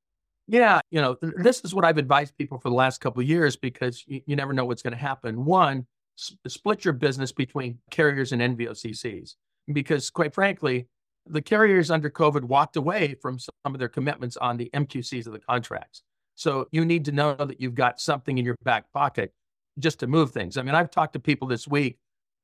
Yeah, 0.46 0.80
you 0.90 1.00
know, 1.00 1.16
this 1.20 1.60
is 1.64 1.74
what 1.74 1.84
I've 1.84 1.98
advised 1.98 2.36
people 2.36 2.58
for 2.58 2.68
the 2.68 2.74
last 2.74 3.00
couple 3.00 3.20
of 3.20 3.28
years 3.28 3.56
because 3.56 4.04
you, 4.06 4.20
you 4.26 4.36
never 4.36 4.52
know 4.52 4.64
what's 4.64 4.82
going 4.82 4.92
to 4.92 4.98
happen. 4.98 5.44
One, 5.44 5.86
split 6.16 6.84
your 6.84 6.94
business 6.94 7.32
between 7.32 7.78
carriers 7.90 8.30
and 8.30 8.40
NVOCCs. 8.40 9.34
because, 9.72 10.10
quite 10.10 10.34
frankly, 10.34 10.86
the 11.26 11.42
carriers 11.42 11.90
under 11.90 12.10
COVID 12.10 12.44
walked 12.44 12.76
away 12.76 13.16
from 13.20 13.38
some 13.38 13.52
of 13.64 13.78
their 13.78 13.88
commitments 13.88 14.36
on 14.36 14.56
the 14.56 14.70
MQCs 14.74 15.26
of 15.26 15.32
the 15.32 15.40
contracts. 15.40 16.02
So 16.36 16.68
you 16.70 16.84
need 16.84 17.06
to 17.06 17.12
know 17.12 17.34
that 17.34 17.60
you've 17.60 17.74
got 17.74 17.98
something 17.98 18.38
in 18.38 18.44
your 18.44 18.56
back 18.62 18.92
pocket 18.92 19.32
just 19.78 19.98
to 20.00 20.06
move 20.06 20.30
things. 20.30 20.58
I 20.58 20.62
mean, 20.62 20.74
I've 20.74 20.90
talked 20.90 21.14
to 21.14 21.20
people 21.20 21.48
this 21.48 21.66
week 21.66 21.96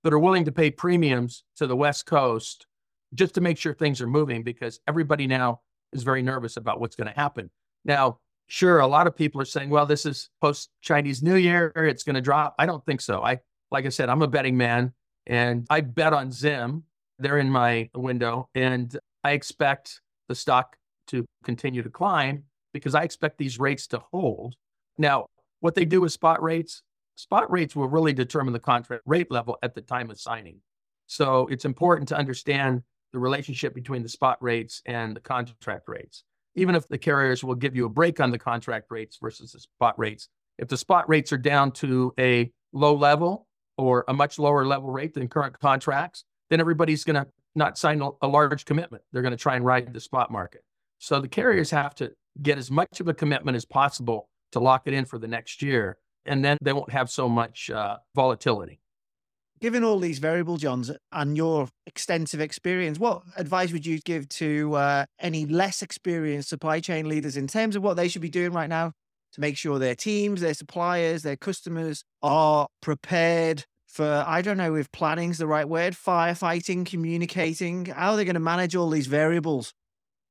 that 0.03 0.13
are 0.13 0.19
willing 0.19 0.47
to 0.47 0.53
pay 0.53 0.71
premiums 0.71 1.45
to 1.57 1.67
the 1.67 1.77
West 1.77 2.07
Coast 2.07 2.67
just 3.15 3.35
to 3.35 3.41
make 3.41 3.59
sure 3.59 3.75
things 3.75 4.01
are 4.01 4.07
moving 4.07 4.43
because 4.43 4.81
everybody 4.87 5.27
now 5.27 5.61
is 5.93 6.03
very 6.03 6.23
nervous 6.23 6.57
about 6.57 6.81
what's 6.81 6.97
going 6.97 7.09
to 7.13 7.19
happen. 7.19 7.51
Now, 7.85 8.19
sure, 8.47 8.81
a 8.81 8.87
lot 8.87 9.07
of 9.07 9.17
people 9.17 9.41
are 9.41 9.47
saying, 9.47 9.71
well, 9.71 9.87
this 9.87 10.07
is 10.07 10.31
post 10.41 10.71
Chinese 10.81 11.23
New 11.23 11.37
Year, 11.37 11.73
it's 11.75 12.05
going 12.05 12.15
to 12.15 12.21
drop. 12.21 12.55
I 12.59 12.67
don't 12.67 12.85
think 12.85 13.01
so. 13.01 13.23
I, 13.23 13.41
like 13.71 13.87
I 13.87 13.89
said, 13.89 14.09
I'm 14.09 14.23
a 14.23 14.29
betting 14.29 14.57
man 14.57 14.93
and 15.27 15.67
I 15.71 15.81
bet 15.81 16.13
on 16.13 16.33
Zim. 16.33 16.85
They're 17.19 17.39
in 17.39 17.51
my 17.51 17.91
window 17.95 18.49
and 18.55 18.97
I 19.25 19.33
expect 19.33 20.01
the 20.29 20.35
stock 20.35 20.77
to 21.09 21.27
continue 21.45 21.83
to 21.83 21.91
climb 21.91 22.45
because 22.73 22.95
I 22.95 23.03
expect 23.03 23.37
these 23.39 23.59
rates 23.59 23.87
to 23.89 24.03
hold. 24.13 24.55
Now, 24.97 25.27
what 25.61 25.75
they 25.75 25.85
do 25.85 26.01
with 26.01 26.13
spot 26.13 26.43
rates, 26.43 26.83
spot 27.17 27.51
rates 27.51 27.77
will 27.77 27.89
really 27.89 28.13
determine 28.13 28.53
the 28.53 28.61
contract 28.61 29.03
rate 29.07 29.31
level 29.31 29.59
at 29.63 29.75
the 29.75 29.83
time 29.83 30.11
of 30.11 30.21
signing. 30.21 30.61
So 31.07 31.49
it's 31.49 31.65
important 31.65 32.09
to 32.09 32.17
understand 32.17 32.83
the 33.13 33.19
relationship 33.19 33.75
between 33.75 34.03
the 34.03 34.09
spot 34.09 34.39
rates 34.43 34.83
and 34.87 35.17
the 35.17 35.21
contract 35.21 35.89
rates. 35.89 36.25
Even 36.55 36.75
if 36.75 36.89
the 36.89 36.99
carriers 36.99 37.45
will 37.45 37.55
give 37.55 37.77
you 37.77 37.87
a 37.87 37.89
break 37.89 38.21
on 38.21 38.31
the 38.31 38.39
contract 38.39 38.87
rates 38.91 39.19
versus 39.21 39.53
the 39.53 39.61
spot 39.61 39.99
rates, 39.99 40.29
if 40.59 40.69
the 40.69 40.77
spot 40.77 41.09
rates 41.09 41.33
are 41.33 41.39
down 41.39 41.73
to 41.73 42.13
a 42.19 42.51
low 42.73 42.95
level 42.95 43.47
or 43.79 44.05
a 44.09 44.13
much 44.13 44.39
lower 44.39 44.67
level 44.67 44.91
rate 44.91 45.15
than 45.15 45.29
current 45.29 45.59
contracts, 45.59 46.25
then 46.51 46.61
everybody's 46.61 47.05
going 47.05 47.15
to 47.15 47.27
not 47.55 47.79
sign 47.79 48.03
a 48.23 48.29
large 48.29 48.65
commitment. 48.65 49.03
They're 49.13 49.23
going 49.23 49.33
to 49.33 49.39
try 49.39 49.57
and 49.57 49.65
ride 49.65 49.93
the 49.93 50.01
spot 50.01 50.31
market. 50.31 50.63
So 50.99 51.21
the 51.21 51.29
carriers 51.29 51.71
have 51.71 51.95
to 51.97 52.13
get 52.43 52.59
as 52.59 52.71
much 52.71 53.01
of 53.01 53.09
a 53.09 53.15
commitment 53.15 53.57
as 53.57 53.65
possible 53.65 54.29
to 54.53 54.61
lock 54.61 54.83
it 54.87 54.93
in 54.93 55.05
for 55.05 55.19
the 55.19 55.29
next 55.29 55.63
year, 55.63 55.97
and 56.27 56.45
then 56.45 56.59
they 56.61 56.73
won't 56.73 56.91
have 56.91 57.11
so 57.11 57.29
much 57.29 57.71
uh, 57.71 57.97
volatility. 58.15 58.81
Given 59.61 59.85
all 59.85 59.99
these 59.99 60.21
variable, 60.21 60.57
Johns, 60.57 60.91
and 61.13 61.37
your 61.37 61.69
extensive 61.87 62.41
experience, 62.41 62.99
what 62.99 63.23
advice 63.37 63.73
would 63.73 63.85
you 63.85 64.01
give 64.01 64.27
to 64.31 64.75
uh, 64.75 65.05
any 65.19 65.45
less 65.45 65.83
experienced 65.83 66.49
supply 66.49 66.81
chain 66.81 67.07
leaders 67.07 67.37
in 67.37 67.47
terms 67.47 67.77
of 67.77 67.83
what 67.83 67.99
they 67.99 68.09
should 68.09 68.23
be 68.23 68.31
doing 68.31 68.53
right 68.53 68.71
now 68.71 68.93
to 69.33 69.41
make 69.41 69.59
sure 69.59 69.79
their 69.79 69.95
teams, 69.95 70.41
their 70.41 70.55
suppliers, 70.55 71.23
their 71.23 71.37
customers 71.37 72.05
are 72.23 72.69
prepared 72.81 73.65
for, 73.87 74.25
I 74.27 74.41
don't 74.41 74.57
know 74.57 74.77
if 74.77 74.91
planning's 74.93 75.37
the 75.37 75.47
right 75.47 75.69
word, 75.69 75.95
firefighting, 75.95 76.87
communicating? 76.87 77.85
How 77.87 78.13
are 78.13 78.17
they 78.17 78.25
going 78.25 78.35
to 78.35 78.41
manage 78.41 78.75
all 78.75 78.89
these 78.89 79.09
variables? 79.09 79.75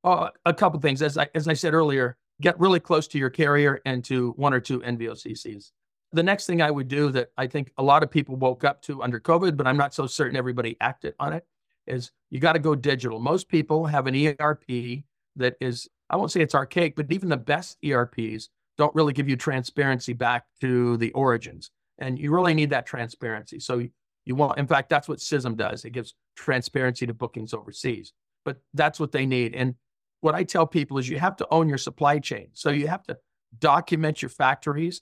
Oh, 0.03 0.29
a 0.45 0.53
couple 0.55 0.79
things. 0.79 1.03
As 1.03 1.19
I, 1.19 1.27
as 1.35 1.47
I 1.47 1.53
said 1.53 1.75
earlier, 1.75 2.17
get 2.41 2.59
really 2.59 2.79
close 2.79 3.07
to 3.09 3.19
your 3.19 3.29
carrier 3.29 3.79
and 3.85 4.03
to 4.05 4.31
one 4.37 4.55
or 4.55 4.59
two 4.59 4.79
NVOCCs. 4.79 5.71
The 6.11 6.23
next 6.23 6.47
thing 6.47 6.61
I 6.61 6.71
would 6.71 6.87
do 6.87 7.11
that 7.11 7.29
I 7.37 7.47
think 7.47 7.71
a 7.77 7.83
lot 7.83 8.01
of 8.01 8.09
people 8.09 8.35
woke 8.35 8.63
up 8.63 8.81
to 8.83 9.03
under 9.03 9.19
COVID, 9.19 9.55
but 9.55 9.67
I'm 9.67 9.77
not 9.77 9.93
so 9.93 10.07
certain 10.07 10.35
everybody 10.35 10.75
acted 10.81 11.13
on 11.19 11.33
it, 11.33 11.45
is 11.85 12.11
you 12.29 12.39
got 12.39 12.53
to 12.53 12.59
go 12.59 12.75
digital. 12.75 13.19
Most 13.19 13.47
people 13.47 13.85
have 13.85 14.07
an 14.07 14.15
ERP 14.15 15.03
that 15.35 15.55
is, 15.61 15.87
I 16.09 16.15
won't 16.15 16.31
say 16.31 16.41
it's 16.41 16.55
archaic, 16.55 16.95
but 16.95 17.11
even 17.11 17.29
the 17.29 17.37
best 17.37 17.77
ERPs 17.85 18.49
don't 18.77 18.95
really 18.95 19.13
give 19.13 19.29
you 19.29 19.35
transparency 19.35 20.13
back 20.13 20.45
to 20.61 20.97
the 20.97 21.11
origins. 21.11 21.69
And 21.99 22.17
you 22.17 22.31
really 22.31 22.53
need 22.53 22.69
that 22.71 22.85
transparency. 22.85 23.59
So 23.59 23.85
you 24.25 24.35
want, 24.35 24.57
in 24.57 24.67
fact, 24.67 24.89
that's 24.89 25.07
what 25.07 25.19
SISM 25.19 25.55
does. 25.55 25.85
It 25.85 25.91
gives 25.91 26.15
transparency 26.35 27.05
to 27.05 27.13
bookings 27.13 27.53
overseas. 27.53 28.13
But 28.45 28.57
that's 28.73 28.99
what 28.99 29.11
they 29.11 29.25
need. 29.25 29.53
And 29.53 29.75
what 30.21 30.33
I 30.33 30.43
tell 30.43 30.65
people 30.65 30.97
is 30.97 31.09
you 31.09 31.19
have 31.19 31.35
to 31.37 31.47
own 31.51 31.69
your 31.69 31.77
supply 31.77 32.19
chain. 32.19 32.49
So 32.53 32.69
you 32.69 32.87
have 32.87 33.03
to 33.03 33.17
document 33.59 34.21
your 34.21 34.29
factories 34.29 35.01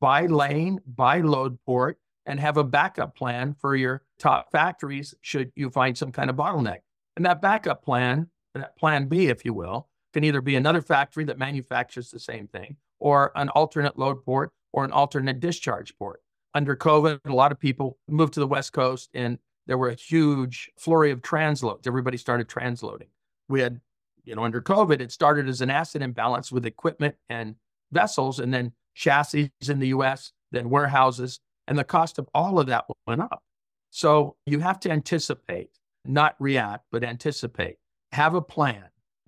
by 0.00 0.26
lane, 0.26 0.80
by 0.86 1.20
load 1.20 1.58
port, 1.64 1.98
and 2.26 2.38
have 2.38 2.56
a 2.56 2.64
backup 2.64 3.16
plan 3.16 3.54
for 3.60 3.74
your 3.74 4.02
top 4.18 4.50
factories 4.52 5.14
should 5.20 5.50
you 5.56 5.70
find 5.70 5.96
some 5.96 6.12
kind 6.12 6.30
of 6.30 6.36
bottleneck. 6.36 6.78
And 7.16 7.26
that 7.26 7.42
backup 7.42 7.84
plan, 7.84 8.28
that 8.54 8.76
plan 8.78 9.06
B, 9.06 9.26
if 9.26 9.44
you 9.44 9.54
will, 9.54 9.88
can 10.12 10.24
either 10.24 10.40
be 10.40 10.56
another 10.56 10.82
factory 10.82 11.24
that 11.24 11.38
manufactures 11.38 12.10
the 12.10 12.20
same 12.20 12.46
thing 12.46 12.76
or 13.00 13.32
an 13.34 13.48
alternate 13.50 13.98
load 13.98 14.24
port 14.24 14.52
or 14.72 14.84
an 14.84 14.92
alternate 14.92 15.40
discharge 15.40 15.96
port. 15.98 16.20
Under 16.54 16.76
COVID, 16.76 17.20
a 17.24 17.32
lot 17.32 17.52
of 17.52 17.58
people 17.58 17.98
moved 18.08 18.34
to 18.34 18.40
the 18.40 18.46
West 18.46 18.72
Coast 18.72 19.10
and 19.14 19.38
there 19.66 19.78
were 19.78 19.88
a 19.88 19.94
huge 19.94 20.70
flurry 20.78 21.10
of 21.10 21.22
transloads. 21.22 21.86
Everybody 21.86 22.16
started 22.16 22.48
transloading. 22.48 23.08
We 23.48 23.60
had, 23.60 23.80
you 24.24 24.34
know, 24.34 24.44
under 24.44 24.60
COVID, 24.60 25.00
it 25.00 25.12
started 25.12 25.48
as 25.48 25.60
an 25.60 25.70
asset 25.70 26.02
imbalance 26.02 26.52
with 26.52 26.66
equipment 26.66 27.14
and 27.28 27.54
vessels. 27.90 28.38
And 28.38 28.52
then 28.52 28.72
chassis 28.94 29.50
in 29.68 29.78
the 29.78 29.88
US, 29.88 30.32
then 30.50 30.70
warehouses, 30.70 31.40
and 31.66 31.78
the 31.78 31.84
cost 31.84 32.18
of 32.18 32.28
all 32.34 32.58
of 32.58 32.66
that 32.66 32.84
went 33.06 33.20
up. 33.20 33.42
So 33.90 34.36
you 34.46 34.60
have 34.60 34.80
to 34.80 34.90
anticipate, 34.90 35.70
not 36.04 36.36
react, 36.38 36.84
but 36.90 37.04
anticipate. 37.04 37.76
Have 38.12 38.34
a 38.34 38.42
plan, 38.42 38.84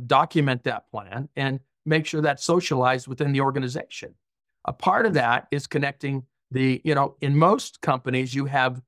document 0.07 0.65
that 0.65 0.91
plan, 0.91 1.29
and 1.37 1.61
make 1.87 2.07
sure 2.07 2.21
that's 2.21 2.45
socialized 2.45 3.09
within 3.09 3.33
the 3.33 3.41
organization. 3.41 4.15
A 4.65 4.73
part 4.73 5.07
of 5.07 5.15
that 5.15 5.47
is 5.51 5.67
connecting 5.67 6.25
the, 6.51 6.81
you 6.85 6.95
know, 6.95 7.17
in 7.21 7.37
most 7.37 7.81
companies, 7.81 8.35
you 8.35 8.47
have 8.47 8.81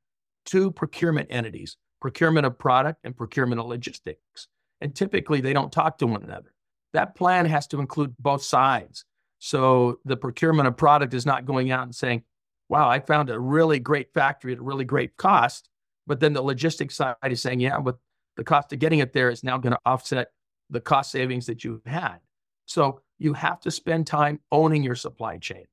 two 0.45 0.71
procurement 0.71 1.29
entities 1.31 1.77
procurement 2.01 2.47
of 2.47 2.59
product 2.59 3.01
and 3.05 3.17
procurement 3.17 3.61
of 3.61 3.67
logistics. 3.67 4.49
And 4.81 4.95
typically 4.95 5.41
they 5.41 5.53
don't 5.53 5.73
talk 5.73 5.99
to 5.99 6.07
one 6.07 6.23
another. 6.23 6.53
That 6.93 7.15
plan 7.15 7.47
has 7.47 7.67
to 7.69 7.81
include 7.81 8.15
both 8.19 8.43
sides. 8.43 9.05
So 9.39 10.01
the 10.05 10.17
procurement 10.17 10.69
of 10.69 10.77
product 10.77 11.15
is 11.15 11.27
not 11.27 11.45
going 11.45 11.71
out 11.71 11.85
and 11.85 11.95
saying, 11.95 12.23
wow, 12.69 12.89
I 12.89 13.01
found 13.01 13.31
a 13.31 13.39
really 13.39 13.79
great 13.79 14.13
factory 14.13 14.53
at 14.53 14.59
a 14.59 14.63
really 14.63 14.85
great 14.85 15.17
cost. 15.17 15.69
But 16.07 16.21
then 16.21 16.33
the 16.33 16.43
logistics 16.43 16.97
side 16.97 17.17
is 17.29 17.43
saying, 17.43 17.61
yeah, 17.61 17.79
but 17.81 17.97
the 18.37 18.45
cost 18.45 18.73
of 18.73 18.79
getting 18.79 19.01
it 19.01 19.13
there 19.13 19.31
is 19.31 19.43
now 19.43 19.59
going 19.59 19.73
to 19.73 19.81
offset 19.85 20.29
the 20.71 20.81
cost 20.81 21.11
savings 21.11 21.47
that 21.47 21.65
you've 21.65 21.85
had. 21.85 22.19
So 22.67 23.01
you 23.19 23.33
have 23.35 23.61
to 23.61 23.71
spend 23.71 24.07
time 24.07 24.41
owning 24.53 24.83
your 24.83 24.95
supply 24.95 25.39
chain. 25.39 25.65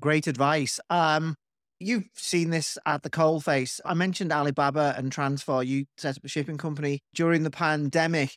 Great 0.00 0.26
advice. 0.26 0.78
Um, 0.90 1.34
you've 1.80 2.08
seen 2.14 2.50
this 2.50 2.78
at 2.86 3.02
the 3.02 3.10
coalface. 3.10 3.80
I 3.84 3.94
mentioned 3.94 4.32
Alibaba 4.32 4.94
and 4.96 5.12
Transfar. 5.12 5.66
You 5.66 5.86
set 5.96 6.16
up 6.16 6.24
a 6.24 6.28
shipping 6.28 6.56
company 6.56 7.00
during 7.14 7.42
the 7.42 7.50
pandemic. 7.50 8.36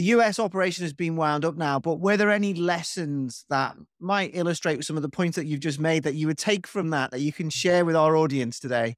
The 0.00 0.06
US 0.16 0.38
operation 0.38 0.82
has 0.84 0.94
been 0.94 1.14
wound 1.14 1.44
up 1.44 1.58
now, 1.58 1.78
but 1.78 2.00
were 2.00 2.16
there 2.16 2.30
any 2.30 2.54
lessons 2.54 3.44
that 3.50 3.76
might 3.98 4.30
illustrate 4.32 4.82
some 4.82 4.96
of 4.96 5.02
the 5.02 5.10
points 5.10 5.36
that 5.36 5.44
you've 5.44 5.60
just 5.60 5.78
made 5.78 6.04
that 6.04 6.14
you 6.14 6.26
would 6.26 6.38
take 6.38 6.66
from 6.66 6.88
that 6.88 7.10
that 7.10 7.20
you 7.20 7.34
can 7.34 7.50
share 7.50 7.84
with 7.84 7.94
our 7.94 8.16
audience 8.16 8.58
today? 8.58 8.96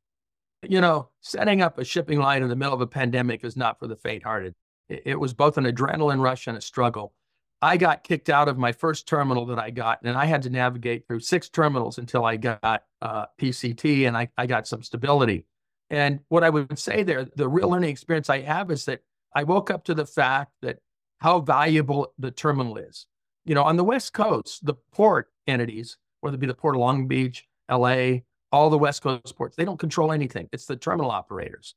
You 0.63 0.81
know, 0.81 1.09
setting 1.21 1.61
up 1.61 1.77
a 1.77 1.85
shipping 1.85 2.21
line 2.21 2.45
in 2.45 2.49
the 2.49 2.55
middle 2.55 2.73
of 2.73 2.81
a 2.81 2.87
pandemic 2.87 3.43
is 3.43 3.57
not 3.57 3.81
for 3.81 3.89
the 3.89 3.97
faint 3.97 4.23
hearted. 4.23 4.55
It 4.89 5.19
was 5.19 5.35
both 5.35 5.59
an 5.59 5.65
adrenaline 5.65 6.23
rush 6.23 6.47
and 6.47 6.57
a 6.57 6.61
struggle. 6.61 7.15
I 7.61 7.79
got 7.79 8.05
kicked 8.05 8.31
out 8.31 8.47
of 8.47 8.57
my 8.57 8.71
first 8.71 9.09
terminal 9.09 9.45
that 9.47 9.59
I 9.59 9.71
got, 9.71 9.99
and 10.05 10.17
I 10.17 10.27
had 10.27 10.43
to 10.43 10.51
navigate 10.51 11.09
through 11.09 11.19
six 11.19 11.49
terminals 11.49 11.99
until 11.99 12.25
I 12.25 12.37
got 12.37 12.85
uh, 13.01 13.27
PCT 13.41 14.07
and 14.07 14.17
I, 14.17 14.29
I 14.39 14.47
got 14.47 14.69
some 14.69 14.85
stability. 14.85 15.47
And 15.91 16.21
what 16.29 16.45
I 16.45 16.51
would 16.51 16.79
say 16.79 17.03
there, 17.03 17.25
the 17.25 17.49
real 17.49 17.71
learning 17.71 17.91
experience 17.91 18.31
I 18.31 18.43
have 18.43 18.71
is 18.71 18.85
that 18.85 19.01
I 19.35 19.43
woke 19.43 19.69
up 19.69 19.83
to 19.87 19.95
the 19.95 20.07
fact 20.07 20.53
that 20.63 20.79
how 21.23 21.39
valuable 21.39 22.13
the 22.19 22.33
terminal 22.33 22.77
is. 22.77 23.07
You 23.45 23.55
know, 23.55 23.63
on 23.63 23.77
the 23.77 23.85
West 23.85 24.13
Coast, 24.13 24.67
the 24.67 24.75
port 24.93 25.29
entities, 25.47 25.97
whether 26.21 26.35
it 26.35 26.41
be 26.41 26.49
the 26.49 26.55
Port 26.55 26.75
of 26.75 26.81
Long 26.81 27.07
Beach, 27.07 27.47
LA, 27.71 28.23
all 28.51 28.71
the 28.71 28.79
West 28.79 29.03
Coast 29.03 29.37
ports, 29.37 29.55
they 29.55 29.65
don't 29.65 29.79
control 29.79 30.11
anything. 30.11 30.49
It's 30.53 30.67
the 30.67 30.75
terminal 30.75 31.13
operators. 31.13 31.77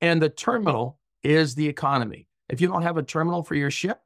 And 0.00 0.22
the 0.22 0.28
terminal 0.28 1.00
is 1.24 1.56
the 1.56 1.66
economy. 1.66 2.28
If 2.48 2.60
you 2.60 2.68
don't 2.68 2.82
have 2.82 2.96
a 2.96 3.02
terminal 3.02 3.42
for 3.42 3.56
your 3.56 3.72
ship, 3.72 3.98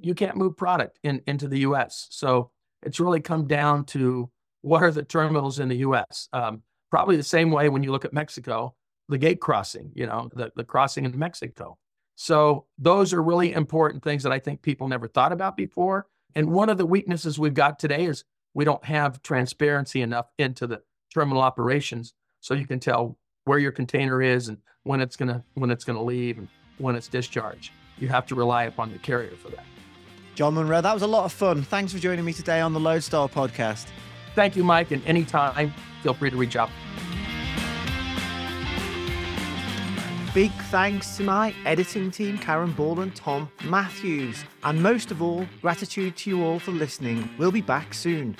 you 0.00 0.14
can't 0.14 0.38
move 0.38 0.56
product 0.56 0.98
in, 1.02 1.20
into 1.26 1.46
the 1.46 1.58
US. 1.60 2.06
So 2.10 2.50
it's 2.82 2.98
really 2.98 3.20
come 3.20 3.46
down 3.46 3.84
to 3.86 4.30
what 4.62 4.82
are 4.82 4.90
the 4.90 5.02
terminals 5.02 5.58
in 5.58 5.68
the 5.68 5.76
US? 5.76 6.30
Um, 6.32 6.62
probably 6.90 7.18
the 7.18 7.22
same 7.22 7.50
way 7.50 7.68
when 7.68 7.82
you 7.82 7.92
look 7.92 8.06
at 8.06 8.14
Mexico, 8.14 8.74
the 9.10 9.18
gate 9.18 9.42
crossing, 9.42 9.92
you 9.94 10.06
know, 10.06 10.30
the, 10.34 10.50
the 10.56 10.64
crossing 10.64 11.04
into 11.04 11.18
Mexico. 11.18 11.76
So 12.16 12.66
those 12.78 13.12
are 13.12 13.22
really 13.22 13.52
important 13.52 14.02
things 14.02 14.22
that 14.22 14.32
I 14.32 14.38
think 14.38 14.62
people 14.62 14.88
never 14.88 15.08
thought 15.08 15.32
about 15.32 15.56
before. 15.56 16.06
And 16.34 16.50
one 16.50 16.68
of 16.68 16.78
the 16.78 16.86
weaknesses 16.86 17.38
we've 17.38 17.54
got 17.54 17.78
today 17.78 18.06
is 18.06 18.24
we 18.54 18.64
don't 18.64 18.84
have 18.84 19.22
transparency 19.22 20.00
enough 20.00 20.26
into 20.38 20.66
the 20.66 20.82
terminal 21.12 21.42
operations 21.42 22.14
so 22.40 22.54
you 22.54 22.66
can 22.66 22.80
tell 22.80 23.18
where 23.44 23.58
your 23.58 23.72
container 23.72 24.22
is 24.22 24.48
and 24.48 24.58
when 24.84 25.00
it's 25.00 25.16
going 25.16 25.28
to 25.28 25.42
when 25.54 25.70
it's 25.70 25.84
going 25.84 25.98
to 25.98 26.02
leave 26.02 26.38
and 26.38 26.48
when 26.78 26.94
it's 26.94 27.08
discharged. 27.08 27.72
You 27.98 28.08
have 28.08 28.26
to 28.26 28.34
rely 28.34 28.64
upon 28.64 28.92
the 28.92 28.98
carrier 28.98 29.36
for 29.36 29.48
that. 29.50 29.64
Jon 30.34 30.54
Monroe, 30.54 30.80
that 30.80 30.92
was 30.92 31.02
a 31.02 31.06
lot 31.06 31.24
of 31.24 31.32
fun. 31.32 31.62
Thanks 31.62 31.92
for 31.92 31.98
joining 31.98 32.24
me 32.24 32.32
today 32.32 32.60
on 32.60 32.72
the 32.72 32.80
Loadstar 32.80 33.30
podcast. 33.30 33.86
Thank 34.34 34.56
you, 34.56 34.64
Mike. 34.64 34.90
And 34.90 35.04
anytime, 35.06 35.72
feel 36.02 36.14
free 36.14 36.30
to 36.30 36.36
reach 36.36 36.56
out. 36.56 36.70
Big 40.34 40.50
thanks 40.62 41.16
to 41.16 41.22
my 41.22 41.54
editing 41.64 42.10
team, 42.10 42.36
Karen 42.38 42.72
Ball 42.72 42.98
and 42.98 43.14
Tom 43.14 43.48
Matthews. 43.66 44.44
And 44.64 44.82
most 44.82 45.12
of 45.12 45.22
all, 45.22 45.46
gratitude 45.62 46.16
to 46.16 46.30
you 46.30 46.42
all 46.42 46.58
for 46.58 46.72
listening. 46.72 47.30
We'll 47.38 47.52
be 47.52 47.60
back 47.60 47.94
soon. 47.94 48.36